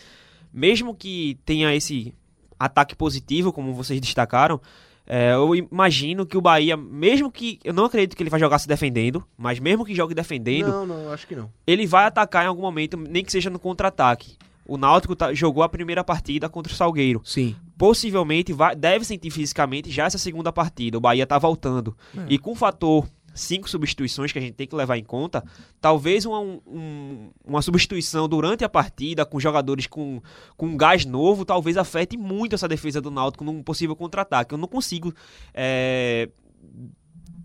mesmo 0.56 0.94
que 0.94 1.38
tenha 1.44 1.74
esse 1.74 2.14
ataque 2.58 2.96
positivo, 2.96 3.52
como 3.52 3.74
vocês 3.74 4.00
destacaram, 4.00 4.58
é, 5.06 5.34
eu 5.34 5.54
imagino 5.54 6.24
que 6.26 6.36
o 6.36 6.40
Bahia, 6.40 6.76
mesmo 6.76 7.30
que. 7.30 7.60
Eu 7.62 7.72
não 7.74 7.84
acredito 7.84 8.16
que 8.16 8.22
ele 8.22 8.30
vai 8.30 8.40
jogar 8.40 8.58
se 8.58 8.66
defendendo, 8.66 9.22
mas 9.36 9.60
mesmo 9.60 9.84
que 9.84 9.94
jogue 9.94 10.14
defendendo, 10.14 10.68
Não, 10.68 10.86
não, 10.86 11.12
acho 11.12 11.26
que 11.26 11.36
não. 11.36 11.48
ele 11.66 11.86
vai 11.86 12.06
atacar 12.06 12.44
em 12.44 12.48
algum 12.48 12.62
momento, 12.62 12.96
nem 12.96 13.22
que 13.22 13.30
seja 13.30 13.50
no 13.50 13.58
contra-ataque. 13.58 14.36
O 14.68 14.76
Náutico 14.76 15.14
tá- 15.14 15.32
jogou 15.32 15.62
a 15.62 15.68
primeira 15.68 16.02
partida 16.02 16.48
contra 16.48 16.72
o 16.72 16.74
Salgueiro 16.74 17.20
Sim. 17.24 17.54
possivelmente 17.78 18.52
vai, 18.52 18.74
deve 18.74 19.04
sentir 19.04 19.30
fisicamente 19.30 19.92
já 19.92 20.06
essa 20.06 20.18
segunda 20.18 20.50
partida. 20.52 20.98
O 20.98 21.00
Bahia 21.00 21.24
tá 21.24 21.38
voltando. 21.38 21.96
E 22.28 22.36
com 22.36 22.50
o 22.50 22.56
fator 22.56 23.06
cinco 23.36 23.68
substituições 23.70 24.32
que 24.32 24.38
a 24.38 24.42
gente 24.42 24.54
tem 24.54 24.66
que 24.66 24.74
levar 24.74 24.96
em 24.96 25.04
conta, 25.04 25.44
talvez 25.80 26.24
uma, 26.26 26.40
um- 26.40 27.30
uma 27.44 27.62
substituição 27.62 28.28
durante 28.28 28.64
a 28.64 28.68
partida 28.68 29.24
com 29.24 29.38
jogadores 29.38 29.86
com, 29.86 30.20
com 30.56 30.76
gás 30.76 31.04
novo, 31.04 31.44
talvez 31.44 31.76
afete 31.76 32.16
muito 32.16 32.54
essa 32.54 32.66
defesa 32.66 33.00
do 33.00 33.10
Náutico 33.10 33.44
num 33.44 33.62
possível 33.62 33.94
contra-ataque. 33.94 34.52
Eu 34.54 34.58
não 34.58 34.66
consigo 34.68 35.12
é, 35.54 36.28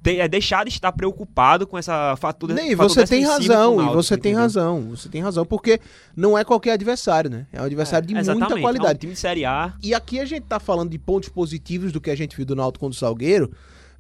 de- 0.04 0.19
é, 0.19 0.27
deixar 0.27 0.63
de 0.65 0.71
estar 0.71 0.91
preocupado 0.91 1.67
com 1.67 1.77
essa 1.77 2.15
fatura. 2.17 2.54
Nem, 2.56 2.73
você 2.75 3.06
tem 3.06 3.23
razão, 3.23 3.73
e 3.73 3.77
Náutico, 3.77 3.95
você 4.04 4.18
tem 4.18 4.32
entendeu? 4.32 4.41
razão. 4.41 4.82
Você 4.89 5.09
tem 5.09 5.22
razão, 5.22 5.45
porque 5.45 5.80
não 6.16 6.36
é 6.38 6.43
qualquer 6.43 6.72
adversário, 6.72 7.30
né? 7.30 7.45
É 7.53 7.61
um 7.61 7.66
adversário 7.66 8.07
de 8.07 8.16
Exatamente, 8.16 8.39
muita 8.39 8.55
É 8.55 8.57
um 8.57 8.61
qualidade. 8.61 8.99
time 8.99 9.13
de 9.13 9.20
Série 9.20 9.45
A. 9.45 9.74
E 9.84 9.93
aqui 9.93 10.20
a 10.20 10.26
gente 10.26 10.43
tá 10.43 10.59
falando 10.59 10.89
de 10.89 10.97
pontos 10.97 11.30
positivos 11.30 11.91
do 11.91 12.01
que 12.01 12.09
a 12.09 12.16
gente 12.16 12.36
viu 12.36 12.45
do 12.45 12.55
Náutico 12.55 12.84
contra 12.86 12.95
o 12.95 12.99
Salgueiro, 12.99 13.51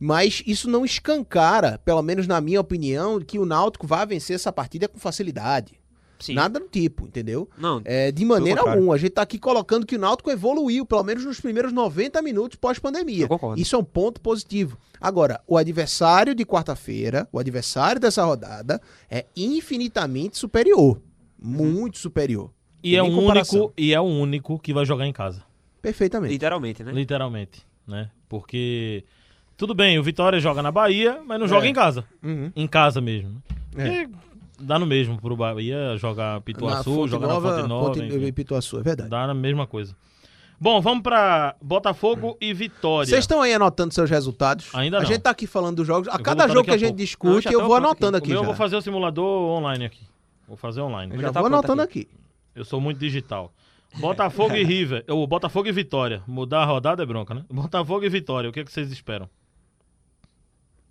mas 0.03 0.41
isso 0.47 0.67
não 0.67 0.83
escancara, 0.83 1.79
pelo 1.85 2.01
menos 2.01 2.25
na 2.25 2.41
minha 2.41 2.59
opinião, 2.59 3.19
que 3.19 3.37
o 3.37 3.45
Náutico 3.45 3.85
vai 3.85 4.03
vencer 4.03 4.35
essa 4.35 4.51
partida 4.51 4.87
com 4.87 4.97
facilidade. 4.97 5.79
Sim. 6.17 6.33
Nada 6.33 6.59
do 6.59 6.67
tipo, 6.67 7.05
entendeu? 7.05 7.47
Não, 7.55 7.83
É, 7.85 8.11
de 8.11 8.25
maneira 8.25 8.61
alguma. 8.61 8.95
A 8.95 8.97
gente 8.97 9.11
tá 9.11 9.21
aqui 9.21 9.37
colocando 9.37 9.85
que 9.85 9.95
o 9.95 9.99
Náutico 9.99 10.31
evoluiu, 10.31 10.87
pelo 10.87 11.03
menos 11.03 11.23
nos 11.23 11.39
primeiros 11.39 11.71
90 11.71 12.19
minutos 12.23 12.57
pós-pandemia. 12.57 13.27
Isso 13.55 13.75
é 13.75 13.79
um 13.79 13.83
ponto 13.83 14.19
positivo. 14.21 14.75
Agora, 14.99 15.39
o 15.47 15.55
adversário 15.55 16.33
de 16.33 16.45
quarta-feira, 16.45 17.27
o 17.31 17.37
adversário 17.37 18.01
dessa 18.01 18.25
rodada, 18.25 18.81
é 19.07 19.25
infinitamente 19.35 20.35
superior. 20.35 20.99
Muito 21.39 21.99
superior. 21.99 22.51
E 22.83 22.91
Tem 22.91 22.99
é, 22.99 23.03
o 23.03 23.05
único, 23.05 23.73
e 23.77 23.93
é 23.93 23.99
o 23.99 24.05
único 24.05 24.57
que 24.57 24.73
vai 24.73 24.83
jogar 24.83 25.05
em 25.05 25.13
casa. 25.13 25.43
Perfeitamente. 25.79 26.33
literalmente, 26.33 26.83
né? 26.83 26.91
Literalmente, 26.91 27.67
né? 27.87 28.09
Porque 28.27 29.03
tudo 29.61 29.75
bem, 29.75 29.99
o 29.99 30.03
Vitória 30.03 30.39
joga 30.39 30.59
na 30.63 30.71
Bahia, 30.71 31.21
mas 31.27 31.39
não 31.39 31.47
joga 31.47 31.67
É. 31.67 31.69
em 31.69 31.73
casa. 31.73 32.03
Uhum. 32.23 32.51
Em 32.55 32.65
casa 32.67 32.99
mesmo. 32.99 33.41
É. 33.77 34.03
E 34.05 34.09
dá 34.59 34.79
no 34.79 34.87
mesmo 34.87 35.21
pro 35.21 35.35
Bahia 35.37 35.95
jogar 35.97 36.41
Pituaçu, 36.41 37.07
jogar 37.07 37.27
Nova, 37.27 37.51
na 37.51 37.55
Fonte 37.57 37.69
Nova. 37.69 37.93
Fonte- 37.93 38.31
Pituaçu, 38.31 38.79
é 38.79 38.81
verdade. 38.81 39.09
Dá 39.11 39.27
na 39.27 39.35
mesma 39.35 39.67
coisa. 39.67 39.95
Bom, 40.59 40.81
vamos 40.81 41.03
pra 41.03 41.55
Botafogo 41.61 42.35
e 42.41 42.53
Vitória. 42.55 43.05
Vocês 43.07 43.19
estão 43.23 43.39
aí 43.39 43.53
anotando 43.53 43.93
seus 43.93 44.09
resultados? 44.09 44.69
Ainda 44.73 44.97
A 44.97 45.01
não. 45.01 45.07
gente 45.07 45.19
tá 45.21 45.29
aqui 45.29 45.45
falando 45.45 45.77
dos 45.77 45.85
jogos. 45.87 46.07
A 46.07 46.13
vou 46.13 46.21
cada 46.23 46.47
jogo 46.47 46.63
que 46.63 46.71
a 46.71 46.73
a 46.73 46.77
gente 46.77 46.87
pouco. 46.89 46.97
Não, 46.99 47.05
discute, 47.05 47.43
já 47.43 47.51
eu 47.51 47.63
vou 47.65 47.75
anotando 47.75 48.17
aqui. 48.17 48.29
meu 48.29 48.37
eu 48.39 48.43
vou 48.43 48.55
fazer 48.55 48.75
o 48.75 48.81
simulador 48.81 49.25
online 49.59 49.85
aqui. 49.85 50.01
Vou 50.47 50.57
fazer 50.57 50.81
online. 50.81 51.13
Eu 51.13 51.21
Já 51.21 51.27
já 51.27 51.33
tá 51.33 51.39
vou 51.39 51.47
anotando 51.47 51.83
aqui. 51.83 52.01
aqui. 52.01 52.09
Eu 52.55 52.65
sou 52.65 52.81
muito 52.81 52.97
digital. 52.99 53.53
Botafogo 53.99 54.55
e 54.55 54.63
River. 54.65 55.03
Ou 55.07 55.25
Botafogo 55.27 55.67
e 55.67 55.71
Vitória. 55.71 56.21
Mudar 56.27 56.61
a 56.63 56.65
rodada 56.65 57.01
é 57.03 57.05
bronca, 57.05 57.33
né? 57.33 57.43
Botafogo 57.51 58.03
e 58.05 58.09
Vitória. 58.09 58.49
O 58.49 58.53
que, 58.53 58.59
é 58.59 58.63
que 58.63 58.71
vocês 58.71 58.91
esperam? 58.91 59.29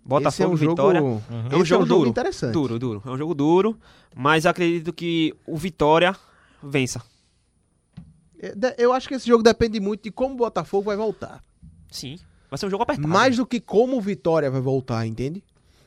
Botafogo 0.03 0.29
Esse 0.29 0.43
é 0.43 0.47
um 0.47 0.53
e 0.53 0.57
Vitória. 0.57 0.99
jogo, 0.99 1.23
É 1.51 1.55
um 1.55 1.65
jogo 1.65 1.85
duro. 1.85 2.09
interessante. 2.09 2.53
Duro, 2.53 2.79
duro. 2.79 3.03
É 3.05 3.09
um 3.09 3.17
jogo 3.17 3.33
duro, 3.35 3.77
mas 4.15 4.45
acredito 4.45 4.91
que 4.91 5.33
o 5.45 5.55
Vitória 5.57 6.15
vença. 6.63 7.01
É, 8.39 8.53
Eu 8.77 8.91
acho 8.93 9.07
que 9.07 9.13
esse 9.13 9.27
jogo 9.27 9.43
depende 9.43 9.79
muito 9.79 10.03
de 10.03 10.11
como 10.11 10.33
o 10.33 10.37
Botafogo 10.37 10.85
vai 10.85 10.97
voltar. 10.97 11.43
Sim. 11.91 12.17
Vai 12.49 12.57
ser 12.57 12.65
um 12.65 12.69
jogo 12.69 12.83
apertado. 12.83 13.07
Mais 13.07 13.37
do 13.37 13.45
que 13.45 13.59
como 13.59 13.97
o 13.97 14.01
Vitória 14.01 14.49
vai 14.49 14.59
voltar, 14.61 15.05
entende? 15.05 15.43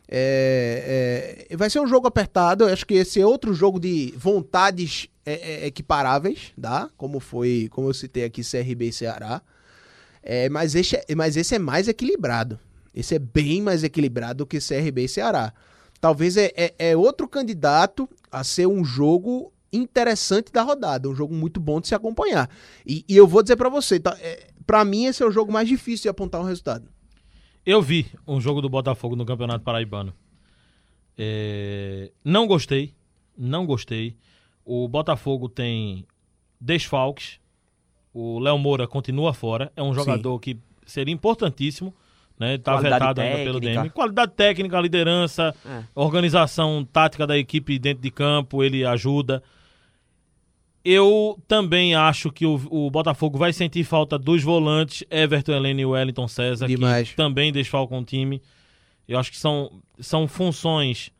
É, 0.09 1.47
é, 1.51 1.57
vai 1.57 1.69
ser 1.69 1.81
um 1.81 1.87
jogo 1.87 2.07
apertado. 2.07 2.65
Eu 2.65 2.73
acho 2.73 2.87
que 2.87 2.95
esse 2.95 3.21
é 3.21 3.27
outro 3.27 3.53
jogo 3.53 3.81
de 3.81 4.15
vontades 4.17 5.09
é, 5.27 5.65
é, 5.65 5.67
equiparáveis, 5.67 6.53
tá? 6.61 6.89
Como 6.97 7.19
foi, 7.21 7.69
como 7.71 7.89
eu 7.89 7.95
citei 7.95 8.25
aqui, 8.25 8.43
CRB 8.43 8.89
e 8.89 8.93
Ceará. 8.93 9.43
É, 10.23 10.49
mas, 10.49 10.75
esse 10.75 10.97
é, 10.97 11.15
mas 11.15 11.37
esse 11.37 11.55
é 11.55 11.59
mais 11.59 11.89
equilibrado. 11.89 12.59
Esse 12.95 13.17
é 13.17 13.19
bem 13.19 13.61
mais 13.61 13.83
equilibrado 13.83 14.39
do 14.39 14.47
que 14.47 14.59
CRB 14.59 15.05
e 15.05 15.09
Ceará. 15.09 15.53
Talvez 16.01 16.37
é, 16.37 16.53
é, 16.57 16.75
é 16.79 16.97
outro 16.97 17.27
candidato 17.29 18.09
a 18.31 18.45
ser 18.45 18.67
um 18.67 18.85
jogo 18.85 19.53
interessante 19.73 20.53
da 20.53 20.63
rodada, 20.63 21.09
um 21.09 21.15
jogo 21.15 21.35
muito 21.35 21.59
bom 21.59 21.81
de 21.81 21.89
se 21.89 21.95
acompanhar. 21.95 22.49
E, 22.87 23.05
e 23.09 23.17
eu 23.17 23.27
vou 23.27 23.43
dizer 23.43 23.57
pra 23.57 23.69
você, 23.69 23.99
tá, 23.99 24.17
é, 24.21 24.49
para 24.67 24.85
mim 24.85 25.07
esse 25.07 25.23
é 25.23 25.27
o 25.27 25.31
jogo 25.31 25.53
mais 25.53 25.69
difícil 25.69 26.05
de 26.05 26.09
apontar 26.09 26.41
um 26.41 26.45
resultado. 26.45 26.89
Eu 27.67 27.81
vi 27.81 28.07
um 28.27 28.41
jogo 28.41 28.61
do 28.61 28.69
Botafogo 28.69 29.17
no 29.17 29.25
Campeonato 29.25 29.65
Paraibano. 29.65 30.15
É, 31.17 32.13
Não 32.25 32.47
gostei. 32.47 32.95
Não 33.37 33.67
gostei. 33.67 34.17
O 34.65 34.87
Botafogo 34.87 35.49
tem 35.49 36.07
desfalques. 36.61 37.41
O 38.13 38.39
Léo 38.39 38.59
Moura 38.59 38.87
continua 38.87 39.33
fora. 39.33 39.73
É 39.75 39.83
um 39.83 39.95
jogador 39.95 40.39
que 40.39 40.59
seria 40.87 41.13
importantíssimo. 41.13 41.95
Né? 42.39 42.59
Tá 42.59 42.73
Qualidade 42.73 43.01
vetado 43.01 43.21
ainda 43.21 43.37
pelo. 43.45 43.61
DM. 43.61 43.91
Qualidade 43.91 44.33
técnica, 44.33 44.81
liderança, 44.81 45.55
É. 45.65 45.83
organização 45.95 46.85
tática 46.93 47.27
da 47.27 47.39
equipe 47.39 47.79
dentro 47.79 48.03
de 48.03 48.11
campo, 48.11 48.63
ele 48.65 48.85
ajuda. 48.85 49.43
Eu 50.85 51.39
também 51.49 51.95
acho 51.95 52.31
que 52.31 52.45
o, 52.45 52.61
o 52.71 52.91
Botafogo 52.91 53.39
vai 53.39 53.53
sentir 53.53 53.85
falta 53.85 54.19
dos 54.19 54.43
volantes 54.43 55.03
Everton 55.11 55.53
Helene 55.53 55.83
e 55.83 55.87
Wellington 55.87 56.29
César, 56.29 56.67
Demais. 56.67 57.09
que 57.11 57.17
também 57.17 57.51
desfalcam 57.53 58.01
o 58.01 58.05
time. 58.05 58.43
Eu 59.09 59.19
acho 59.19 59.31
que 59.31 59.39
são, 59.39 59.71
são 59.99 60.29
funções 60.29 61.11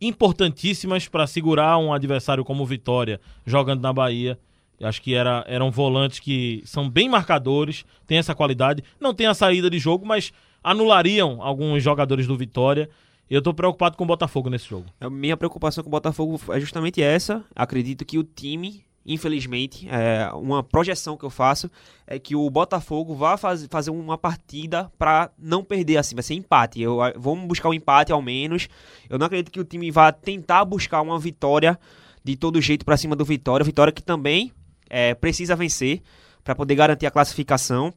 importantíssimas 0.00 1.08
para 1.08 1.26
segurar 1.26 1.78
um 1.78 1.92
adversário 1.92 2.44
como 2.44 2.62
o 2.62 2.66
Vitória 2.66 3.18
jogando 3.46 3.80
na 3.80 3.92
Bahia. 3.92 4.38
Eu 4.78 4.88
acho 4.88 5.00
que 5.00 5.14
era, 5.14 5.42
eram 5.48 5.70
volantes 5.70 6.18
que 6.18 6.62
são 6.66 6.90
bem 6.90 7.08
marcadores, 7.08 7.84
têm 8.06 8.18
essa 8.18 8.34
qualidade. 8.34 8.82
Não 9.00 9.14
tem 9.14 9.26
a 9.26 9.32
saída 9.32 9.70
de 9.70 9.78
jogo, 9.78 10.04
mas 10.04 10.32
anulariam 10.64 11.42
alguns 11.42 11.82
jogadores 11.82 12.26
do 12.26 12.36
Vitória. 12.36 12.88
Eu 13.28 13.42
tô 13.42 13.52
preocupado 13.52 13.96
com 13.96 14.04
o 14.04 14.06
Botafogo 14.06 14.48
nesse 14.48 14.68
jogo. 14.68 14.86
A 14.98 15.10
minha 15.10 15.36
preocupação 15.36 15.84
com 15.84 15.88
o 15.88 15.90
Botafogo 15.90 16.40
é 16.48 16.58
justamente 16.58 17.02
essa. 17.02 17.44
Acredito 17.54 18.04
que 18.04 18.18
o 18.18 18.24
time, 18.24 18.84
infelizmente, 19.04 19.86
é 19.90 20.30
uma 20.34 20.62
projeção 20.62 21.16
que 21.16 21.24
eu 21.24 21.30
faço 21.30 21.70
é 22.06 22.18
que 22.18 22.34
o 22.34 22.48
Botafogo 22.48 23.14
vá 23.14 23.36
faz, 23.36 23.66
fazer 23.66 23.90
uma 23.90 24.16
partida 24.16 24.90
para 24.98 25.30
não 25.38 25.62
perder 25.62 25.98
assim, 25.98 26.14
vai 26.14 26.22
ser 26.22 26.34
empate. 26.34 26.80
Eu, 26.80 26.98
vamos 27.16 27.46
buscar 27.46 27.68
um 27.68 27.74
empate 27.74 28.12
ao 28.12 28.22
menos. 28.22 28.68
Eu 29.08 29.18
não 29.18 29.26
acredito 29.26 29.52
que 29.52 29.60
o 29.60 29.64
time 29.64 29.90
vá 29.90 30.10
tentar 30.12 30.64
buscar 30.64 31.02
uma 31.02 31.18
vitória 31.18 31.78
de 32.22 32.36
todo 32.36 32.60
jeito 32.60 32.84
para 32.84 32.96
cima 32.96 33.14
do 33.14 33.24
Vitória. 33.24 33.64
Vitória 33.64 33.92
que 33.92 34.02
também 34.02 34.50
é, 34.88 35.14
precisa 35.14 35.54
vencer 35.54 36.02
para 36.42 36.54
poder 36.54 36.74
garantir 36.74 37.06
a 37.06 37.10
classificação. 37.10 37.92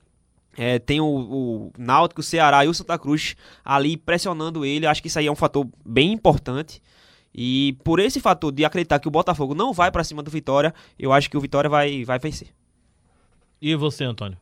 É, 0.58 0.80
tem 0.80 1.00
o, 1.00 1.06
o 1.06 1.72
Náutico, 1.78 2.22
o 2.22 2.24
Ceará 2.24 2.66
e 2.66 2.68
o 2.68 2.74
Santa 2.74 2.98
Cruz 2.98 3.36
ali 3.64 3.96
pressionando 3.96 4.66
ele. 4.66 4.88
Acho 4.88 5.02
que 5.02 5.08
isso 5.08 5.20
aí 5.20 5.28
é 5.28 5.32
um 5.32 5.36
fator 5.36 5.68
bem 5.86 6.12
importante. 6.12 6.82
E 7.34 7.78
por 7.84 8.00
esse 8.00 8.20
fator 8.20 8.52
de 8.52 8.66
acreditar 8.66 8.98
que 9.00 9.08
o 9.08 9.12
Botafogo 9.12 9.54
não 9.54 9.72
vai 9.72 9.92
pra 9.92 10.04
cima 10.04 10.24
do 10.24 10.32
Vitória, 10.32 10.74
eu 10.98 11.14
acho 11.14 11.30
que 11.30 11.38
o 11.38 11.42
Vitória 11.42 11.70
vai, 11.70 12.04
vai 12.04 12.18
vencer. 12.18 12.48
E 13.62 13.76
você, 13.76 14.04
Antônio? 14.04 14.38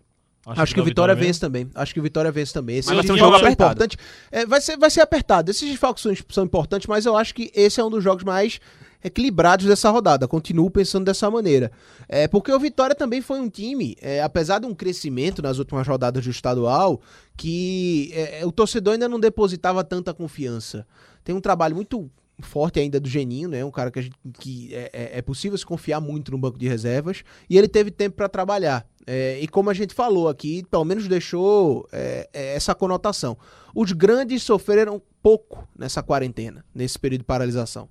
Acha 0.45 0.61
Acho 0.61 0.73
que 0.75 0.79
o 0.79 0.83
dá 0.83 0.89
Vitória 0.89 1.15
mesmo? 1.15 1.27
vence 1.27 1.39
também. 1.39 1.69
Acho 1.73 1.93
que 1.93 1.99
o 1.99 2.03
Vitória 2.03 2.31
vence 2.31 2.53
também. 2.53 2.77
Esses 2.77 2.87
Mas 2.91 2.97
vai 2.97 3.05
ser 3.07 3.13
um 3.13 3.17
jogo 3.17 3.31
são 3.31 3.45
apertado. 3.45 3.71
importantes. 3.71 3.97
É, 4.31 4.45
vai, 4.45 4.61
ser, 4.61 4.77
vai 4.77 4.89
ser 4.91 5.01
apertado. 5.01 5.49
Esses 5.49 5.67
desfalques 5.67 6.03
são, 6.03 6.13
são 6.29 6.43
importantes, 6.45 6.87
mas 6.87 7.05
eu 7.05 7.17
acho 7.17 7.33
que 7.33 7.51
esse 7.55 7.81
é 7.81 7.83
um 7.83 7.89
dos 7.89 8.03
jogos 8.03 8.23
mais 8.23 8.59
equilibrados 9.05 9.65
dessa 9.67 9.89
rodada. 9.89 10.27
Continuo 10.27 10.69
pensando 10.69 11.05
dessa 11.05 11.29
maneira. 11.29 11.71
É, 12.09 12.27
porque 12.27 12.51
o 12.51 12.59
Vitória 12.59 12.95
também 12.95 13.21
foi 13.21 13.39
um 13.39 13.49
time, 13.49 13.95
é, 14.01 14.21
apesar 14.21 14.59
de 14.59 14.65
um 14.65 14.73
crescimento 14.73 15.41
nas 15.41 15.59
últimas 15.59 15.87
rodadas 15.87 16.23
do 16.23 16.29
estadual, 16.31 16.99
que 17.37 18.11
é, 18.13 18.45
o 18.45 18.51
torcedor 18.51 18.93
ainda 18.93 19.07
não 19.07 19.19
depositava 19.19 19.83
tanta 19.83 20.13
confiança. 20.13 20.85
Tem 21.23 21.35
um 21.35 21.41
trabalho 21.41 21.75
muito 21.75 22.09
forte 22.41 22.79
ainda 22.79 22.99
do 22.99 23.07
Geninho, 23.07 23.47
né? 23.47 23.63
Um 23.63 23.71
cara 23.71 23.89
que, 23.89 24.01
gente- 24.01 24.17
que 24.39 24.73
é, 24.73 24.89
é- 24.91 25.17
é 25.19 25.21
possível 25.21 25.57
se 25.57 25.65
confiar 25.65 26.01
muito 26.01 26.31
no 26.31 26.37
banco 26.37 26.57
de 26.57 26.67
reservas. 26.67 27.23
E 27.49 27.57
ele 27.57 27.67
teve 27.67 27.91
tempo 27.91 28.17
para 28.17 28.27
trabalhar. 28.27 28.85
É, 29.07 29.39
e 29.39 29.47
como 29.47 29.69
a 29.69 29.73
gente 29.73 29.93
falou 29.93 30.27
aqui, 30.27 30.63
pelo 30.69 30.83
menos 30.83 31.07
deixou 31.07 31.87
é, 31.93 32.27
é, 32.33 32.55
essa 32.55 32.73
conotação. 32.75 33.37
Os 33.73 33.91
grandes 33.91 34.43
sofreram 34.43 35.01
pouco 35.21 35.65
nessa 35.77 36.03
quarentena, 36.03 36.65
nesse 36.73 36.97
período 36.99 37.21
de 37.21 37.25
paralisação. 37.25 37.87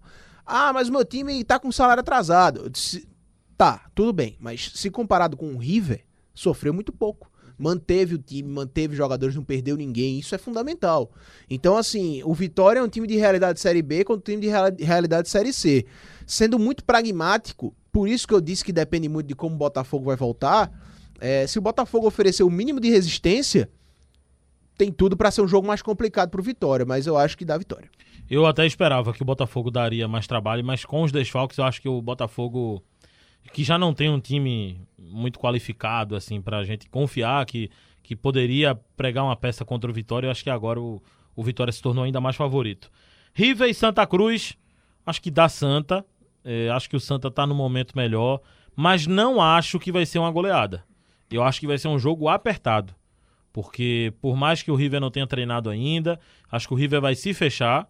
Ah, 0.47 0.73
mas 0.73 0.89
o 0.89 0.93
meu 0.93 1.05
time 1.05 1.43
tá 1.45 1.59
com 1.59 1.73
salário 1.73 2.01
atrasado. 2.01 2.69
Disse, 2.71 3.09
tá, 3.57 3.87
tudo 3.95 4.13
bem, 4.13 4.37
mas 4.41 4.71
se 4.75 4.91
comparado 4.91 5.37
com 5.37 5.55
o 5.55 5.59
River, 5.59 6.05
sofreu 6.35 6.73
muito 6.75 6.93
pouco. 6.93 7.31
Manteve 7.57 8.17
o 8.17 8.19
time, 8.19 8.49
manteve 8.49 8.97
jogadores, 8.97 9.37
não 9.37 9.45
perdeu 9.45 9.77
ninguém, 9.77 10.19
isso 10.19 10.35
é 10.35 10.39
fundamental. 10.39 11.13
Então, 11.49 11.77
assim, 11.77 12.21
o 12.25 12.35
Vitória 12.35 12.81
é 12.81 12.83
um 12.83 12.89
time 12.89 13.07
de 13.07 13.17
realidade 13.17 13.61
Série 13.61 13.81
B 13.81 14.03
contra 14.05 14.21
um 14.21 14.25
time 14.25 14.43
de 14.43 14.49
reali- 14.49 14.83
realidade 14.83 15.29
Série 15.29 15.53
C. 15.53 15.87
Sendo 16.27 16.59
muito 16.59 16.83
pragmático, 16.85 17.73
por 17.93 18.09
isso 18.09 18.27
que 18.27 18.35
eu 18.35 18.41
disse 18.41 18.65
que 18.65 18.73
depende 18.73 19.09
muito 19.09 19.29
de 19.29 19.37
como 19.37 19.55
o 19.55 19.59
Botafogo 19.59 20.07
vai 20.07 20.17
voltar. 20.17 20.71
é, 21.21 21.47
se 21.47 21.59
o 21.59 21.63
Botafogo 21.63 22.09
oferecer 22.09 22.43
o 22.43 22.51
mínimo 22.51 22.81
de 22.81 22.91
resistência, 22.91 23.71
tem 24.77 24.91
tudo 24.93 25.17
pra 25.17 25.31
ser 25.31 25.43
um 25.43 25.49
jogo 25.49 25.67
mais 25.67 25.83
complicado 25.83 26.31
pro 26.31 26.43
Vitória, 26.43 26.85
mas 26.85 27.07
eu 27.07 27.17
acho 27.17 27.37
que 27.37 27.45
dá 27.45 27.57
vitória. 27.57 27.89
Eu 28.29 28.47
até 28.47 28.67
esperava 28.67 29.13
que 29.13 29.23
o 29.23 29.25
Botafogo 29.25 29.71
daria 29.71 30.09
mais 30.09 30.27
trabalho, 30.27 30.65
mas 30.65 30.85
com 30.85 31.03
os 31.03 31.13
desfalques 31.13 31.59
eu 31.59 31.65
acho 31.65 31.81
que 31.81 31.89
o 31.89 32.01
Botafogo, 32.01 32.83
que 33.53 33.63
já 33.63 33.79
não 33.79 33.93
tem 33.93 34.09
um 34.09 34.19
time 34.19 34.81
muito 34.99 35.39
qualificado, 35.39 36.17
assim, 36.17 36.41
pra 36.41 36.65
gente 36.65 36.89
confiar 36.89 37.45
que, 37.45 37.71
que 38.03 38.17
poderia 38.17 38.75
pregar 38.97 39.25
uma 39.25 39.37
peça 39.37 39.65
contra 39.65 39.91
o 39.91 39.95
Vitória, 39.95 40.27
eu 40.27 40.31
acho 40.31 40.43
que 40.43 40.51
agora 40.51 40.81
o, 40.81 41.03
o 41.37 41.43
Vitória 41.43 41.73
se 41.73 41.83
tornou 41.83 42.05
ainda 42.05 42.21
mais 42.21 42.35
favorito. 42.35 42.91
River 43.35 43.69
e 43.69 43.75
Santa 43.75 44.07
Cruz, 44.07 44.57
acho 45.05 45.21
que 45.21 45.31
dá 45.31 45.49
Santa, 45.49 46.05
é, 46.45 46.71
acho 46.71 46.89
que 46.89 46.97
o 46.97 47.01
Santa 47.01 47.31
tá 47.31 47.47
no 47.47 47.55
momento 47.55 47.97
melhor, 47.97 48.41
mas 48.75 49.07
não 49.07 49.41
acho 49.41 49.79
que 49.79 49.93
vai 49.93 50.07
ser 50.07 50.19
uma 50.19 50.31
goleada. 50.31 50.83
Eu 51.31 51.43
acho 51.43 51.61
que 51.61 51.67
vai 51.67 51.79
ser 51.79 51.89
um 51.89 51.99
jogo 51.99 52.29
apertado. 52.29 52.95
Porque 53.55 54.13
por 54.21 54.37
mais 54.37 54.65
que 54.65 54.71
o 54.73 54.75
River 54.75 55.01
não 55.01 55.13
tenha 55.13 55.29
treinado 55.29 55.71
ainda, 55.71 56.19
acho 56.51 56.67
que 56.67 56.75
o 56.75 56.77
River 56.77 57.01
vai 57.01 57.15
se 57.15 57.33
fechar 57.33 57.89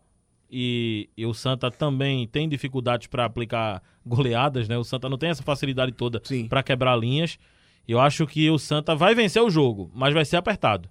e, 0.50 1.08
e 1.16 1.24
o 1.24 1.32
Santa 1.32 1.70
também 1.70 2.28
tem 2.28 2.46
dificuldades 2.46 3.06
para 3.06 3.24
aplicar 3.24 3.82
goleadas, 4.04 4.68
né? 4.68 4.76
O 4.76 4.84
Santa 4.84 5.08
não 5.08 5.16
tem 5.16 5.30
essa 5.30 5.42
facilidade 5.42 5.92
toda 5.92 6.20
para 6.50 6.62
quebrar 6.62 6.94
linhas. 6.96 7.38
Eu 7.88 7.98
acho 7.98 8.26
que 8.26 8.50
o 8.50 8.58
Santa 8.58 8.94
vai 8.94 9.14
vencer 9.14 9.42
o 9.42 9.48
jogo, 9.48 9.90
mas 9.94 10.12
vai 10.12 10.26
ser 10.26 10.36
apertado. 10.36 10.86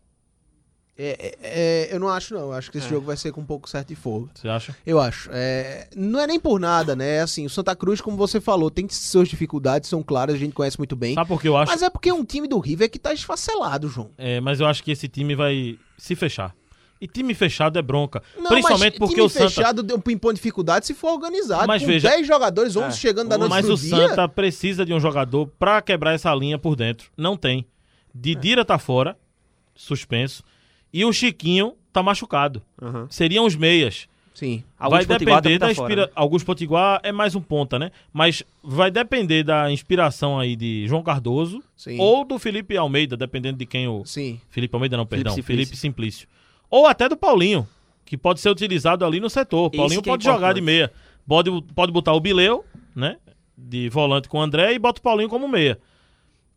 É, 0.95 1.35
é, 1.41 1.89
é, 1.89 1.95
eu 1.95 1.99
não 1.99 2.07
acho, 2.07 2.33
não. 2.35 2.41
Eu 2.41 2.53
acho 2.53 2.69
que 2.71 2.77
esse 2.77 2.85
É. 2.85 2.89
jogo 2.91 3.05
vai 3.07 3.17
ser 3.17 3.31
com 3.31 3.41
um 3.41 3.45
pouco 3.45 3.67
certo 3.67 3.87
de 3.87 3.95
fogo. 3.95 4.29
Você 4.35 4.47
acha? 4.47 4.75
Eu 4.85 4.99
acho. 4.99 5.27
É, 5.33 5.87
não 5.95 6.19
é 6.19 6.27
nem 6.27 6.39
por 6.39 6.59
nada, 6.59 6.95
né? 6.95 7.21
Assim, 7.21 7.45
o 7.45 7.49
Santa 7.49 7.75
Cruz, 7.75 7.99
como 7.99 8.15
você 8.15 8.39
falou, 8.39 8.69
tem 8.69 8.87
suas 8.89 9.27
dificuldades, 9.27 9.89
são 9.89 10.03
claras, 10.03 10.35
a 10.35 10.37
gente 10.37 10.53
conhece 10.53 10.77
muito 10.77 10.95
bem. 10.95 11.15
Sabe 11.15 11.27
por 11.27 11.41
que 11.41 11.47
eu 11.47 11.57
acho? 11.57 11.71
Mas 11.71 11.81
é 11.81 11.89
porque 11.89 12.09
é 12.09 12.13
um 12.13 12.23
time 12.23 12.47
do 12.47 12.59
River 12.59 12.91
que 12.91 12.99
tá 12.99 13.11
esfacelado, 13.11 13.87
João. 13.89 14.11
É, 14.19 14.39
mas 14.39 14.59
eu 14.59 14.67
acho 14.67 14.83
que 14.83 14.91
esse 14.91 15.07
time 15.07 15.33
vai 15.35 15.79
se 15.97 16.15
fechar. 16.15 16.53
E 17.01 17.07
time 17.07 17.33
fechado 17.33 17.77
é 17.77 17.81
bronca. 17.81 18.21
Não, 18.37 18.49
Principalmente 18.51 18.97
porque 18.99 19.15
time 19.15 19.25
o 19.25 19.29
Santa. 19.29 19.49
fechado 19.49 19.83
deu 19.83 19.97
um 19.97 20.11
impõe 20.11 20.33
dificuldade 20.35 20.85
se 20.85 20.93
for 20.93 21.11
organizado. 21.11 21.67
Mas 21.67 21.81
com 21.81 21.87
veja- 21.87 22.07
10 22.11 22.25
jogadores, 22.27 22.75
11 22.77 22.87
É. 22.97 22.99
chegando 23.01 23.27
da 23.29 23.37
noite 23.37 23.49
Mas 23.49 23.67
o 23.67 23.75
dia. 23.75 24.09
Santa 24.09 24.29
precisa 24.29 24.85
de 24.85 24.93
um 24.93 24.99
jogador 25.01 25.47
pra 25.59 25.81
quebrar 25.81 26.13
essa 26.13 26.33
linha 26.35 26.57
por 26.59 26.75
dentro. 26.77 27.09
Não 27.17 27.35
tem. 27.35 27.65
Didira 28.15 28.63
tá 28.63 28.77
fora, 28.77 29.17
suspenso. 29.75 30.43
E 30.93 31.03
o 31.03 31.11
Chiquinho 31.11 31.73
tá 31.91 32.03
machucado. 32.03 32.61
Aham. 32.81 33.07
Seriam 33.09 33.45
os 33.45 33.55
meias. 33.55 34.07
Sim. 34.33 34.63
Alguns 34.79 35.05
vai 35.05 35.17
potiguar 35.17 35.41
depender 35.41 35.59
tá 35.59 35.67
da 35.67 35.75
fora, 35.75 35.87
inspira... 35.87 36.07
né? 36.07 36.11
Alguns 36.15 36.43
Potiguar 36.43 36.99
é 37.03 37.11
mais 37.11 37.35
um 37.35 37.41
ponta, 37.41 37.77
né? 37.77 37.91
Mas 38.11 38.43
vai 38.63 38.89
depender 38.89 39.43
da 39.43 39.71
inspiração 39.71 40.39
aí 40.39 40.55
de 40.55 40.87
João 40.87 41.03
Cardoso 41.03 41.63
Sim. 41.77 41.99
ou 41.99 42.25
do 42.25 42.39
Felipe 42.39 42.75
Almeida, 42.75 43.15
dependendo 43.15 43.59
de 43.59 43.65
quem 43.65 43.87
o. 43.87 44.03
Sim. 44.05 44.39
Felipe 44.49 44.75
Almeida 44.75 44.97
não, 44.97 45.05
perdão. 45.05 45.33
Simplício. 45.33 45.45
Felipe 45.45 45.77
Simplício. 45.77 46.27
Ou 46.69 46.87
até 46.87 47.07
do 47.07 47.15
Paulinho, 47.15 47.67
que 48.05 48.17
pode 48.17 48.39
ser 48.39 48.49
utilizado 48.49 49.05
ali 49.05 49.19
no 49.19 49.29
setor. 49.29 49.67
Esse 49.67 49.77
Paulinho 49.77 49.99
é 49.99 50.03
pode 50.03 50.23
jogar 50.23 50.37
importante. 50.37 50.55
de 50.55 50.61
meia. 50.61 50.91
Pode, 51.27 51.61
pode 51.75 51.91
botar 51.91 52.13
o 52.13 52.19
Bileu, 52.19 52.65
né? 52.95 53.17
De 53.55 53.87
volante 53.89 54.27
com 54.27 54.39
o 54.39 54.41
André 54.41 54.73
e 54.73 54.79
bota 54.79 54.99
o 54.99 55.03
Paulinho 55.03 55.29
como 55.29 55.47
meia. 55.47 55.79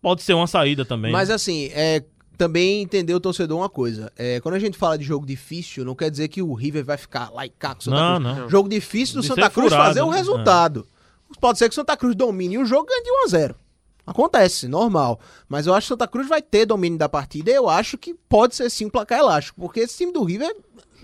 Pode 0.00 0.22
ser 0.22 0.32
uma 0.32 0.46
saída 0.46 0.84
também. 0.84 1.12
Mas 1.12 1.30
assim, 1.30 1.68
é, 1.72 2.02
também 2.36 2.82
entender 2.82 3.14
o 3.14 3.20
torcedor 3.20 3.58
uma 3.58 3.68
coisa. 3.68 4.12
É, 4.16 4.40
quando 4.40 4.54
a 4.54 4.58
gente 4.58 4.76
fala 4.76 4.96
de 4.98 5.04
jogo 5.04 5.24
difícil, 5.26 5.84
não 5.84 5.94
quer 5.94 6.10
dizer 6.10 6.28
que 6.28 6.42
o 6.42 6.52
River 6.54 6.84
vai 6.84 6.96
ficar 6.96 7.30
lá 7.32 7.44
e 7.46 7.50
cá 7.50 7.74
com 7.74 7.80
o 7.80 7.84
Santa 7.84 7.96
Não, 7.96 8.20
Cruz. 8.22 8.38
não. 8.38 8.48
Jogo 8.50 8.68
difícil 8.68 9.16
do 9.16 9.20
De 9.22 9.26
Santa 9.28 9.42
ser 9.42 9.50
Cruz 9.50 9.68
furado, 9.72 9.88
fazer 9.88 10.02
o 10.02 10.10
né? 10.10 10.16
resultado. 10.18 10.86
Pode 11.40 11.58
ser 11.58 11.68
que 11.68 11.72
o 11.72 11.74
Santa 11.74 11.96
Cruz 11.96 12.14
domine 12.14 12.58
o 12.58 12.64
jogo 12.64 12.86
e 12.88 12.90
ganhe 12.90 13.02
de 13.04 13.10
1 13.10 13.24
a 13.24 13.28
0 13.28 13.54
Acontece, 14.06 14.68
normal. 14.68 15.18
Mas 15.48 15.66
eu 15.66 15.74
acho 15.74 15.86
que 15.88 15.92
o 15.92 15.96
Santa 15.96 16.06
Cruz 16.06 16.28
vai 16.28 16.40
ter 16.40 16.64
domínio 16.64 16.98
da 16.98 17.08
partida 17.08 17.50
e 17.50 17.54
eu 17.54 17.68
acho 17.68 17.98
que 17.98 18.14
pode 18.14 18.54
ser 18.54 18.70
sim 18.70 18.84
um 18.86 18.90
placar 18.90 19.18
elástico. 19.18 19.60
Porque 19.60 19.80
esse 19.80 19.96
time 19.96 20.12
do 20.12 20.22
River 20.22 20.54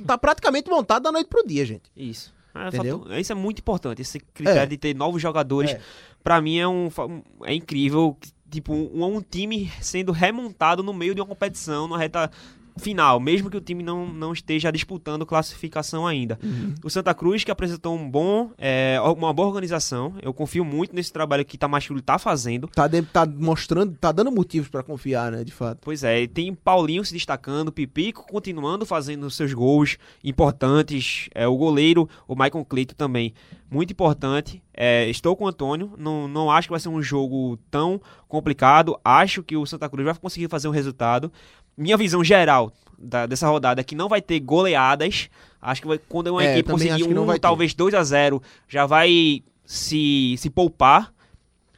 tá 0.06 0.16
praticamente 0.16 0.70
montado 0.70 1.02
da 1.02 1.10
noite 1.12 1.26
pro 1.26 1.44
dia, 1.44 1.66
gente. 1.66 1.90
Isso. 1.96 2.32
É, 2.54 2.68
Entendeu? 2.68 3.00
fator- 3.00 3.18
isso 3.18 3.32
é 3.32 3.34
muito 3.34 3.58
importante. 3.58 4.02
Esse 4.02 4.20
critério 4.20 4.60
É. 4.62 4.66
de 4.66 4.76
ter 4.76 4.94
novos 4.94 5.20
jogadores, 5.20 5.72
É. 5.72 5.80
pra 6.22 6.40
mim 6.40 6.58
é 6.58 6.68
um 6.68 6.86
um- 6.96 7.22
é 7.44 7.54
incrível. 7.54 8.16
Tipo, 8.52 8.74
um, 8.74 9.16
um 9.16 9.22
time 9.22 9.72
sendo 9.80 10.12
remontado 10.12 10.82
no 10.82 10.92
meio 10.92 11.14
de 11.14 11.22
uma 11.22 11.26
competição, 11.26 11.88
na 11.88 11.96
reta 11.96 12.30
final, 12.78 13.20
mesmo 13.20 13.50
que 13.50 13.56
o 13.56 13.60
time 13.60 13.82
não, 13.82 14.06
não 14.12 14.32
esteja 14.32 14.70
disputando 14.72 15.26
classificação 15.26 16.06
ainda. 16.06 16.38
Uhum. 16.42 16.74
O 16.82 16.88
Santa 16.90 17.12
Cruz, 17.14 17.44
que 17.44 17.50
apresentou 17.50 17.94
um 17.94 18.10
bom, 18.10 18.50
é, 18.58 18.98
uma 19.16 19.32
boa 19.32 19.48
organização, 19.48 20.14
eu 20.22 20.32
confio 20.32 20.64
muito 20.64 20.94
nesse 20.94 21.12
trabalho 21.12 21.44
que 21.44 21.58
Tamachule 21.58 22.00
tá 22.00 22.18
fazendo. 22.18 22.68
Tá, 22.68 22.86
de- 22.88 23.02
tá 23.02 23.26
mostrando, 23.26 23.94
tá 24.00 24.10
dando 24.12 24.30
motivos 24.32 24.68
pra 24.68 24.82
confiar, 24.82 25.30
né, 25.32 25.44
de 25.44 25.52
fato. 25.52 25.78
Pois 25.82 26.02
é, 26.02 26.22
e 26.22 26.28
tem 26.28 26.54
Paulinho 26.54 27.04
se 27.04 27.12
destacando, 27.12 27.70
Pipico 27.72 28.26
continuando 28.26 28.86
fazendo 28.86 29.30
seus 29.30 29.52
gols 29.52 29.98
importantes, 30.24 31.28
é, 31.34 31.46
o 31.46 31.56
goleiro, 31.56 32.08
o 32.26 32.34
Michael 32.34 32.64
Cleito 32.64 32.94
também, 32.94 33.32
muito 33.70 33.92
importante. 33.92 34.62
É, 34.74 35.08
estou 35.10 35.36
com 35.36 35.44
o 35.44 35.48
Antônio, 35.48 35.92
não, 35.98 36.26
não 36.26 36.50
acho 36.50 36.68
que 36.68 36.72
vai 36.72 36.80
ser 36.80 36.88
um 36.88 37.02
jogo 37.02 37.58
tão 37.70 38.00
complicado, 38.26 38.98
acho 39.04 39.42
que 39.42 39.56
o 39.56 39.66
Santa 39.66 39.88
Cruz 39.88 40.04
vai 40.04 40.14
conseguir 40.14 40.48
fazer 40.48 40.66
um 40.68 40.72
resultado. 40.72 41.30
Minha 41.76 41.96
visão 41.96 42.22
geral 42.22 42.72
da- 42.98 43.26
dessa 43.26 43.48
rodada 43.48 43.80
é 43.80 43.84
que 43.84 43.94
não 43.94 44.08
vai 44.08 44.20
ter 44.22 44.38
goleadas, 44.40 45.28
acho 45.60 45.80
que 45.82 45.88
vai, 45.88 45.98
quando 46.08 46.28
uma 46.28 46.44
É, 46.44 46.52
equipe 46.52 46.70
conseguir 46.70 47.04
um, 47.18 47.38
talvez 47.38 47.74
2 47.74 47.94
a 47.94 48.02
0 48.04 48.42
já 48.68 48.86
vai 48.86 49.42
se, 49.64 50.34
se 50.38 50.50
poupar, 50.50 51.12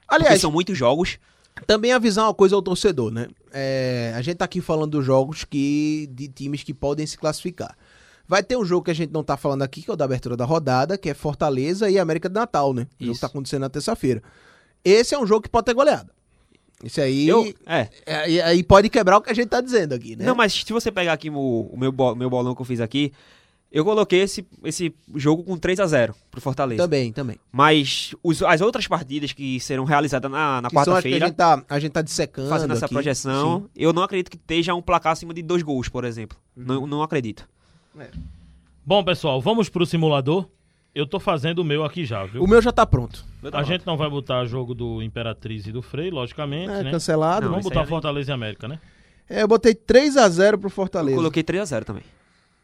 Aliás, 0.06 0.40
são 0.40 0.50
muitos 0.50 0.76
jogos. 0.76 1.18
Também 1.66 1.92
avisar 1.92 2.26
uma 2.26 2.34
coisa 2.34 2.54
ao 2.56 2.62
torcedor, 2.62 3.10
né? 3.10 3.28
É, 3.52 4.12
a 4.16 4.20
gente 4.22 4.36
tá 4.36 4.44
aqui 4.44 4.60
falando 4.60 4.90
dos 4.92 5.04
jogos 5.04 5.44
que 5.44 6.08
de 6.12 6.28
times 6.28 6.62
que 6.62 6.74
podem 6.74 7.06
se 7.06 7.16
classificar. 7.16 7.76
Vai 8.26 8.42
ter 8.42 8.56
um 8.56 8.64
jogo 8.64 8.84
que 8.84 8.90
a 8.90 8.94
gente 8.94 9.12
não 9.12 9.22
tá 9.22 9.36
falando 9.36 9.62
aqui, 9.62 9.82
que 9.82 9.90
é 9.90 9.94
o 9.94 9.96
da 9.96 10.04
abertura 10.04 10.36
da 10.36 10.44
rodada, 10.44 10.98
que 10.98 11.08
é 11.08 11.14
Fortaleza 11.14 11.88
e 11.88 11.98
América 11.98 12.28
de 12.28 12.34
Natal, 12.34 12.72
né? 12.74 12.86
O 13.00 13.04
jogo 13.04 13.12
Isso. 13.12 13.20
tá 13.20 13.26
acontecendo 13.28 13.60
na 13.62 13.68
terça-feira. 13.70 14.22
Esse 14.84 15.14
é 15.14 15.18
um 15.18 15.26
jogo 15.26 15.42
que 15.42 15.48
pode 15.48 15.64
ter 15.66 15.74
goleada. 15.74 16.10
Esse 16.82 17.00
aí, 17.00 17.28
Eu, 17.28 17.54
é, 17.66 17.88
é, 18.04 18.30
e 18.30 18.40
aí 18.42 18.62
pode 18.62 18.88
quebrar 18.88 19.16
o 19.16 19.22
que 19.22 19.30
a 19.30 19.34
gente 19.34 19.48
tá 19.48 19.60
dizendo 19.60 19.94
aqui, 19.94 20.16
né? 20.16 20.24
Não, 20.24 20.34
mas 20.34 20.52
se 20.52 20.72
você 20.72 20.90
pegar 20.92 21.12
aqui 21.14 21.30
o, 21.30 21.70
o 21.72 21.76
meu, 21.78 21.92
meu 22.14 22.28
bolão 22.28 22.54
que 22.54 22.60
eu 22.60 22.66
fiz 22.66 22.80
aqui, 22.80 23.12
eu 23.72 23.84
coloquei 23.84 24.20
esse, 24.20 24.46
esse 24.62 24.94
jogo 25.14 25.42
com 25.42 25.56
3 25.56 25.80
a 25.80 25.86
0 25.86 26.14
pro 26.30 26.40
Fortaleza. 26.40 26.82
Também, 26.82 27.12
também. 27.12 27.36
Mas 27.50 28.14
os- 28.22 28.42
as 28.42 28.60
outras 28.60 28.86
partidas 28.86 29.32
que 29.32 29.58
serão 29.60 29.84
realizadas 29.84 30.30
na, 30.30 30.60
na 30.62 30.68
que 30.70 30.76
a 30.76 30.80
quarta-feira, 30.80 31.26
gente 31.26 31.36
tá, 31.36 31.64
a 31.68 31.78
gente 31.80 31.92
tá 31.92 32.02
dissecando 32.02 32.48
fazendo 32.48 32.72
essa 32.72 32.84
aqui. 32.84 32.94
projeção, 32.94 33.62
Sim. 33.62 33.68
eu 33.74 33.92
não 33.92 34.02
acredito 34.02 34.30
que 34.30 34.36
esteja 34.36 34.74
um 34.74 34.82
placar 34.82 35.12
acima 35.12 35.32
de 35.34 35.42
dois 35.42 35.62
gols, 35.62 35.88
por 35.88 36.04
exemplo. 36.04 36.36
Uhum. 36.56 36.64
Não, 36.64 36.86
não 36.86 37.02
acredito. 37.02 37.48
Bom, 38.84 39.02
pessoal, 39.02 39.40
vamos 39.40 39.68
pro 39.68 39.86
simulador. 39.86 40.46
Eu 40.94 41.06
tô 41.06 41.18
fazendo 41.18 41.58
o 41.58 41.64
meu 41.64 41.84
aqui 41.84 42.04
já, 42.04 42.24
viu? 42.24 42.42
O 42.42 42.46
meu 42.46 42.62
já 42.62 42.70
tá 42.70 42.86
pronto. 42.86 43.24
A 43.52 43.62
gente 43.64 43.84
não 43.86 43.96
vai 43.96 44.08
botar 44.08 44.44
jogo 44.44 44.74
do 44.74 45.02
Imperatriz 45.02 45.66
e 45.66 45.72
do 45.72 45.82
Frei, 45.82 46.10
logicamente, 46.10 46.70
É, 46.70 46.84
né? 46.84 46.90
cancelado. 46.92 47.46
Não, 47.46 47.50
Vamos 47.52 47.64
botar 47.64 47.82
é- 47.82 47.86
Fortaleza 47.86 48.30
e 48.30 48.34
América, 48.34 48.68
né? 48.68 48.78
É, 49.28 49.42
eu 49.42 49.48
botei 49.48 49.74
3 49.74 50.16
a 50.16 50.28
0 50.28 50.58
pro 50.58 50.66
Eu 50.66 50.70
Fortaleza. 50.70 51.16
coloquei 51.16 51.42
3 51.42 51.62
a 51.62 51.64
0 51.64 51.84
também. 51.84 52.04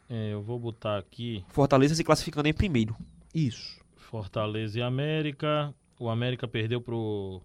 É, 0.09 0.33
eu 0.33 0.41
vou 0.41 0.57
botar 0.59 0.97
aqui 0.97 1.43
Fortaleza 1.49 1.93
se 1.95 2.03
classificando 2.03 2.47
em 2.47 2.53
primeiro. 2.53 2.95
Isso. 3.33 3.79
Fortaleza 3.95 4.79
e 4.79 4.81
América. 4.81 5.73
O 5.99 6.09
América 6.09 6.47
perdeu 6.47 6.79
pro, 6.81 7.41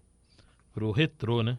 pro 0.73 0.91
Retrô, 0.91 1.43
né? 1.43 1.57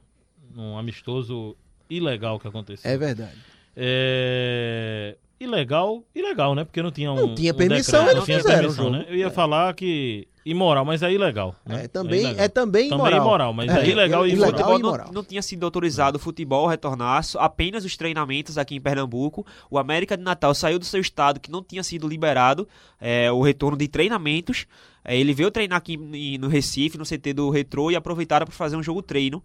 Um 0.57 0.77
amistoso 0.79 1.57
ilegal 1.91 2.39
que 2.39 2.49
aconteceu. 2.49 2.91
É 2.91 2.97
verdade. 2.97 3.37
É... 3.77 5.17
Ilegal, 5.41 6.03
ilegal, 6.15 6.55
né? 6.55 6.65
Porque 6.65 6.83
não 6.83 6.91
tinha 6.91 7.13
um. 7.13 7.15
Não 7.29 7.35
tinha 7.35 7.53
um 7.53 7.57
permissão, 7.57 8.01
decreto, 8.01 8.17
não 8.19 8.25
tinha 8.25 8.37
fizeram 8.39 8.57
o 8.59 8.61
permissão, 8.63 8.85
jogo. 8.87 8.97
né? 8.97 9.07
Eu 9.09 9.17
ia 9.17 9.31
falar 9.31 9.73
que 9.75 10.27
imoral, 10.45 10.85
mas 10.85 11.03
é 11.03 11.13
ilegal. 11.13 11.55
Né? 11.65 11.85
É, 11.85 11.89
também, 11.89 12.21
ilegal. 12.23 12.45
é 12.45 12.49
também 12.49 12.89
Também 12.89 13.07
imoral. 13.07 13.21
imoral, 13.27 13.53
mas 13.53 13.71
é, 13.71 13.81
É, 13.83 13.89
ilegal 13.89 14.27
e 14.27 14.31
ilegal. 14.33 14.49
imoral. 14.49 14.51
futebol 14.51 14.79
e 14.79 14.83
não, 14.83 14.89
imoral. 14.89 15.13
não 15.13 15.23
tinha 15.23 15.43
sido 15.43 15.65
autorizado 15.65 16.17
o 16.17 16.21
futebol 16.21 16.67
retornar, 16.67 17.23
apenas 17.37 17.85
os 17.85 17.97
treinamentos 17.97 18.57
aqui 18.59 18.75
em 18.75 18.81
Pernambuco. 18.81 19.47
O 19.71 19.79
América 19.79 20.17
de 20.17 20.23
Natal 20.25 20.53
saiu 20.55 20.79
do 20.79 20.85
seu 20.85 21.01
estado 21.01 21.39
que 21.39 21.51
não 21.53 21.63
tinha 21.63 21.83
sido 21.85 22.09
liberado 22.09 22.67
é, 23.01 23.31
o 23.31 23.41
retorno 23.43 23.77
de 23.77 23.87
treinamentos. 23.87 24.67
É, 25.05 25.17
ele 25.17 25.33
veio 25.35 25.51
treinar 25.51 25.79
aqui 25.79 25.97
no 26.39 26.49
Recife, 26.49 26.99
no 26.99 27.05
CT 27.05 27.33
do 27.35 27.49
Retrô, 27.51 27.91
e 27.91 27.97
aproveitaram 27.97 28.45
para 28.47 28.55
fazer 28.55 28.77
um 28.77 28.83
jogo 28.83 29.03
treino. 29.03 29.43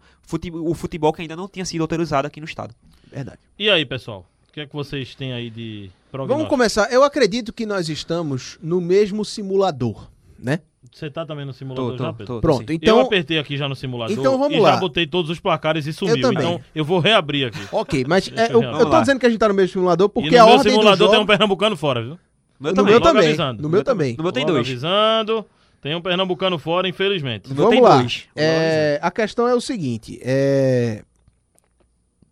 O 0.52 0.74
futebol 0.74 1.12
que 1.12 1.22
ainda 1.22 1.36
não 1.36 1.46
tinha 1.48 1.64
sido 1.64 1.82
autorizado 1.82 2.26
aqui 2.26 2.40
no 2.40 2.46
estado. 2.46 2.74
Verdade. 3.12 3.38
E 3.58 3.70
aí, 3.70 3.84
pessoal? 3.86 4.26
O 4.54 4.56
que 4.56 4.60
é 4.60 4.66
que 4.68 4.72
vocês 4.72 5.16
têm 5.16 5.32
aí 5.32 5.50
de 5.50 5.90
Vamos 6.12 6.28
prognóstico? 6.28 6.48
começar. 6.48 6.92
Eu 6.92 7.02
acredito 7.02 7.52
que 7.52 7.66
nós 7.66 7.88
estamos 7.88 8.56
no 8.62 8.80
mesmo 8.80 9.24
simulador, 9.24 10.08
né? 10.38 10.60
Você 10.92 11.10
tá 11.10 11.26
também 11.26 11.44
no 11.44 11.52
simulador 11.52 11.90
Tô, 11.90 11.96
tô, 11.96 12.04
já, 12.04 12.12
Pedro? 12.12 12.34
tô. 12.34 12.40
Pronto, 12.40 12.60
sim. 12.60 12.64
eu 12.68 12.74
então. 12.76 13.00
apertei 13.00 13.40
aqui 13.40 13.56
já 13.56 13.68
no 13.68 13.74
simulador 13.74 14.16
Então 14.16 14.38
vamos 14.38 14.56
e 14.56 14.60
lá. 14.60 14.74
já 14.74 14.76
botei 14.76 15.08
todos 15.08 15.28
os 15.28 15.40
placares 15.40 15.88
e 15.88 15.92
sumiu. 15.92 16.20
também. 16.20 16.38
Então 16.46 16.60
eu 16.72 16.84
vou 16.84 17.00
reabrir 17.00 17.48
aqui. 17.48 17.58
Ok, 17.72 18.04
mas 18.06 18.28
é, 18.28 18.46
eu 18.46 18.50
eu, 18.50 18.62
eu 18.62 18.70
Vamos 18.70 18.84
tô 18.84 18.90
lá. 18.90 19.00
dizendo 19.00 19.18
que 19.18 19.26
a 19.26 19.28
gente 19.28 19.40
tá 19.40 19.48
no 19.48 19.54
mesmo 19.54 19.72
simulador 19.72 20.08
porque 20.08 20.28
e 20.28 20.30
no 20.30 20.36
a 20.40 20.44
meu 20.46 20.54
ordem 20.54 20.72
do 20.72 20.76
simulador 20.78 21.08
tem 21.08 21.16
um 21.16 21.20
jogo... 21.22 21.26
pernambucano 21.26 21.76
fora, 21.76 22.00
viu? 22.00 22.10
No 22.10 22.18
meu 22.60 22.70
No 22.70 22.76
também. 22.76 22.84
meu 22.92 23.00
Logo 23.00 23.04
também. 23.12 23.26
avisando. 23.26 23.60
No 23.64 23.68
meu 23.68 23.82
também. 23.82 24.16
No 24.16 24.22
meu 24.22 24.30
tem 24.30 24.46
dois. 24.46 24.60
avisando, 24.68 25.44
tem 25.82 25.96
um 25.96 26.00
pernambucano 26.00 26.58
fora, 26.60 26.86
infelizmente. 26.88 27.48
No 27.48 27.56
meu 27.56 27.64
Vamos 27.64 27.74
tem 27.80 27.82
lá. 27.82 27.96
dois. 27.98 28.28
É, 28.36 29.00
a 29.02 29.10
questão 29.10 29.48
é 29.48 29.54
o 29.56 29.60
seguinte: 29.60 30.20
é... 30.22 31.02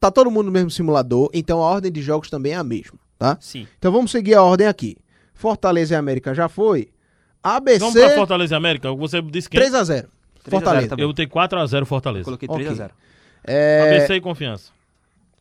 tá 0.03 0.11
todo 0.11 0.31
mundo 0.31 0.47
no 0.47 0.53
mesmo 0.53 0.71
simulador, 0.71 1.31
então 1.33 1.63
a 1.63 1.67
ordem 1.71 1.91
de 1.93 2.03
jogos 2.03 2.29
também 2.29 2.53
é 2.53 2.57
a 2.57 2.65
mesma, 2.65 2.99
tá? 3.19 3.39
Sim. 3.41 3.67
Então 3.79 3.93
vamos 3.93 4.11
seguir 4.11 4.35
a 4.35 4.43
ordem 4.43 4.67
aqui. 4.67 4.97
Fortaleza 5.33 5.95
e 5.95 5.97
América 5.97 6.35
já 6.35 6.49
foi. 6.49 6.89
ABC 7.43 7.79
Vamos 7.81 7.95
pra 8.01 8.11
Fortaleza 8.15 8.55
e 8.55 8.57
América? 8.57 8.93
Você 8.95 9.21
disse 9.23 9.49
quem? 9.49 9.59
3 9.61 9.75
a 9.75 9.83
0 9.85 10.09
3 10.09 10.09
a 10.09 10.51
0 10.51 10.51
Fortaleza. 10.51 10.89
também. 10.89 11.03
Eu 11.05 11.09
botei 11.09 11.27
4x0 11.27 11.85
Fortaleza. 11.85 12.25
Coloquei 12.25 12.49
Ok. 12.49 12.65
3 12.65 12.71
a 12.81 12.83
0 12.85 12.95
É... 13.45 13.91
ABC 13.97 14.15
e 14.15 14.21
confiança. 14.21 14.71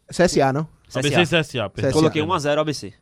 CSA, 0.10 0.54
não? 0.54 0.68
ABC 0.96 1.22
e 1.22 1.26
CSA. 1.26 1.70
perdão. 1.70 1.90
CSA. 1.92 1.94
Coloquei 1.94 2.22
1 2.22 2.34
a 2.34 2.40
0 2.40 2.62
ABC. 2.62 2.94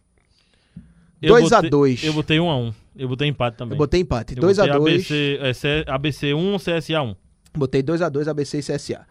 Eu 1.21 1.29
2 1.35 1.51
a 1.51 1.55
botei- 1.57 1.69
2. 1.69 2.03
Eu 2.03 2.13
botei 2.13 2.37
1x1. 2.39 2.73
Eu 2.95 3.07
botei 3.09 3.27
empate 3.27 3.57
também. 3.57 3.73
Eu 3.73 3.77
botei 3.77 4.01
empate. 4.01 4.33
Eu 4.35 4.41
2 4.41 4.59
a 4.59 4.63
botei 4.63 4.79
2 4.79 4.93
ABC, 4.95 5.39
é, 5.41 5.53
C- 5.53 5.83
ABC 5.87 6.33
1, 6.33 6.57
CSA 6.57 7.01
1. 7.01 7.15
Botei 7.57 7.81
2 7.81 8.01
a 8.01 8.09
2 8.09 8.27
ABC 8.27 8.59
e 8.59 8.61
CSA. 8.63 9.05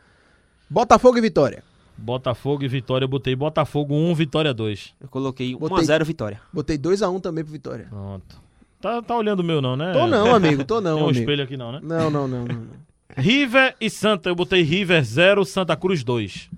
Botafogo 0.70 1.18
e 1.18 1.20
Vitória. 1.20 1.62
Botafogo 1.99 2.64
e 2.64 2.68
Vitória. 2.68 3.05
Eu 3.05 3.09
botei 3.09 3.34
Botafogo 3.36 3.94
1, 3.94 4.14
Vitória 4.14 4.55
2. 4.55 4.94
Eu 5.01 5.09
coloquei 5.09 5.55
1 5.55 5.59
Botei- 5.59 5.78
a 5.78 5.82
0 5.82 6.05
Vitória. 6.05 6.40
Botei 6.53 6.78
2 6.78 7.03
a 7.03 7.11
1 7.11 7.20
também 7.20 7.44
pro 7.44 7.53
Vitória. 7.53 7.86
Pronto. 7.90 8.40
Tá, 8.80 9.03
tá 9.03 9.16
olhando 9.16 9.40
o 9.40 9.44
meu 9.44 9.61
não, 9.61 9.76
né? 9.76 9.92
Tô 9.92 10.07
não, 10.07 10.34
amigo, 10.34 10.64
tô 10.64 10.80
não, 10.80 10.94
Tem 10.96 11.05
um 11.05 11.09
amigo. 11.09 11.20
espelho 11.20 11.42
aqui 11.42 11.57
não, 11.57 11.72
né? 11.72 11.80
Não, 11.82 12.09
não, 12.11 12.28
não, 12.28 12.44
não. 12.44 12.55
não. 12.55 12.66
River 13.16 13.74
e 13.80 13.90
Santa. 13.90 14.28
Eu 14.28 14.36
botei 14.36 14.62
River 14.62 15.03
0, 15.05 15.44
Santa 15.44 15.76
Cruz 15.76 16.05
2. 16.05 16.49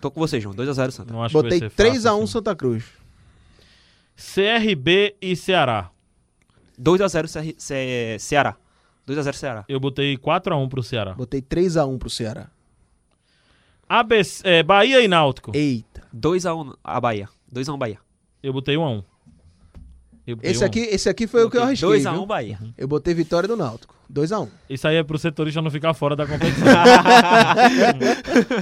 Tô 0.00 0.10
com 0.10 0.20
você, 0.20 0.38
João. 0.40 0.54
2 0.54 0.68
a 0.68 0.72
0 0.74 0.92
Santa. 0.92 1.12
Não 1.12 1.22
acho 1.22 1.32
Botei 1.32 1.52
que 1.52 1.60
vai 1.60 1.68
ser 1.70 1.76
3 1.76 1.94
fácil, 1.94 2.10
a 2.10 2.14
1 2.14 2.22
assim. 2.22 2.32
Santa 2.32 2.54
Cruz. 2.54 2.84
CRB 4.16 5.16
e 5.20 5.34
Ceará. 5.36 5.90
2 6.78 7.00
a 7.00 7.08
0 7.08 7.28
Ce- 7.28 7.54
Ce- 7.58 8.16
Ceará. 8.18 8.56
2 9.06 9.18
a 9.18 9.22
0 9.22 9.36
Ceará. 9.36 9.64
Eu 9.68 9.80
botei 9.80 10.16
4x1 10.16 10.68
pro 10.68 10.82
Ceará. 10.82 11.14
Botei 11.14 11.40
3 11.40 11.76
a 11.76 11.86
1 11.86 11.98
pro 11.98 12.10
Ceará. 12.10 12.48
ABC, 13.94 14.40
é, 14.44 14.62
Bahia 14.62 15.00
e 15.02 15.08
Náutico. 15.08 15.50
Eita. 15.52 16.02
2 16.12 16.46
a 16.46 16.54
1 16.54 16.74
a 16.84 17.00
Bahia. 17.00 17.28
2 17.50 17.68
a 17.68 17.72
1 17.74 17.78
Bahia. 17.78 17.98
Eu 18.40 18.52
botei 18.52 18.76
1x1. 18.76 19.02
Eu 20.26 20.36
botei 20.36 20.50
Esse 20.52 20.62
um. 20.62 20.66
aqui, 20.66 20.78
esse 20.80 21.08
aqui 21.08 21.26
foi 21.26 21.42
o 21.44 21.50
que 21.50 21.56
eu 21.56 21.62
arrisquei. 21.64 21.88
2x1 21.88 22.12
viu? 22.12 22.24
Bahia. 22.26 22.58
Eu 22.78 22.86
botei 22.86 23.12
vitória 23.12 23.48
do 23.48 23.56
Náutico. 23.56 23.92
2x1. 24.12 24.48
Isso 24.68 24.86
aí 24.86 24.94
é 24.96 25.02
pro 25.02 25.18
setorista 25.18 25.60
não 25.60 25.72
ficar 25.72 25.92
fora 25.92 26.14
da 26.14 26.24
competição. 26.24 26.68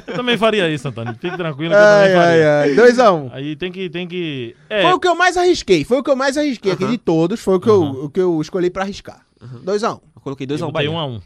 eu 0.07 0.15
também 0.17 0.39
faria 0.39 0.69
isso, 0.71 0.89
Antônio. 0.89 1.15
Fique 1.21 1.37
tranquilo 1.37 1.71
que 1.73 1.77
eu 1.77 1.83
Ai, 1.85 2.09
também 2.09 2.23
faria. 2.23 2.61
ai, 2.61 2.71
ai. 2.71 2.75
2x1. 2.77 3.31
Aí 3.33 3.57
tem 3.57 3.71
que. 3.71 3.91
Tem 3.91 4.09
que... 4.09 4.57
É, 4.71 4.83
Foi 4.83 4.93
o 4.93 5.01
que 5.01 5.09
eu 5.09 5.15
mais 5.15 5.37
arrisquei. 5.37 5.85
Foi 5.85 5.99
o 5.99 6.03
que 6.03 6.11
eu 6.11 6.17
mais 6.17 6.39
arrisquei 6.39 6.73
aqui 6.73 6.85
Aham. 6.85 6.93
de 6.93 6.99
todos. 6.99 7.41
Foi 7.41 7.57
o 7.57 7.61
que, 7.61 7.69
Aham. 7.69 7.77
eu, 7.95 8.05
o 8.05 8.11
que 8.11 8.21
eu 8.21 8.41
escolhi 8.41 8.71
pra 8.71 8.83
arriscar. 8.85 9.21
2x1. 9.65 10.01
Eu 10.17 10.21
coloquei 10.23 10.47
eu 10.47 10.51
2x1 10.57 10.61
botei 10.61 10.73
Bahia. 10.73 10.91
um 10.91 10.99
a 10.99 11.07
um. 11.07 11.21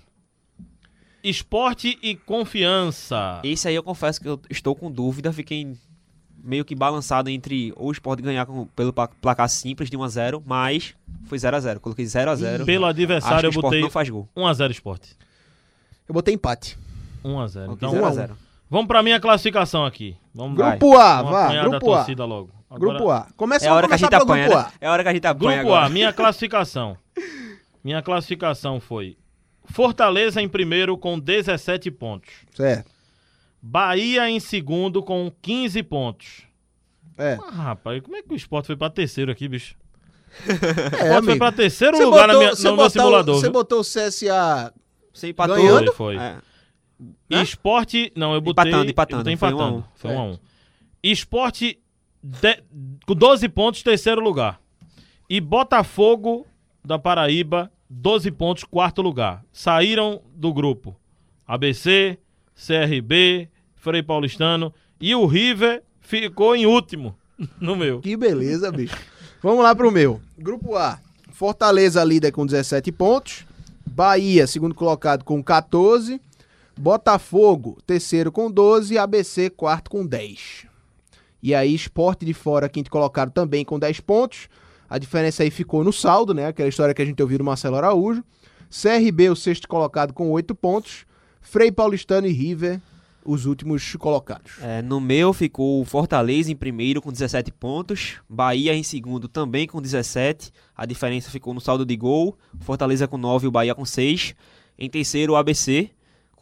Esporte 1.22 1.98
e 2.02 2.16
confiança. 2.16 3.40
Esse 3.44 3.68
aí 3.68 3.74
eu 3.74 3.82
confesso 3.82 4.20
que 4.20 4.28
eu 4.28 4.40
estou 4.50 4.74
com 4.74 4.90
dúvida, 4.90 5.32
fiquei 5.32 5.72
meio 6.42 6.64
que 6.64 6.74
balançado 6.74 7.30
entre 7.30 7.72
ou 7.76 7.88
o 7.88 7.92
Sport 7.92 8.20
ganhar 8.20 8.44
com- 8.46 8.66
pelo 8.66 8.92
placar 8.92 9.48
simples 9.48 9.88
de 9.88 9.96
1x0, 9.96 10.42
mas 10.44 10.94
foi 11.26 11.38
0x0. 11.38 11.78
Coloquei 11.78 12.04
0x0. 12.04 12.64
Pelo 12.64 12.84
Acho 12.86 12.90
adversário 12.90 13.46
eu 13.46 13.52
botei 13.52 13.80
não 13.80 13.90
faz 13.90 14.08
gol. 14.10 14.28
1x0 14.36 14.70
esporte. 14.72 15.16
Eu 16.08 16.12
botei 16.14 16.34
empate. 16.34 16.76
1x0. 17.24 17.64
Coloquei 17.66 17.88
Então, 17.88 18.00
um 18.02 18.04
a 18.04 18.08
um. 18.10 18.12
0x0. 18.14 18.30
vamos 18.68 18.86
pra 18.88 19.02
minha 19.04 19.20
classificação 19.20 19.86
aqui. 19.86 20.16
Vamos. 20.34 20.56
Grupo 20.56 20.96
A, 20.96 21.16
Vamos 21.18 21.30
vá. 21.32 21.44
apanhar 21.44 21.62
da 21.62 21.68
Grupo 21.70 21.92
A. 21.92 21.96
torcida 21.98 22.24
logo. 22.24 22.50
Agora- 22.68 22.94
Grupo 22.98 23.10
A. 23.12 23.28
Começa 23.36 23.66
É 23.66 23.68
a 23.68 23.74
hora 23.74 23.86
que 23.86 23.94
a 23.94 23.96
gente 23.96 24.14
apanha, 24.14 24.48
grupo 24.48 24.58
né? 24.62 24.72
É 24.80 24.86
a 24.88 24.92
hora 24.92 25.02
que 25.04 25.08
a 25.08 25.12
gente 25.14 25.26
apanha 25.26 25.58
Grupo 25.58 25.72
A, 25.74 25.76
agora. 25.78 25.88
minha 25.90 26.10
classificação. 26.12 26.96
Minha 27.84 28.02
classificação 28.02 28.80
foi 28.80 29.16
Fortaleza 29.64 30.40
em 30.42 30.48
primeiro 30.48 30.96
com 30.98 31.18
17 31.18 31.90
pontos. 31.90 32.30
Certo. 32.54 32.90
Bahia 33.60 34.28
em 34.28 34.40
segundo 34.40 35.02
com 35.02 35.30
15 35.40 35.82
pontos. 35.84 36.42
É. 37.16 37.38
Ah, 37.42 37.50
rapaz, 37.50 38.00
como 38.02 38.16
é 38.16 38.22
que 38.22 38.32
o 38.32 38.36
esporte 38.36 38.66
foi 38.66 38.76
pra 38.76 38.90
terceiro 38.90 39.30
aqui, 39.30 39.46
bicho? 39.48 39.76
O 40.48 40.50
É, 40.50 41.08
esporte 41.08 41.24
foi 41.26 41.36
pra 41.38 41.52
terceiro 41.52 41.96
Você 41.96 42.04
lugar 42.04 42.26
na 42.26 42.32
botou- 42.34 42.40
minha, 42.42 42.54
você 42.56 42.68
no 42.70 42.76
meu 42.76 42.86
o- 42.86 42.90
simulador. 42.90 43.34
Você 43.40 43.50
botou 43.50 43.80
o 43.80 43.84
CSA 43.84 44.72
Você 45.12 45.28
empatou. 45.28 45.56
Ganhando? 45.56 45.92
Foi, 45.92 46.16
foi. 46.16 46.24
É. 46.24 47.42
Esporte. 47.42 48.12
Não, 48.16 48.32
eu 48.34 48.40
botei. 48.40 48.64
Empatando, 48.70 48.90
empatando. 48.90 49.30
Eu 49.30 49.36
botei 49.36 49.36
Foi 49.36 49.48
um 49.48 49.52
a 49.52 49.54
empatando. 49.64 49.78
um. 49.78 49.84
Foi 49.94 50.10
um 50.12 50.18
a 50.18 50.24
um. 50.24 50.38
Esporte 51.02 51.78
de- 52.22 52.62
com 53.06 53.14
12 53.14 53.48
pontos, 53.48 53.82
terceiro 53.82 54.20
lugar. 54.22 54.60
E 55.28 55.40
Botafogo 55.40 56.46
da 56.84 56.98
Paraíba, 56.98 57.70
12 57.94 58.30
pontos, 58.30 58.64
quarto 58.64 59.02
lugar. 59.02 59.44
Saíram 59.52 60.22
do 60.34 60.52
grupo 60.52 60.96
ABC, 61.46 62.18
CRB, 62.54 63.50
Frei 63.74 64.02
Paulistano 64.02 64.72
e 64.98 65.14
o 65.14 65.26
River 65.26 65.82
ficou 66.00 66.56
em 66.56 66.64
último 66.64 67.14
no 67.60 67.76
meu. 67.76 68.00
Que 68.00 68.16
beleza, 68.16 68.72
bicho. 68.72 68.96
Vamos 69.42 69.62
lá 69.62 69.74
pro 69.74 69.92
meu. 69.92 70.20
Grupo 70.38 70.74
A. 70.74 70.98
Fortaleza 71.32 72.02
líder 72.02 72.32
com 72.32 72.46
17 72.46 72.90
pontos. 72.92 73.44
Bahia, 73.86 74.46
segundo 74.46 74.74
colocado 74.74 75.22
com 75.22 75.42
14. 75.42 76.18
Botafogo, 76.78 77.76
terceiro 77.86 78.32
com 78.32 78.50
12. 78.50 78.96
ABC, 78.96 79.50
quarto 79.50 79.90
com 79.90 80.06
10. 80.06 80.66
E 81.42 81.54
aí, 81.54 81.74
Esporte 81.74 82.24
de 82.24 82.32
fora, 82.32 82.68
quinto 82.68 82.90
colocado 82.90 83.32
também 83.32 83.64
com 83.64 83.78
10 83.78 84.00
pontos. 84.00 84.48
A 84.92 84.98
diferença 84.98 85.42
aí 85.42 85.50
ficou 85.50 85.82
no 85.82 85.90
saldo, 85.90 86.34
né? 86.34 86.48
Aquela 86.48 86.68
história 86.68 86.92
que 86.92 87.00
a 87.00 87.04
gente 87.06 87.22
ouviu 87.22 87.38
do 87.38 87.44
Marcelo 87.44 87.76
Araújo. 87.76 88.22
CRB, 88.68 89.30
o 89.30 89.34
sexto 89.34 89.66
colocado 89.66 90.12
com 90.12 90.30
8 90.30 90.54
pontos. 90.54 91.06
Frei 91.40 91.72
Paulistano 91.72 92.26
e 92.26 92.30
River, 92.30 92.78
os 93.24 93.46
últimos 93.46 93.96
colocados. 93.96 94.52
É, 94.60 94.82
no 94.82 95.00
meu 95.00 95.32
ficou 95.32 95.82
Fortaleza 95.86 96.52
em 96.52 96.56
primeiro 96.56 97.00
com 97.00 97.10
17 97.10 97.50
pontos, 97.52 98.16
Bahia 98.28 98.74
em 98.74 98.82
segundo 98.82 99.28
também 99.28 99.66
com 99.66 99.80
17, 99.80 100.52
a 100.76 100.84
diferença 100.84 101.30
ficou 101.30 101.54
no 101.54 101.60
saldo 101.60 101.86
de 101.86 101.96
gol, 101.96 102.36
Fortaleza 102.60 103.08
com 103.08 103.16
9 103.16 103.46
e 103.46 103.48
o 103.48 103.50
Bahia 103.50 103.74
com 103.74 103.86
6. 103.86 104.34
Em 104.78 104.90
terceiro 104.90 105.32
o 105.32 105.36
ABC 105.36 105.88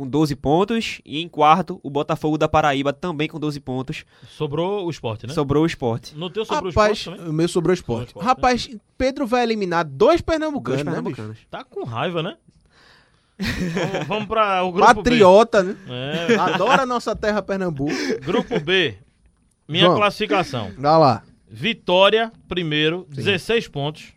com 0.01 0.09
12 0.09 0.34
pontos 0.34 1.01
e 1.05 1.20
em 1.20 1.28
quarto 1.28 1.78
o 1.82 1.90
Botafogo 1.90 2.38
da 2.38 2.48
Paraíba 2.48 2.90
também 2.90 3.28
com 3.28 3.38
12 3.38 3.61
pontos. 3.61 4.07
Sobrou 4.30 4.86
o 4.86 4.90
esporte, 4.90 5.26
né? 5.26 5.34
Sobrou 5.34 5.62
o 5.62 5.66
Sport. 5.66 6.12
No 6.14 6.30
teu 6.30 6.42
sobrou 6.46 6.70
Rapaz, 6.72 6.90
o 6.90 6.92
esporte 6.92 7.18
também? 7.18 7.30
o 7.30 7.34
meu 7.34 7.48
sobrou 7.48 7.74
esporte. 7.74 8.12
Sobrou 8.12 8.22
esporte, 8.22 8.26
Rapaz, 8.26 8.70
Pedro 8.96 9.26
vai 9.26 9.42
eliminar 9.42 9.84
dois 9.84 10.22
pernambucanos, 10.22 10.82
Dois 10.82 10.86
né, 10.86 10.92
pernambucanos. 10.92 11.38
Tá 11.51 11.64
com 11.64 11.84
raiva, 11.84 12.22
né? 12.22 12.38
vamos, 13.38 14.07
vamos 14.07 14.26
para 14.28 14.62
o 14.62 14.72
grupo 14.72 14.94
Patriota, 14.94 15.62
né? 15.62 15.76
B. 15.86 16.32
É, 16.32 16.36
Adora 16.38 16.82
a 16.84 16.86
nossa 16.86 17.14
terra 17.14 17.42
Pernambuco. 17.42 17.92
grupo 18.24 18.59
B. 18.59 18.96
Minha 19.68 19.84
Vamos. 19.84 19.98
classificação. 20.01 20.72
Dá 20.78 20.96
lá. 20.96 21.22
Vitória, 21.46 22.32
primeiro, 22.48 23.07
Sim. 23.11 23.16
16 23.16 23.68
pontos. 23.68 24.14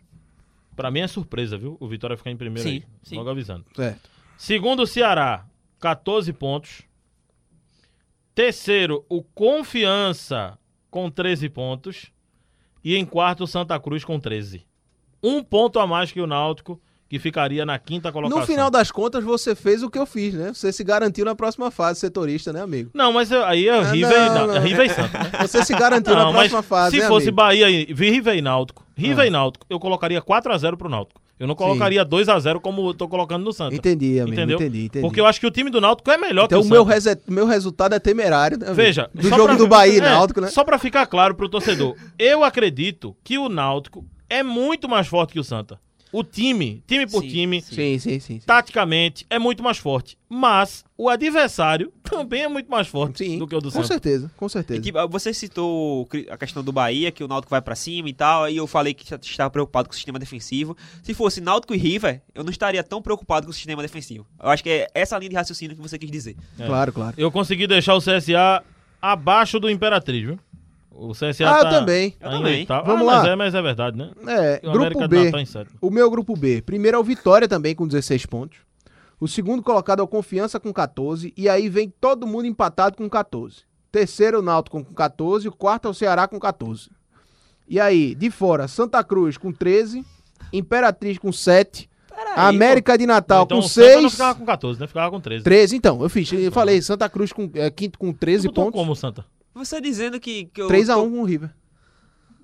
Pra 0.74 0.90
mim 0.90 1.00
é 1.00 1.06
surpresa, 1.06 1.58
viu? 1.58 1.76
O 1.78 1.86
Vitória 1.86 2.16
ficar 2.16 2.30
em 2.30 2.36
primeiro 2.38 2.66
Sim, 2.68 2.76
aí. 2.76 2.84
sim. 3.02 3.16
Logo 3.16 3.28
avisando. 3.28 3.66
Certo. 3.76 4.10
Segundo, 4.36 4.82
o 4.82 4.86
Ceará, 4.86 5.44
14 5.88 6.32
pontos. 6.32 6.80
Terceiro, 8.34 9.04
o 9.06 9.22
Confiança, 9.22 10.58
com 10.90 11.10
13 11.10 11.50
pontos. 11.50 12.06
E 12.82 12.96
em 12.96 13.04
quarto, 13.04 13.44
o 13.44 13.46
Santa 13.46 13.78
Cruz, 13.78 14.02
com 14.02 14.18
13. 14.18 14.64
Um 15.22 15.42
ponto 15.42 15.78
a 15.78 15.86
mais 15.86 16.10
que 16.10 16.20
o 16.22 16.26
Náutico, 16.26 16.80
que 17.06 17.18
ficaria 17.18 17.66
na 17.66 17.78
quinta 17.78 18.10
colocação. 18.10 18.40
No 18.40 18.46
final 18.46 18.70
das 18.70 18.90
contas, 18.90 19.22
você 19.22 19.54
fez 19.54 19.82
o 19.82 19.90
que 19.90 19.98
eu 19.98 20.06
fiz, 20.06 20.32
né? 20.32 20.54
Você 20.54 20.72
se 20.72 20.82
garantiu 20.82 21.24
na 21.26 21.34
próxima 21.34 21.70
fase, 21.70 22.00
setorista, 22.00 22.50
né, 22.50 22.62
amigo? 22.62 22.90
Não, 22.94 23.12
mas 23.12 23.30
aí 23.30 23.68
é 23.68 23.78
Ah, 23.78 23.82
River, 23.90 24.18
não, 24.28 24.34
não, 24.34 24.46
não. 24.48 24.56
é 24.56 24.60
River 24.60 24.86
e 24.86 24.88
Santa. 24.88 25.18
né? 25.18 25.30
Você 25.42 25.62
se 25.66 25.74
garantiu 25.74 26.14
na 26.14 26.24
Não, 26.24 26.32
mas 26.32 26.50
próxima 26.50 26.62
fase, 26.62 26.96
se 26.96 27.02
né, 27.02 27.08
fosse 27.08 27.24
amigo? 27.28 27.36
Bahia 27.36 27.68
e 27.70 27.84
River 27.92 28.36
e 28.36 28.40
Náutico, 28.40 28.86
River 28.96 29.24
Ah. 29.24 29.26
e 29.26 29.30
Náutico, 29.30 29.66
eu 29.68 29.78
colocaria 29.78 30.20
4x0 30.22 30.76
pro 30.78 30.88
Náutico. 30.88 31.20
Eu 31.38 31.46
não 31.48 31.54
colocaria 31.56 32.04
2x0 32.06 32.60
como 32.60 32.88
eu 32.90 32.94
tô 32.94 33.08
colocando 33.08 33.44
no 33.44 33.52
Santa. 33.52 33.74
Entendi, 33.74 34.20
amigo. 34.20 34.34
Entendeu? 34.34 34.56
Entendi, 34.56 34.84
entendi. 34.84 35.02
Porque 35.02 35.20
eu 35.20 35.26
acho 35.26 35.40
que 35.40 35.46
o 35.46 35.50
time 35.50 35.68
do 35.68 35.80
Náutico 35.80 36.08
é 36.10 36.16
melhor 36.16 36.44
Então 36.44 36.60
que 36.60 36.66
o 36.66 36.68
o 36.68 36.70
meu, 36.70 36.82
Santa. 36.84 36.94
rese- 36.94 37.20
meu 37.28 37.46
resultado 37.46 37.92
é 37.94 37.98
temerário, 37.98 38.56
né? 38.58 38.72
Veja, 38.72 39.10
Do 39.12 39.28
jogo 39.28 39.44
pra- 39.44 39.54
do 39.56 39.66
Bahia 39.66 39.98
é, 39.98 40.00
Náutico, 40.00 40.40
né? 40.40 40.48
Só 40.48 40.62
pra 40.62 40.78
ficar 40.78 41.06
claro 41.06 41.34
pro 41.34 41.48
torcedor, 41.48 41.96
eu 42.18 42.44
acredito 42.44 43.16
que 43.24 43.36
o 43.36 43.48
Náutico 43.48 44.04
é 44.30 44.42
muito 44.44 44.88
mais 44.88 45.06
forte 45.08 45.32
que 45.32 45.40
o 45.40 45.44
Santa. 45.44 45.78
O 46.16 46.22
time, 46.22 46.80
time 46.86 47.08
por 47.08 47.22
Sim, 47.22 47.28
time, 47.28 47.60
sim. 47.60 47.74
Sim, 47.74 47.98
sim, 47.98 48.20
sim. 48.20 48.20
sim. 48.20 48.46
taticamente, 48.46 49.26
é 49.28 49.36
muito 49.36 49.64
mais 49.64 49.78
forte. 49.78 50.16
Mas 50.28 50.84
o 50.96 51.08
adversário 51.08 51.92
também 52.08 52.42
é 52.42 52.48
muito 52.48 52.70
mais 52.70 52.86
forte 52.86 53.24
Sim, 53.24 53.36
do 53.36 53.48
que 53.48 53.54
o 53.56 53.60
do 53.60 53.64
com 53.64 53.82
Santa. 53.82 53.88
certeza, 53.88 54.30
com 54.36 54.48
certeza. 54.48 54.80
Que, 54.80 54.96
ah, 54.96 55.06
você 55.06 55.34
citou 55.34 56.08
a 56.30 56.36
questão 56.36 56.62
do 56.62 56.70
Bahia, 56.70 57.10
que 57.10 57.24
o 57.24 57.26
Náutico 57.26 57.50
vai 57.50 57.60
pra 57.60 57.74
cima 57.74 58.08
e 58.08 58.12
tal, 58.12 58.44
aí 58.44 58.56
eu 58.56 58.66
falei 58.68 58.94
que 58.94 59.12
estava 59.12 59.50
preocupado 59.50 59.88
com 59.88 59.92
o 59.92 59.96
sistema 59.96 60.20
defensivo. 60.20 60.76
Se 61.02 61.12
fosse 61.14 61.40
Náutico 61.40 61.74
e 61.74 61.78
River, 61.78 62.22
eu 62.32 62.44
não 62.44 62.50
estaria 62.52 62.84
tão 62.84 63.02
preocupado 63.02 63.46
com 63.46 63.50
o 63.50 63.54
sistema 63.54 63.82
defensivo. 63.82 64.24
Eu 64.40 64.50
acho 64.50 64.62
que 64.62 64.70
é 64.70 64.88
essa 64.94 65.18
linha 65.18 65.30
de 65.30 65.36
raciocínio 65.36 65.74
que 65.74 65.82
você 65.82 65.98
quis 65.98 66.12
dizer. 66.12 66.36
É. 66.60 66.64
Claro, 66.64 66.92
claro. 66.92 67.14
Eu 67.18 67.32
consegui 67.32 67.66
deixar 67.66 67.96
o 67.96 67.98
CSA 68.00 68.62
abaixo 69.02 69.58
do 69.58 69.68
Imperatriz, 69.68 70.22
viu? 70.22 70.38
O 70.96 71.12
CSA 71.12 71.44
Ah, 71.50 71.58
eu 71.58 71.62
tá 71.64 71.70
também. 71.70 72.14
Eu 72.20 72.30
também. 72.30 72.58
oitavo. 72.60 72.86
Vamos 72.86 73.02
Ah, 73.02 73.04
mas 73.04 73.22
lá. 73.24 73.28
é, 73.30 73.36
mas 73.36 73.54
é 73.54 73.62
verdade, 73.62 73.96
né? 73.98 74.10
É, 74.26 74.60
o 74.62 74.70
grupo 74.72 74.78
América 74.98 75.08
B. 75.08 75.30
Em 75.40 75.44
sétimo. 75.46 75.76
O 75.80 75.90
meu 75.90 76.08
grupo 76.10 76.36
B. 76.36 76.62
Primeiro 76.62 76.96
é 76.96 77.00
o 77.00 77.04
Vitória 77.04 77.48
também 77.48 77.74
com 77.74 77.86
16 77.86 78.26
pontos. 78.26 78.58
O 79.20 79.26
segundo 79.26 79.62
colocado 79.62 80.00
é 80.00 80.02
o 80.02 80.08
Confiança 80.08 80.60
com 80.60 80.72
14. 80.72 81.32
E 81.36 81.48
aí 81.48 81.68
vem 81.68 81.92
todo 82.00 82.26
mundo 82.26 82.46
empatado 82.46 82.96
com 82.96 83.08
14. 83.08 83.62
Terceiro, 83.90 84.38
o 84.38 84.42
Náutico 84.42 84.84
com 84.84 84.94
14. 84.94 85.48
O 85.48 85.52
quarto 85.52 85.88
é 85.88 85.90
o 85.90 85.94
Ceará 85.94 86.28
com 86.28 86.38
14. 86.38 86.90
E 87.68 87.80
aí, 87.80 88.14
de 88.14 88.30
fora, 88.30 88.68
Santa 88.68 89.02
Cruz 89.02 89.36
com 89.36 89.52
13. 89.52 90.04
Imperatriz 90.52 91.18
com 91.18 91.32
7. 91.32 91.88
América 92.36 92.96
de 92.96 93.06
Natal 93.06 93.44
então 93.44 93.58
com 93.60 93.64
o 93.66 93.68
Santa 93.68 93.94
não 93.94 94.00
6. 94.02 94.12
ficava 94.12 94.34
com 94.38 94.44
14, 94.44 94.80
né? 94.80 94.86
Ficava 94.86 95.10
com 95.10 95.20
13. 95.20 95.42
13, 95.44 95.76
então. 95.76 96.00
Eu 96.02 96.08
fiz. 96.08 96.32
Eu 96.32 96.52
falei, 96.52 96.80
Santa 96.80 97.08
Cruz 97.08 97.32
com 97.32 97.50
é, 97.54 97.70
quinto 97.70 97.98
com 97.98 98.12
13 98.12 98.44
Tu 98.44 98.50
botou 98.50 98.64
pontos. 98.66 98.78
como 98.80 98.92
o 98.92 98.96
Santa? 98.96 99.24
Você 99.54 99.80
dizendo 99.80 100.18
que, 100.20 100.46
que 100.46 100.60
eu. 100.62 100.68
3x1 100.68 100.94
tô- 100.94 101.10
com 101.10 101.20
o 101.20 101.24
River. 101.24 101.50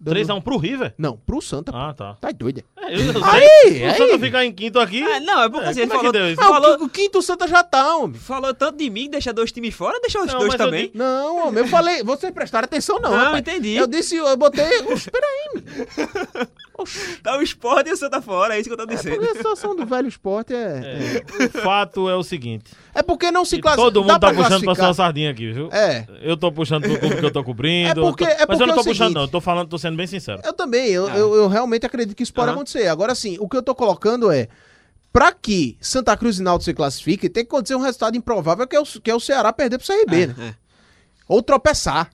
3x1 0.03 0.41
pro 0.43 0.57
River? 0.57 0.95
Não, 0.97 1.15
pro 1.19 1.43
Santa. 1.43 1.73
Ah, 1.75 1.93
tá. 1.93 2.15
Tá 2.15 2.31
doido. 2.33 2.63
É, 2.79 2.95
eu, 2.95 3.13
eu 3.13 3.23
Aí, 3.25 3.49
sei. 3.69 3.83
O 3.85 3.91
aí. 3.91 3.97
Santa 3.99 4.19
ficar 4.19 4.45
em 4.47 4.53
quinto 4.53 4.79
aqui. 4.81 5.03
Ah, 5.03 5.21
não, 5.21 5.43
é 5.43 5.49
porque 5.51 5.67
É, 5.67 5.69
assim, 5.69 5.81
ele 5.81 5.87
é 5.87 5.91
que 5.91 5.97
falou, 5.97 6.13
deu 6.13 6.31
isso? 6.33 6.41
Ah, 6.41 6.45
o 6.49 6.53
falou, 6.55 6.79
qui- 6.79 6.85
o, 6.85 6.89
quinto 6.89 7.19
o 7.19 7.23
Santa 7.23 7.47
já 7.47 7.63
tá, 7.63 7.97
homem. 7.99 8.19
falou 8.19 8.55
tanto 8.55 8.79
de 8.79 8.89
mim, 8.89 9.11
deixa 9.11 9.31
dois 9.31 9.53
times 9.53 9.75
fora, 9.75 10.01
deixa 10.01 10.19
os 10.23 10.33
Não, 10.33 10.39
dois 10.39 10.53
eu 10.55 10.59
também. 10.59 10.87
digo- 10.87 10.97
Não, 10.97 11.49
homem, 11.49 11.63
eu 11.63 11.69
falei, 11.69 12.03
vocês 12.03 12.33
prestaram 12.33 12.65
atenção 12.65 12.99
não, 12.99 13.11
Não, 13.11 13.19
rapaz. 13.19 13.41
entendi. 13.41 13.75
Eu 13.75 13.87
disse, 13.87 14.17
eu 14.17 14.35
botei, 14.39 14.65
oxe, 14.87 15.11
peraí, 15.11 15.63
Tá 17.23 17.37
o 17.39 17.43
Sport 17.43 17.87
e 17.87 17.93
o 17.93 17.97
Santa 17.97 18.21
fora, 18.23 18.57
é 18.57 18.61
isso 18.61 18.69
que 18.69 18.73
eu 18.73 18.77
tô 18.77 18.87
dizendo. 18.87 19.17
porque 19.17 19.31
a 19.31 19.35
situação 19.35 19.77
do 19.77 19.85
velho 19.87 20.09
esporte 20.09 20.55
é... 20.55 21.23
É, 21.39 21.45
O 21.47 21.49
fato 21.63 22.09
é 22.09 22.15
o 22.17 22.23
seguinte. 22.23 22.73
é 22.95 23.03
porque 23.03 23.31
não 23.31 23.45
se 23.45 23.57
que 23.57 23.63
classifica... 23.63 23.85
todo 23.87 24.01
mundo 24.01 24.09
dá 24.09 24.19
tá 24.19 24.33
pra 24.33 24.43
puxando 24.43 24.65
pra 24.65 24.75
sua 24.75 24.95
sardinha 24.95 25.31
aqui, 25.31 25.53
viu? 25.53 25.69
É, 25.73 26.07
Eu 26.23 26.37
tô 26.37 26.51
puxando 26.53 26.83
pro 26.85 26.99
clube 26.99 27.17
que 27.17 27.25
eu 27.25 27.31
tô 27.33 27.45
cobrindo. 27.45 27.91
É 27.91 27.95
porque- 27.95 28.25
eu 28.25 28.29
tô- 28.29 28.33
é 28.33 28.37
Mas 28.37 28.47
porque 28.47 28.63
eu 28.63 28.67
não 28.67 28.75
é 28.75 28.77
tô 28.77 28.81
o 28.81 28.85
puxando, 28.85 28.97
seguinte- 28.97 29.15
não. 29.15 29.23
Eu 29.23 29.29
tô 29.29 29.41
falando, 29.41 29.69
tô 29.69 29.79
sendo 29.79 29.97
bem 29.97 30.07
sincero. 30.07 30.41
eu 30.45 30.53
também, 30.53 30.89
eu, 30.89 31.07
Ah. 31.09 31.17
eu, 31.17 31.35
eu 31.35 31.49
realmente 31.49 31.85
acredito 31.87 32.17
que 32.17 32.23
isso 32.23 32.33
pode 32.35 32.49
Aham. 32.49 32.57
acontecer. 32.57 32.87
Agora 32.89 33.15
sim, 33.15 33.37
o 33.41 33.49
que 33.49 33.57
eu 33.57 33.63
tô 33.63 33.75
colocando 33.75 34.31
é, 34.31 34.49
pra 35.13 35.33
que 35.33 35.77
Santa 35.81 36.17
Cruz 36.17 36.39
e 36.39 36.43
Náutico 36.43 36.65
se 36.65 36.75
classifiquem, 36.75 37.29
tem 37.31 37.45
que 37.45 37.49
acontecer 37.49 37.75
um 37.75 37.81
resultado 37.81 38.17
improvável, 38.17 38.67
que 38.67 38.77
é 38.77 38.81
o, 38.81 38.85
que 38.85 39.11
é 39.11 39.15
o 39.15 39.21
Ceará 39.21 39.53
perder 39.53 39.79
pro 39.79 39.87
CRB, 39.87 40.27
né? 40.29 40.35
É, 40.39 40.45
é. 40.49 40.55
Ou 41.29 41.43
tropeçar 41.43 42.11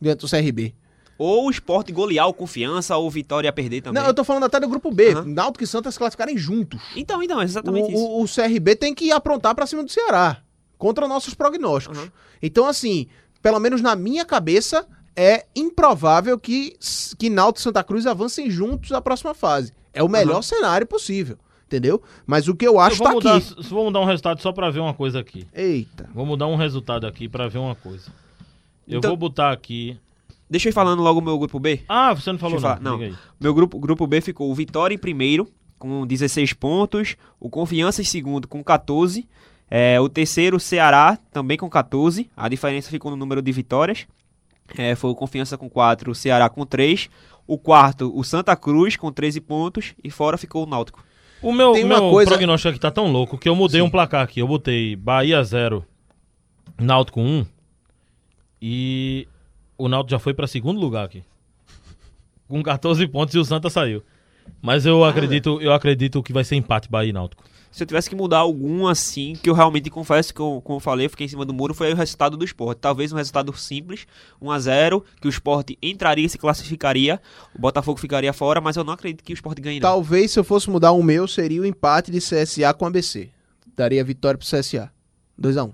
diante 0.00 0.20
do 0.20 0.28
CRB. 0.28 0.74
Ou 1.18 1.46
o 1.48 1.50
esporte 1.50 1.92
golear 1.92 2.28
o 2.28 2.32
confiança, 2.32 2.96
ou 2.96 3.06
o 3.06 3.10
Vitória 3.10 3.52
perder 3.52 3.82
também. 3.82 4.00
Não, 4.00 4.08
eu 4.08 4.14
tô 4.14 4.22
falando 4.24 4.44
até 4.44 4.58
do 4.60 4.68
grupo 4.68 4.90
B. 4.92 5.12
Aham. 5.12 5.24
Náutico 5.26 5.64
e 5.64 5.66
Santa 5.66 5.90
se 5.90 5.98
classificarem 5.98 6.38
juntos. 6.38 6.80
Então, 6.96 7.20
então, 7.22 7.40
é 7.40 7.44
exatamente 7.44 7.88
o, 7.88 7.92
isso. 7.92 8.02
o- 8.04 8.22
o 8.22 8.26
CRB 8.28 8.76
tem 8.76 8.94
que 8.94 9.10
aprontar 9.10 9.54
pra 9.54 9.66
cima 9.66 9.82
do 9.82 9.90
Ceará. 9.90 10.38
Contra 10.78 11.08
nossos 11.08 11.34
prognósticos. 11.34 11.98
Uhum. 11.98 12.08
Então, 12.40 12.66
assim, 12.66 13.08
pelo 13.42 13.58
menos 13.58 13.82
na 13.82 13.96
minha 13.96 14.24
cabeça, 14.24 14.86
é 15.16 15.44
improvável 15.56 16.38
que, 16.38 16.76
que 17.18 17.28
Náutico 17.28 17.58
e 17.58 17.62
Santa 17.64 17.82
Cruz 17.82 18.06
avancem 18.06 18.48
juntos 18.48 18.92
à 18.92 19.00
próxima 19.00 19.34
fase. 19.34 19.72
É 19.92 20.02
o 20.04 20.08
melhor 20.08 20.36
Uhum. 20.36 20.42
cenário 20.42 20.86
possível. 20.86 21.36
Entendeu? 21.66 22.00
Mas 22.26 22.48
o 22.48 22.54
que 22.54 22.66
eu 22.66 22.78
acho 22.80 22.94
eu 22.94 22.98
vou 22.98 23.06
tá 23.08 23.12
mudar, 23.14 23.36
aqui. 23.36 23.68
vou 23.68 23.84
mudar 23.84 24.00
um 24.00 24.04
resultado 24.06 24.40
só 24.40 24.52
pra 24.52 24.70
ver 24.70 24.80
uma 24.80 24.94
coisa 24.94 25.18
aqui. 25.18 25.46
Eita. 25.52 26.08
Vou 26.14 26.24
mudar 26.24 26.46
um 26.46 26.56
resultado 26.56 27.06
aqui 27.06 27.28
pra 27.28 27.46
ver 27.48 27.58
uma 27.58 27.74
coisa. 27.74 28.10
Eu 28.86 28.98
Então- 28.98 29.10
vou 29.10 29.16
botar 29.18 29.52
aqui. 29.52 29.98
Deixa 30.50 30.68
eu 30.68 30.70
ir 30.70 30.74
falando 30.74 31.02
logo 31.02 31.20
o 31.20 31.22
meu 31.22 31.38
grupo 31.38 31.58
B. 31.60 31.80
Ah, 31.88 32.14
você 32.14 32.32
não 32.32 32.38
falou 32.38 32.58
Deixa 32.58 32.78
não. 32.80 32.98
falar, 32.98 33.08
não. 33.10 33.16
Meu 33.40 33.52
grupo, 33.54 33.78
grupo 33.78 34.06
B 34.06 34.20
ficou 34.20 34.50
o 34.50 34.54
Vitória 34.54 34.94
em 34.94 34.98
primeiro, 34.98 35.48
com 35.78 36.06
16 36.06 36.52
pontos. 36.54 37.16
O 37.38 37.50
Confiança 37.50 38.00
em 38.00 38.04
segundo, 38.04 38.48
com 38.48 38.62
14. 38.64 39.28
É, 39.70 40.00
o 40.00 40.08
terceiro, 40.08 40.56
o 40.56 40.60
Ceará, 40.60 41.18
também 41.30 41.58
com 41.58 41.68
14. 41.68 42.30
A 42.36 42.48
diferença 42.48 42.88
ficou 42.90 43.10
no 43.10 43.16
número 43.16 43.42
de 43.42 43.52
vitórias. 43.52 44.06
É, 44.76 44.94
foi 44.94 45.10
o 45.10 45.14
Confiança 45.14 45.58
com 45.58 45.68
4, 45.68 46.10
o 46.10 46.14
Ceará 46.14 46.48
com 46.48 46.64
3. 46.64 47.10
O 47.46 47.56
quarto, 47.58 48.10
o 48.14 48.22
Santa 48.24 48.54
Cruz, 48.56 48.96
com 48.96 49.12
13 49.12 49.40
pontos. 49.40 49.94
E 50.02 50.10
fora 50.10 50.36
ficou 50.38 50.64
o 50.64 50.66
Náutico. 50.68 51.04
O 51.42 51.52
meu, 51.52 51.72
Tem 51.72 51.84
uma 51.84 52.00
meu 52.00 52.10
coisa- 52.10 52.30
prognóstico 52.30 52.70
aqui 52.70 52.80
tá 52.80 52.90
tão 52.90 53.12
louco 53.12 53.38
que 53.38 53.48
eu 53.48 53.54
mudei 53.54 53.80
um 53.80 53.88
placar 53.90 54.22
aqui. 54.22 54.40
Eu 54.40 54.48
botei 54.48 54.96
Bahia 54.96 55.42
0, 55.44 55.84
Náutico 56.80 57.20
1 57.20 57.46
e 58.60 59.28
o 59.78 59.88
Náutico 59.88 60.10
já 60.10 60.18
foi 60.18 60.34
pra 60.34 60.46
segundo 60.46 60.80
lugar 60.80 61.06
aqui. 61.06 61.22
Com 62.48 62.62
14 62.62 63.06
pontos 63.06 63.34
e 63.34 63.38
o 63.38 63.44
Santa 63.44 63.70
saiu. 63.70 64.02
Mas 64.60 64.84
eu 64.84 65.04
acredito, 65.04 65.60
eu 65.60 65.72
acredito 65.72 66.22
que 66.22 66.32
vai 66.32 66.42
ser 66.42 66.56
empate 66.56 66.88
Bahia 66.90 67.10
e 67.10 67.12
Náutico. 67.12 67.44
Se 67.70 67.82
eu 67.82 67.86
tivesse 67.86 68.08
que 68.08 68.16
mudar 68.16 68.38
algum 68.38 68.86
assim, 68.86 69.34
que 69.34 69.48
eu 69.48 69.54
realmente 69.54 69.90
confesso 69.90 70.32
que, 70.32 70.40
eu, 70.40 70.60
como 70.64 70.78
eu 70.78 70.80
falei, 70.80 71.06
eu 71.06 71.10
fiquei 71.10 71.26
em 71.26 71.28
cima 71.28 71.44
do 71.44 71.52
muro, 71.52 71.74
foi 71.74 71.92
o 71.92 71.96
resultado 71.96 72.36
do 72.36 72.44
esporte. 72.44 72.78
Talvez 72.78 73.12
um 73.12 73.16
resultado 73.16 73.54
simples, 73.56 74.06
1 74.40 74.50
a 74.50 74.58
0 74.58 75.04
que 75.20 75.28
o 75.28 75.30
esporte 75.30 75.78
entraria 75.82 76.24
e 76.24 76.28
se 76.28 76.38
classificaria, 76.38 77.20
o 77.54 77.60
Botafogo 77.60 78.00
ficaria 78.00 78.32
fora, 78.32 78.60
mas 78.60 78.76
eu 78.76 78.84
não 78.84 78.94
acredito 78.94 79.22
que 79.22 79.32
o 79.32 79.34
esporte 79.34 79.60
ganhe. 79.60 79.78
não. 79.78 79.88
Talvez 79.88 80.30
se 80.32 80.38
eu 80.38 80.44
fosse 80.44 80.70
mudar 80.70 80.92
o 80.92 81.02
meu, 81.02 81.28
seria 81.28 81.60
o 81.60 81.66
empate 81.66 82.10
de 82.10 82.18
CSA 82.18 82.72
com 82.72 82.86
ABC. 82.86 83.28
Daria 83.76 84.02
vitória 84.02 84.38
pro 84.38 84.46
CSA. 84.46 84.90
2x1. 85.40 85.70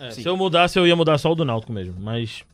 É, 0.00 0.10
Sim. 0.10 0.22
se 0.22 0.28
eu 0.28 0.36
mudasse, 0.36 0.78
eu 0.78 0.86
ia 0.86 0.96
mudar 0.96 1.16
só 1.16 1.30
o 1.30 1.34
do 1.34 1.44
Náutico 1.44 1.72
mesmo. 1.72 1.94
Mas 2.00 2.44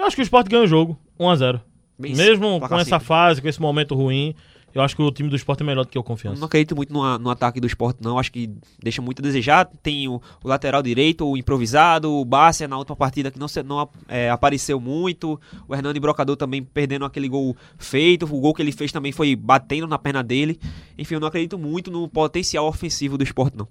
eu 0.00 0.06
acho 0.06 0.16
que 0.16 0.22
o 0.22 0.24
Sport 0.24 0.48
ganha 0.48 0.62
o 0.64 0.66
jogo, 0.66 0.98
1x0. 1.18 1.60
Bem 1.98 2.14
Mesmo 2.16 2.58
com 2.60 2.74
essa 2.76 2.84
simples. 2.84 3.06
fase, 3.06 3.42
com 3.42 3.48
esse 3.48 3.60
momento 3.60 3.94
ruim, 3.94 4.34
eu 4.74 4.80
acho 4.80 4.96
que 4.96 5.02
o 5.02 5.10
time 5.10 5.28
do 5.28 5.36
Sport 5.36 5.60
é 5.60 5.64
melhor 5.64 5.84
do 5.84 5.90
que 5.90 5.98
o 5.98 6.00
Eu 6.00 6.04
Confiança. 6.04 6.38
não 6.38 6.46
acredito 6.46 6.74
muito 6.74 6.92
no, 6.92 7.18
no 7.18 7.28
ataque 7.28 7.60
do 7.60 7.66
esporte, 7.66 7.98
não. 8.00 8.18
Acho 8.18 8.32
que 8.32 8.50
deixa 8.82 9.02
muito 9.02 9.20
a 9.20 9.22
desejar. 9.22 9.68
Tem 9.82 10.08
o, 10.08 10.20
o 10.42 10.48
lateral 10.48 10.82
direito, 10.82 11.28
o 11.28 11.36
improvisado, 11.36 12.10
o 12.10 12.24
Bárcia 12.24 12.66
na 12.68 12.78
última 12.78 12.96
partida 12.96 13.30
que 13.30 13.38
não, 13.38 13.46
não 13.66 13.88
é, 14.08 14.30
apareceu 14.30 14.80
muito. 14.80 15.38
O 15.68 15.74
Hernani 15.74 16.00
Brocador 16.00 16.36
também 16.36 16.62
perdendo 16.62 17.04
aquele 17.04 17.28
gol 17.28 17.56
feito. 17.76 18.24
O 18.24 18.40
gol 18.40 18.54
que 18.54 18.62
ele 18.62 18.72
fez 18.72 18.92
também 18.92 19.12
foi 19.12 19.34
batendo 19.36 19.86
na 19.86 19.98
perna 19.98 20.22
dele. 20.22 20.58
Enfim, 20.96 21.14
eu 21.14 21.20
não 21.20 21.28
acredito 21.28 21.58
muito 21.58 21.90
no 21.90 22.08
potencial 22.08 22.66
ofensivo 22.66 23.18
do 23.18 23.24
esporte, 23.24 23.58
não. 23.58 23.68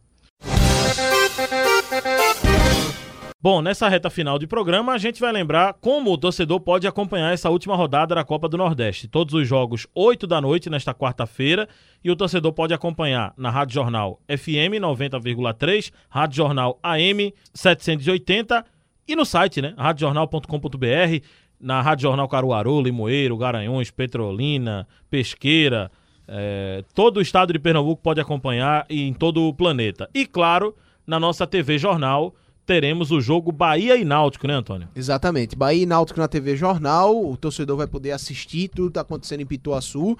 Bom, 3.41 3.61
nessa 3.61 3.87
reta 3.87 4.09
final 4.09 4.37
de 4.37 4.45
programa, 4.45 4.91
a 4.91 4.97
gente 4.97 5.21
vai 5.21 5.31
lembrar 5.31 5.73
como 5.75 6.11
o 6.11 6.17
torcedor 6.17 6.59
pode 6.59 6.85
acompanhar 6.85 7.33
essa 7.33 7.49
última 7.49 7.73
rodada 7.73 8.13
da 8.13 8.21
Copa 8.21 8.49
do 8.49 8.57
Nordeste. 8.57 9.07
Todos 9.07 9.33
os 9.33 9.47
jogos, 9.47 9.87
8 9.95 10.27
da 10.27 10.41
noite, 10.41 10.69
nesta 10.69 10.93
quarta-feira, 10.93 11.65
e 12.03 12.11
o 12.11 12.17
torcedor 12.17 12.51
pode 12.51 12.73
acompanhar 12.73 13.33
na 13.37 13.49
Rádio 13.49 13.75
Jornal 13.75 14.19
FM 14.27 14.75
90,3, 14.81 15.89
Rádio 16.09 16.35
Jornal 16.35 16.77
AM 16.83 17.33
780 17.53 18.65
e 19.07 19.15
no 19.15 19.23
site, 19.23 19.61
né? 19.61 19.73
radiojornal.com.br, 19.77 21.25
na 21.61 21.81
Rádio 21.81 22.03
Jornal 22.03 22.27
Caruaru, 22.27 22.81
Limoeiro, 22.81 23.37
Garanhuns, 23.37 23.89
Petrolina, 23.89 24.85
Pesqueira, 25.09 25.89
é, 26.27 26.83
todo 26.93 27.17
o 27.17 27.21
estado 27.21 27.53
de 27.53 27.59
Pernambuco 27.59 28.01
pode 28.03 28.19
acompanhar 28.19 28.85
e 28.89 29.07
em 29.07 29.13
todo 29.13 29.43
o 29.43 29.53
planeta. 29.53 30.09
E 30.13 30.25
claro, 30.25 30.75
na 31.07 31.17
nossa 31.17 31.47
TV 31.47 31.77
Jornal 31.77 32.35
teremos 32.69 33.09
o 33.09 33.19
jogo 33.19 33.51
Bahia 33.51 33.97
e 33.97 34.05
Náutico, 34.05 34.45
né, 34.45 34.53
Antônio? 34.53 34.87
Exatamente. 34.95 35.55
Bahia 35.55 35.81
e 35.81 35.85
Náutico 35.87 36.19
na 36.19 36.27
TV 36.27 36.55
Jornal, 36.55 37.19
o 37.27 37.35
torcedor 37.35 37.75
vai 37.75 37.87
poder 37.87 38.11
assistir 38.11 38.67
tudo 38.67 38.89
que 38.89 38.93
tá 38.93 39.01
acontecendo 39.01 39.41
em 39.41 39.45
Pituaçu. 39.47 40.15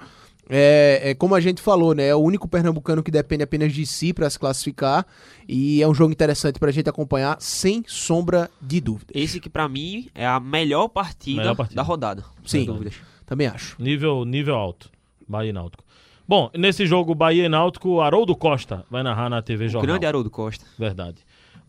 É, 0.48 1.10
é 1.10 1.14
como 1.14 1.36
a 1.36 1.40
gente 1.40 1.62
falou, 1.62 1.94
né? 1.94 2.08
É 2.08 2.14
o 2.14 2.18
único 2.18 2.48
pernambucano 2.48 3.04
que 3.04 3.10
depende 3.12 3.44
apenas 3.44 3.72
de 3.72 3.86
si 3.86 4.12
para 4.12 4.28
se 4.28 4.36
classificar. 4.36 5.06
E 5.48 5.80
é 5.80 5.86
um 5.86 5.94
jogo 5.94 6.10
interessante 6.10 6.58
pra 6.58 6.72
gente 6.72 6.90
acompanhar, 6.90 7.36
sem 7.38 7.84
sombra 7.86 8.50
de 8.60 8.80
dúvida. 8.80 9.12
Esse 9.14 9.38
que 9.38 9.48
pra 9.48 9.68
mim 9.68 10.08
é 10.12 10.26
a 10.26 10.40
melhor 10.40 10.88
partida, 10.88 11.42
Melhor 11.42 11.54
partida. 11.54 11.76
da 11.76 11.82
rodada. 11.86 12.22
Sim. 12.44 12.48
Sem 12.48 12.64
dúvidas. 12.64 12.94
Também 13.24 13.46
acho. 13.46 13.76
Nível, 13.80 14.24
nível 14.24 14.56
alto. 14.56 14.90
Bahia 15.28 15.50
e 15.50 15.52
Náutico. 15.52 15.84
Bom, 16.26 16.50
nesse 16.56 16.84
jogo 16.84 17.14
Bahia 17.14 17.44
e 17.46 17.48
Náutico, 17.48 18.00
Haroldo 18.00 18.34
Costa 18.34 18.84
vai 18.90 19.04
narrar 19.04 19.30
na 19.30 19.40
TV 19.40 19.66
O 19.66 19.68
Jornal. 19.68 19.86
grande 19.86 20.06
Haroldo 20.06 20.30
Costa. 20.30 20.64
Verdade. 20.76 21.18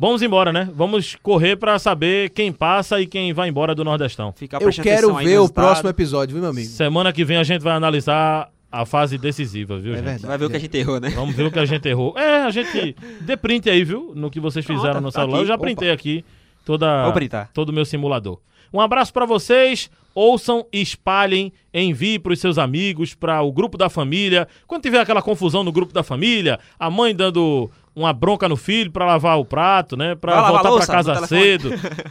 Vamos 0.01 0.23
embora, 0.23 0.51
né? 0.51 0.67
Vamos 0.73 1.15
correr 1.21 1.55
pra 1.57 1.77
saber 1.77 2.31
quem 2.31 2.51
passa 2.51 2.99
e 2.99 3.05
quem 3.05 3.31
vai 3.33 3.49
embora 3.49 3.75
do 3.75 3.83
Nordestão. 3.83 4.33
Ficar 4.35 4.59
Eu 4.59 4.71
quero 4.71 5.13
ver 5.13 5.35
no 5.37 5.43
o 5.45 5.53
próximo 5.53 5.89
episódio, 5.89 6.33
viu, 6.33 6.41
meu 6.41 6.49
amigo? 6.49 6.67
Semana 6.69 7.13
que 7.13 7.23
vem 7.23 7.37
a 7.37 7.43
gente 7.43 7.61
vai 7.61 7.73
analisar 7.73 8.49
a 8.71 8.83
fase 8.83 9.19
decisiva, 9.19 9.77
viu, 9.77 9.93
É 9.93 9.97
gente? 9.97 10.05
verdade. 10.05 10.25
Vai 10.25 10.37
ver 10.39 10.45
o 10.45 10.49
que 10.49 10.55
a 10.55 10.59
gente 10.59 10.75
errou, 10.75 10.99
né? 10.99 11.09
Vamos 11.09 11.35
ver 11.35 11.43
o 11.43 11.51
que 11.51 11.59
a 11.59 11.65
gente 11.65 11.87
errou. 11.87 12.17
É, 12.17 12.41
a 12.41 12.49
gente. 12.49 12.95
Dê 13.21 13.37
print 13.37 13.69
aí, 13.69 13.83
viu? 13.83 14.11
No 14.15 14.31
que 14.31 14.39
vocês 14.39 14.65
Pronto, 14.65 14.79
fizeram 14.81 15.01
no 15.01 15.11
tá 15.11 15.19
celular. 15.19 15.35
aqui. 15.37 15.43
Eu 15.43 15.47
já 15.47 15.53
Opa. 15.53 15.63
printei 15.65 15.91
aqui 15.91 16.25
toda, 16.65 17.11
todo 17.53 17.69
o 17.69 17.73
meu 17.73 17.85
simulador. 17.85 18.39
Um 18.73 18.81
abraço 18.81 19.13
pra 19.13 19.27
vocês. 19.27 19.87
Ouçam, 20.15 20.65
espalhem, 20.73 21.53
envie 21.73 22.19
pros 22.19 22.39
seus 22.39 22.57
amigos, 22.57 23.13
para 23.13 23.41
o 23.41 23.51
grupo 23.51 23.77
da 23.77 23.87
família. 23.87 24.47
Quando 24.67 24.81
tiver 24.81 24.99
aquela 24.99 25.21
confusão 25.21 25.63
no 25.63 25.71
grupo 25.71 25.93
da 25.93 26.03
família, 26.03 26.59
a 26.79 26.89
mãe 26.89 27.15
dando 27.15 27.69
uma 27.95 28.13
bronca 28.13 28.47
no 28.47 28.55
filho 28.55 28.91
pra 28.91 29.05
lavar 29.05 29.37
o 29.39 29.45
prato, 29.45 29.97
né? 29.97 30.15
Pra 30.15 30.39
Vai 30.41 30.51
voltar 30.51 30.67
a 30.67 30.71
louça 30.71 30.85
pra 30.87 30.95
casa 31.03 31.27
cedo. 31.27 31.69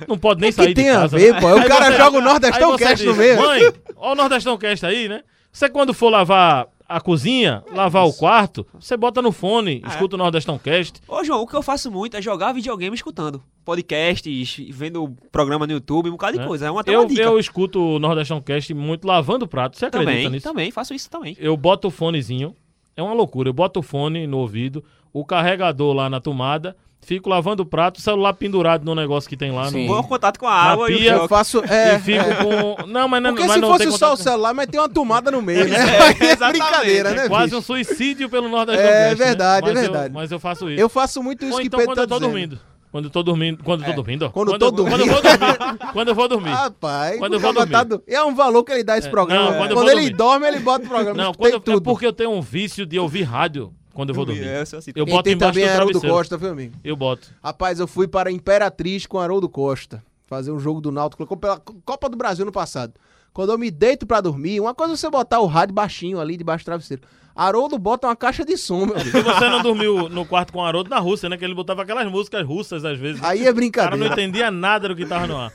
Não 0.09 0.19
pode 0.19 0.41
nem 0.41 0.51
O 0.51 0.53
sair 0.53 0.69
que 0.69 0.75
tem 0.75 0.85
de 0.85 0.91
a 0.91 0.95
casa. 1.01 1.17
ver, 1.19 1.33
né? 1.35 1.41
pô? 1.41 1.47
O 1.49 1.59
Aí 1.59 1.69
cara 1.69 1.87
você- 1.91 1.97
joga 1.97 2.19
o 2.19 2.21
Nordestão 2.21 2.77
Cast 2.77 3.07
no 3.07 3.15
meio. 3.15 3.37
Mãe, 3.41 3.73
ó 3.97 4.13
o 4.13 4.15
Nordestão 4.15 4.59
Cast 4.59 4.85
aí, 4.87 5.09
né? 5.09 5.23
Você 5.53 5.69
quando 5.69 5.93
for 5.95 6.11
lavar 6.11 6.69
a 6.89 7.01
cozinha, 7.01 7.63
lavar 7.73 8.05
o 8.05 8.13
quarto, 8.13 8.67
você 8.79 8.97
bota 8.97 9.23
no 9.23 9.31
fone, 9.33 9.81
escuta 9.87 10.17
o 10.17 10.19
Nordestão 10.19 10.59
Cast. 10.59 11.01
Ô, 11.09 11.23
João, 11.25 11.41
o 11.43 11.47
que 11.47 11.55
eu 11.55 11.63
faço 11.63 11.91
muito 11.91 12.17
é 12.17 12.23
jogar 12.23 12.53
videogame 12.53 12.95
escutando 12.95 13.41
podcasts, 13.65 14.57
vendo 14.71 15.17
programa 15.33 15.67
no 15.67 15.73
YouTube, 15.73 16.09
um 16.09 16.13
bocado 16.13 16.37
de 16.39 16.45
É. 16.45 16.47
coisa. 16.47 16.67
É 16.67 16.71
uma, 16.71 16.83
Eu, 16.87 17.01
uma 17.01 17.07
dica. 17.09 17.23
eu 17.23 17.39
escuto 17.39 17.81
o 17.81 17.99
Nordestão 17.99 18.41
Cast 18.41 18.73
muito 18.75 19.07
lavando 19.07 19.45
o 19.45 19.49
prato. 19.49 19.79
Você 19.79 19.87
acredita 19.87 20.13
também, 20.13 20.31
nisso? 20.31 20.47
também, 20.49 20.71
faço 20.71 20.93
isso 20.95 21.09
também. 21.11 21.37
Eu 21.39 21.57
boto 21.57 21.89
o 21.89 21.91
fonezinho. 21.91 22.55
É 22.97 23.03
uma 23.03 23.15
loucura. 23.15 23.49
Eu 23.49 23.53
boto 23.53 23.81
o 23.81 23.83
fone 23.83 24.27
no 24.27 24.39
ouvido, 24.39 24.85
o 25.13 25.25
carregador 25.25 25.93
lá 25.95 26.09
na 26.11 26.21
tomada, 26.21 26.77
fico 27.01 27.29
lavando 27.29 27.63
o 27.63 27.67
prato, 27.67 27.99
o 27.99 28.01
celular 28.01 28.33
pendurado 28.35 28.85
no 28.85 28.95
negócio 28.95 29.29
que 29.29 29.37
tem 29.37 29.51
lá 29.51 29.69
Sim. 29.71 29.87
no. 29.87 29.95
Bom 29.95 30.03
contato 30.05 30.39
com 30.39 30.47
a 30.47 30.55
água 30.55 30.91
e 30.91 31.07
Eu 31.07 31.27
faço. 31.29 31.63
É, 31.65 31.97
e 31.97 31.99
fico 31.99 32.25
é. 32.25 32.35
com. 32.35 32.87
Não, 32.87 33.09
mas 33.09 33.23
não, 33.23 33.31
Porque 33.31 33.43
mas 33.47 33.53
se 33.55 33.61
não 33.61 33.69
fosse 33.69 33.85
tem 33.89 33.97
só 33.99 34.13
o 34.13 34.17
celular, 34.17 34.53
mas 34.55 34.67
tem 34.67 34.79
uma 34.81 34.89
tomada 34.89 35.31
no 35.31 35.41
meio, 35.43 35.67
né? 35.69 35.77
É, 36.21 36.33
é 36.33 36.37
brincadeira, 36.37 37.11
né, 37.13 37.25
É 37.25 37.29
quase 37.29 37.47
bicho? 37.47 37.59
um 37.59 37.63
suicídio 37.63 38.29
pelo 38.29 38.49
Nordestão 38.49 38.85
É 38.87 39.09
né? 39.11 39.15
verdade, 39.15 39.69
é 39.71 39.73
Mas 39.75 39.83
eu- 39.85 39.91
verdade. 39.93 40.15
mas 40.15 40.33
eu 40.33 40.39
faço 40.39 40.71
isso. 40.71 40.81
Eu 40.81 40.89
faço 40.89 41.23
muito 41.23 41.45
isso 41.45 41.55
Ou 41.55 41.61
que 41.61 41.67
então 41.67 41.79
Pedro 41.79 41.95
quando 41.95 41.99
eu 41.99 42.07
tá 42.07 42.15
tô 42.15 42.19
dizendo. 42.21 42.31
dormindo. 42.33 42.61
Quando 42.93 43.05
eu 43.05 43.11
tô 43.11 43.23
dormindo. 43.23 43.63
Quando 43.63 43.81
eu 43.83 43.87
tô 43.87 43.93
dormindo, 43.95 44.23
ó. 44.27 44.31
Quando 44.31 44.53
eu 44.53 44.59
tô 44.59 44.73
Quando 44.73 44.79
eu 45.01 45.07
vou 45.07 45.23
dormir. 45.23 45.93
quando 45.93 46.09
eu 46.09 46.15
vou 46.15 46.29
dormir. 46.29 46.51
Rapaz, 46.51 47.19
Quando 47.21 47.33
eu 47.35 47.41
vou 47.41 47.55
tá 47.55 47.65
dormir. 47.65 47.85
do- 47.85 48.03
é 48.07 48.23
um 48.25 48.35
valor 48.35 48.65
que 48.65 48.73
ele 48.73 48.83
dá 48.83 48.95
a 48.95 48.99
esse 48.99 49.07
É, 49.07 49.11
programa. 49.11 49.45
não, 49.53 49.59
quando 49.59 49.71
eu 49.71 49.77
quando 49.77 49.89
ele 49.91 50.01
dormir. 50.01 50.17
dorme, 50.17 50.47
ele 50.49 50.59
bota 50.59 50.85
o 50.85 50.89
programa. 50.89 51.17
Não, 51.17 51.33
tem 51.33 51.39
quando 51.41 51.53
eu, 51.53 51.59
é 51.59 51.61
tudo. 51.61 51.83
porque 51.83 52.05
eu 52.05 52.13
tenho 52.13 52.33
um 52.33 52.41
vício 52.43 52.85
de 52.85 52.99
ouvir 52.99 53.23
rádio 53.23 53.73
quando 53.95 54.11
eu 54.11 54.15
vou 54.15 54.25
dormir. 54.25 54.47
É, 54.47 54.61
eu 54.61 54.67
sou 54.67 54.79
assim. 54.79 54.93
Eu 54.95 55.07
boto 55.07 55.25
tem 55.25 55.35
embaixo 55.35 55.53
também 55.55 55.69
do 55.69 55.73
é 55.73 55.75
Haroldo. 55.75 56.01
Costa, 56.01 56.37
viu, 56.37 56.51
amigo? 56.51 56.75
Eu 56.83 56.97
boto. 56.97 57.29
Rapaz, 57.43 57.81
eu 57.81 57.87
fui 57.87 58.07
para 58.09 58.31
a 58.31 58.33
Imperatriz 58.33 59.07
com 59.07 59.19
Haroldo 59.19 59.49
Costa. 59.49 60.03
Fazer 60.27 60.53
um 60.53 60.61
jogo 60.61 60.81
do 60.81 60.93
Náutico 60.93 61.37
pela 61.37 61.59
Copa 61.59 62.09
do 62.09 62.17
Brasil 62.17 62.45
no 62.45 62.53
passado. 62.53 62.95
Quando 63.33 63.53
eu 63.53 63.59
me 63.59 63.71
deito 63.71 64.07
pra 64.07 64.21
dormir, 64.21 64.61
uma 64.61 64.75
coisa 64.75 64.95
é 64.95 64.97
você 64.97 65.09
botar 65.09 65.41
o 65.41 65.47
rádio 65.47 65.75
baixinho 65.75 66.21
ali 66.21 66.37
debaixo 66.37 66.65
do 66.65 66.67
travesseiro. 66.67 67.03
Haroldo 67.35 67.79
bota 67.79 68.09
uma 68.09 68.17
caixa 68.17 68.45
de 68.45 68.57
som, 68.57 68.87
meu 68.87 68.97
amigo. 68.97 69.11
Se 69.11 69.23
você 69.23 69.49
não 69.49 69.63
dormiu 69.63 70.09
no 70.09 70.27
quarto 70.27 70.53
com 70.53 70.59
o 70.59 70.65
Haroldo 70.65 70.91
na 70.91 70.99
Rússia, 70.99 71.29
né? 71.29 71.37
Que 71.37 71.45
ele 71.45 71.55
botava 71.55 71.83
aquelas 71.83 72.11
músicas 72.11 72.45
russas 72.47 72.85
às 72.85 72.99
vezes. 72.99 73.23
Aí 73.23 73.47
é 73.47 73.51
O 73.51 73.71
cara 73.73 73.91
não 73.93 73.99
brincadeira. 73.99 74.13
entendia 74.13 74.51
nada 74.51 74.89
do 74.89 74.97
que 74.97 75.07
tava 75.07 75.27
no 75.27 75.37
ar. 75.37 75.53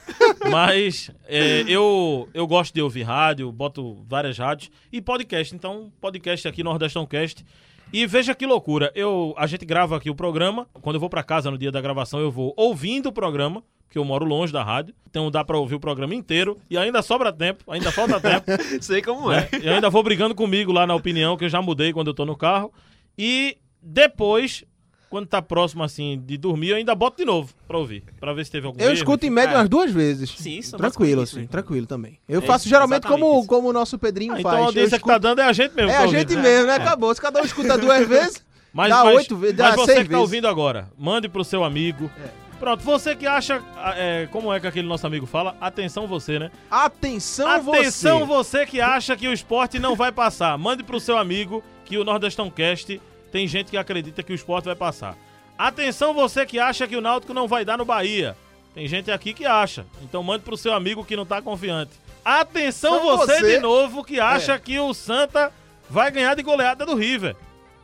Mas 0.49 1.11
é, 1.27 1.63
eu, 1.67 2.29
eu 2.33 2.47
gosto 2.47 2.73
de 2.73 2.81
ouvir 2.81 3.03
rádio, 3.03 3.51
boto 3.51 4.03
várias 4.07 4.37
rádios 4.37 4.71
e 4.91 5.01
podcast. 5.01 5.53
Então, 5.53 5.91
podcast 5.99 6.47
aqui, 6.47 6.63
Nordestão 6.63 7.05
Cast. 7.05 7.45
E 7.93 8.05
veja 8.05 8.35
que 8.35 8.45
loucura. 8.45 8.91
Eu, 8.95 9.33
a 9.37 9.47
gente 9.47 9.65
grava 9.65 9.95
aqui 9.97 10.09
o 10.09 10.15
programa. 10.15 10.67
Quando 10.81 10.95
eu 10.95 10.99
vou 10.99 11.09
pra 11.09 11.23
casa 11.23 11.49
no 11.49 11.57
dia 11.57 11.71
da 11.71 11.79
gravação, 11.81 12.19
eu 12.19 12.31
vou 12.31 12.53
ouvindo 12.57 13.07
o 13.07 13.11
programa, 13.11 13.63
que 13.89 13.97
eu 13.97 14.03
moro 14.03 14.25
longe 14.25 14.51
da 14.51 14.63
rádio. 14.63 14.93
Então 15.09 15.31
dá 15.31 15.43
pra 15.45 15.57
ouvir 15.57 15.75
o 15.75 15.79
programa 15.79 16.13
inteiro. 16.13 16.57
E 16.69 16.77
ainda 16.77 17.01
sobra 17.01 17.31
tempo, 17.31 17.63
ainda 17.71 17.91
falta 17.91 18.19
tempo. 18.19 18.45
Sei 18.81 19.01
como 19.01 19.31
é. 19.31 19.41
né? 19.41 19.49
Eu 19.63 19.73
ainda 19.75 19.89
vou 19.89 20.03
brigando 20.03 20.35
comigo 20.35 20.71
lá 20.71 20.85
na 20.85 20.95
opinião, 20.95 21.37
que 21.37 21.45
eu 21.45 21.49
já 21.49 21.61
mudei 21.61 21.93
quando 21.93 22.07
eu 22.07 22.13
tô 22.13 22.25
no 22.25 22.35
carro. 22.35 22.73
E 23.17 23.57
depois, 23.81 24.65
quando 25.09 25.27
tá 25.27 25.41
próximo 25.41 25.83
assim 25.83 26.21
de 26.25 26.37
dormir, 26.37 26.69
eu 26.69 26.75
ainda 26.77 26.93
boto 26.95 27.17
de 27.17 27.25
novo 27.25 27.53
pra 27.67 27.77
ouvir. 27.77 28.03
Pra 28.19 28.33
ver 28.33 28.45
se 28.45 28.51
teve 28.51 28.67
algum 28.67 28.79
Eu 28.79 28.85
erro, 28.87 28.93
escuto 28.95 29.25
em 29.25 29.29
média 29.29 29.53
É. 29.53 29.57
umas 29.57 29.69
duas 29.69 29.91
vezes. 29.91 30.29
Sim, 30.31 30.57
isso 30.57 30.75
é 30.75 30.77
Tranquilo, 30.77 31.21
assim, 31.21 31.41
isso. 31.41 31.49
tranquilo 31.49 31.85
também. 31.85 32.19
Eu 32.27 32.41
É, 32.41 32.45
faço 32.45 32.67
geralmente 32.67 33.07
como, 33.07 33.39
isso. 33.39 33.47
como 33.47 33.69
o 33.69 33.73
nosso 33.73 33.97
Pedrinho 33.99 34.33
Ah, 34.33 34.39
então 34.39 34.49
faz. 34.51 34.57
a 34.59 34.61
Eu 34.63 34.65
audiência 34.67 34.97
que 34.99 35.05
tá 35.05 35.11
escuto- 35.13 35.19
dando 35.27 35.39
é 35.41 35.43
a 35.45 35.53
gente 35.53 35.73
mesmo. 35.75 35.91
É 35.91 35.97
a 35.97 36.07
gente 36.07 36.31
ouvindo. 36.33 36.41
mesmo, 36.41 36.67
né? 36.67 36.75
Acabou. 36.75 37.13
Se 37.15 37.21
cada 37.21 37.41
um 37.41 37.45
escuta 37.45 37.77
duas 37.77 38.05
vezes, 38.07 38.43
Mas, 38.73 38.89
Dá 38.89 39.05
mas- 39.05 39.15
oito 39.15 39.37
vezes, 39.37 39.55
dá 39.55 39.63
mas 39.69 39.75
você 39.77 39.85
seis 39.85 39.97
que 39.99 40.03
tá 40.05 40.09
vezes. 40.09 40.21
ouvindo 40.21 40.47
agora, 40.49 40.89
mande 40.97 41.29
pro 41.29 41.45
seu 41.45 41.63
amigo. 41.63 42.11
Pronto, 42.59 42.83
você 42.83 43.15
que 43.15 43.25
acha. 43.25 43.61
é, 43.95 44.27
como 44.31 44.51
é 44.51 44.59
que 44.59 44.67
aquele 44.67 44.85
nosso 44.87 45.07
amigo 45.07 45.25
fala? 45.25 45.55
Atenção 45.61 46.07
você, 46.07 46.37
né? 46.39 46.51
atenção, 46.69 47.47
Atenção 47.49 48.25
você. 48.25 48.59
você 48.59 48.65
que 48.65 48.81
acha 48.81 49.15
que 49.15 49.27
o 49.27 49.33
esporte 49.33 49.79
não 49.79 49.95
vai 49.95 50.11
passar. 50.11 50.57
Mande 50.57 50.83
pro 50.83 50.99
seu 50.99 51.17
amigo 51.17 51.63
que 51.85 51.97
o 51.97 52.03
Nordestão 52.03 52.49
Cast 52.49 52.99
tem 53.35 53.49
gente 53.49 53.69
que 53.69 53.75
acredita 53.75 54.23
que 54.23 54.31
o 54.31 54.33
esporte 54.33 54.63
vai 54.63 54.77
passar. 54.77 55.17
Atenção 55.57 56.13
você 56.13 56.45
que 56.45 56.57
acha 56.57 56.87
que 56.87 56.95
o 56.95 57.01
Náutico 57.01 57.33
não 57.33 57.49
vai 57.49 57.65
dar 57.65 57.77
no 57.77 57.83
Bahia. 57.83 58.33
Tem 58.73 58.87
gente 58.87 59.11
aqui 59.11 59.33
que 59.33 59.45
acha. 59.45 59.85
Então 60.01 60.23
mande 60.23 60.45
pro 60.45 60.55
seu 60.55 60.73
amigo 60.73 61.03
que 61.03 61.17
não 61.17 61.25
tá 61.25 61.41
confiante. 61.41 61.91
Atenção 62.23 63.01
você, 63.01 63.41
você. 63.41 63.55
de 63.55 63.59
novo 63.59 64.05
que 64.05 64.21
acha 64.21 64.53
É. 64.53 64.57
que 64.57 64.79
o 64.79 64.93
Santa 64.93 65.51
vai 65.89 66.09
ganhar 66.11 66.33
de 66.33 66.43
goleada 66.43 66.85
do 66.85 66.95
River. 66.95 67.35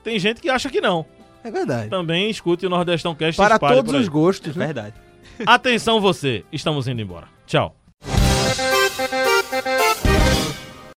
Tem 0.06 0.18
gente 0.18 0.40
que 0.40 0.50
acha 0.50 0.70
que 0.70 0.80
não. 0.80 1.06
É 1.44 1.52
verdade. 1.52 1.90
Também 1.90 2.30
escute 2.30 2.66
o 2.66 2.70
Nordestão 2.70 3.14
Cast 3.14 3.36
Para 3.36 3.60
todos 3.60 3.94
os 3.94 4.08
gostos, 4.08 4.56
né? 4.56 4.68
Verdade. 4.68 4.96
Atenção 5.46 6.00
você, 6.00 6.46
estamos 6.50 6.88
indo 6.88 7.02
embora. 7.02 7.28
Tchau. 7.46 7.76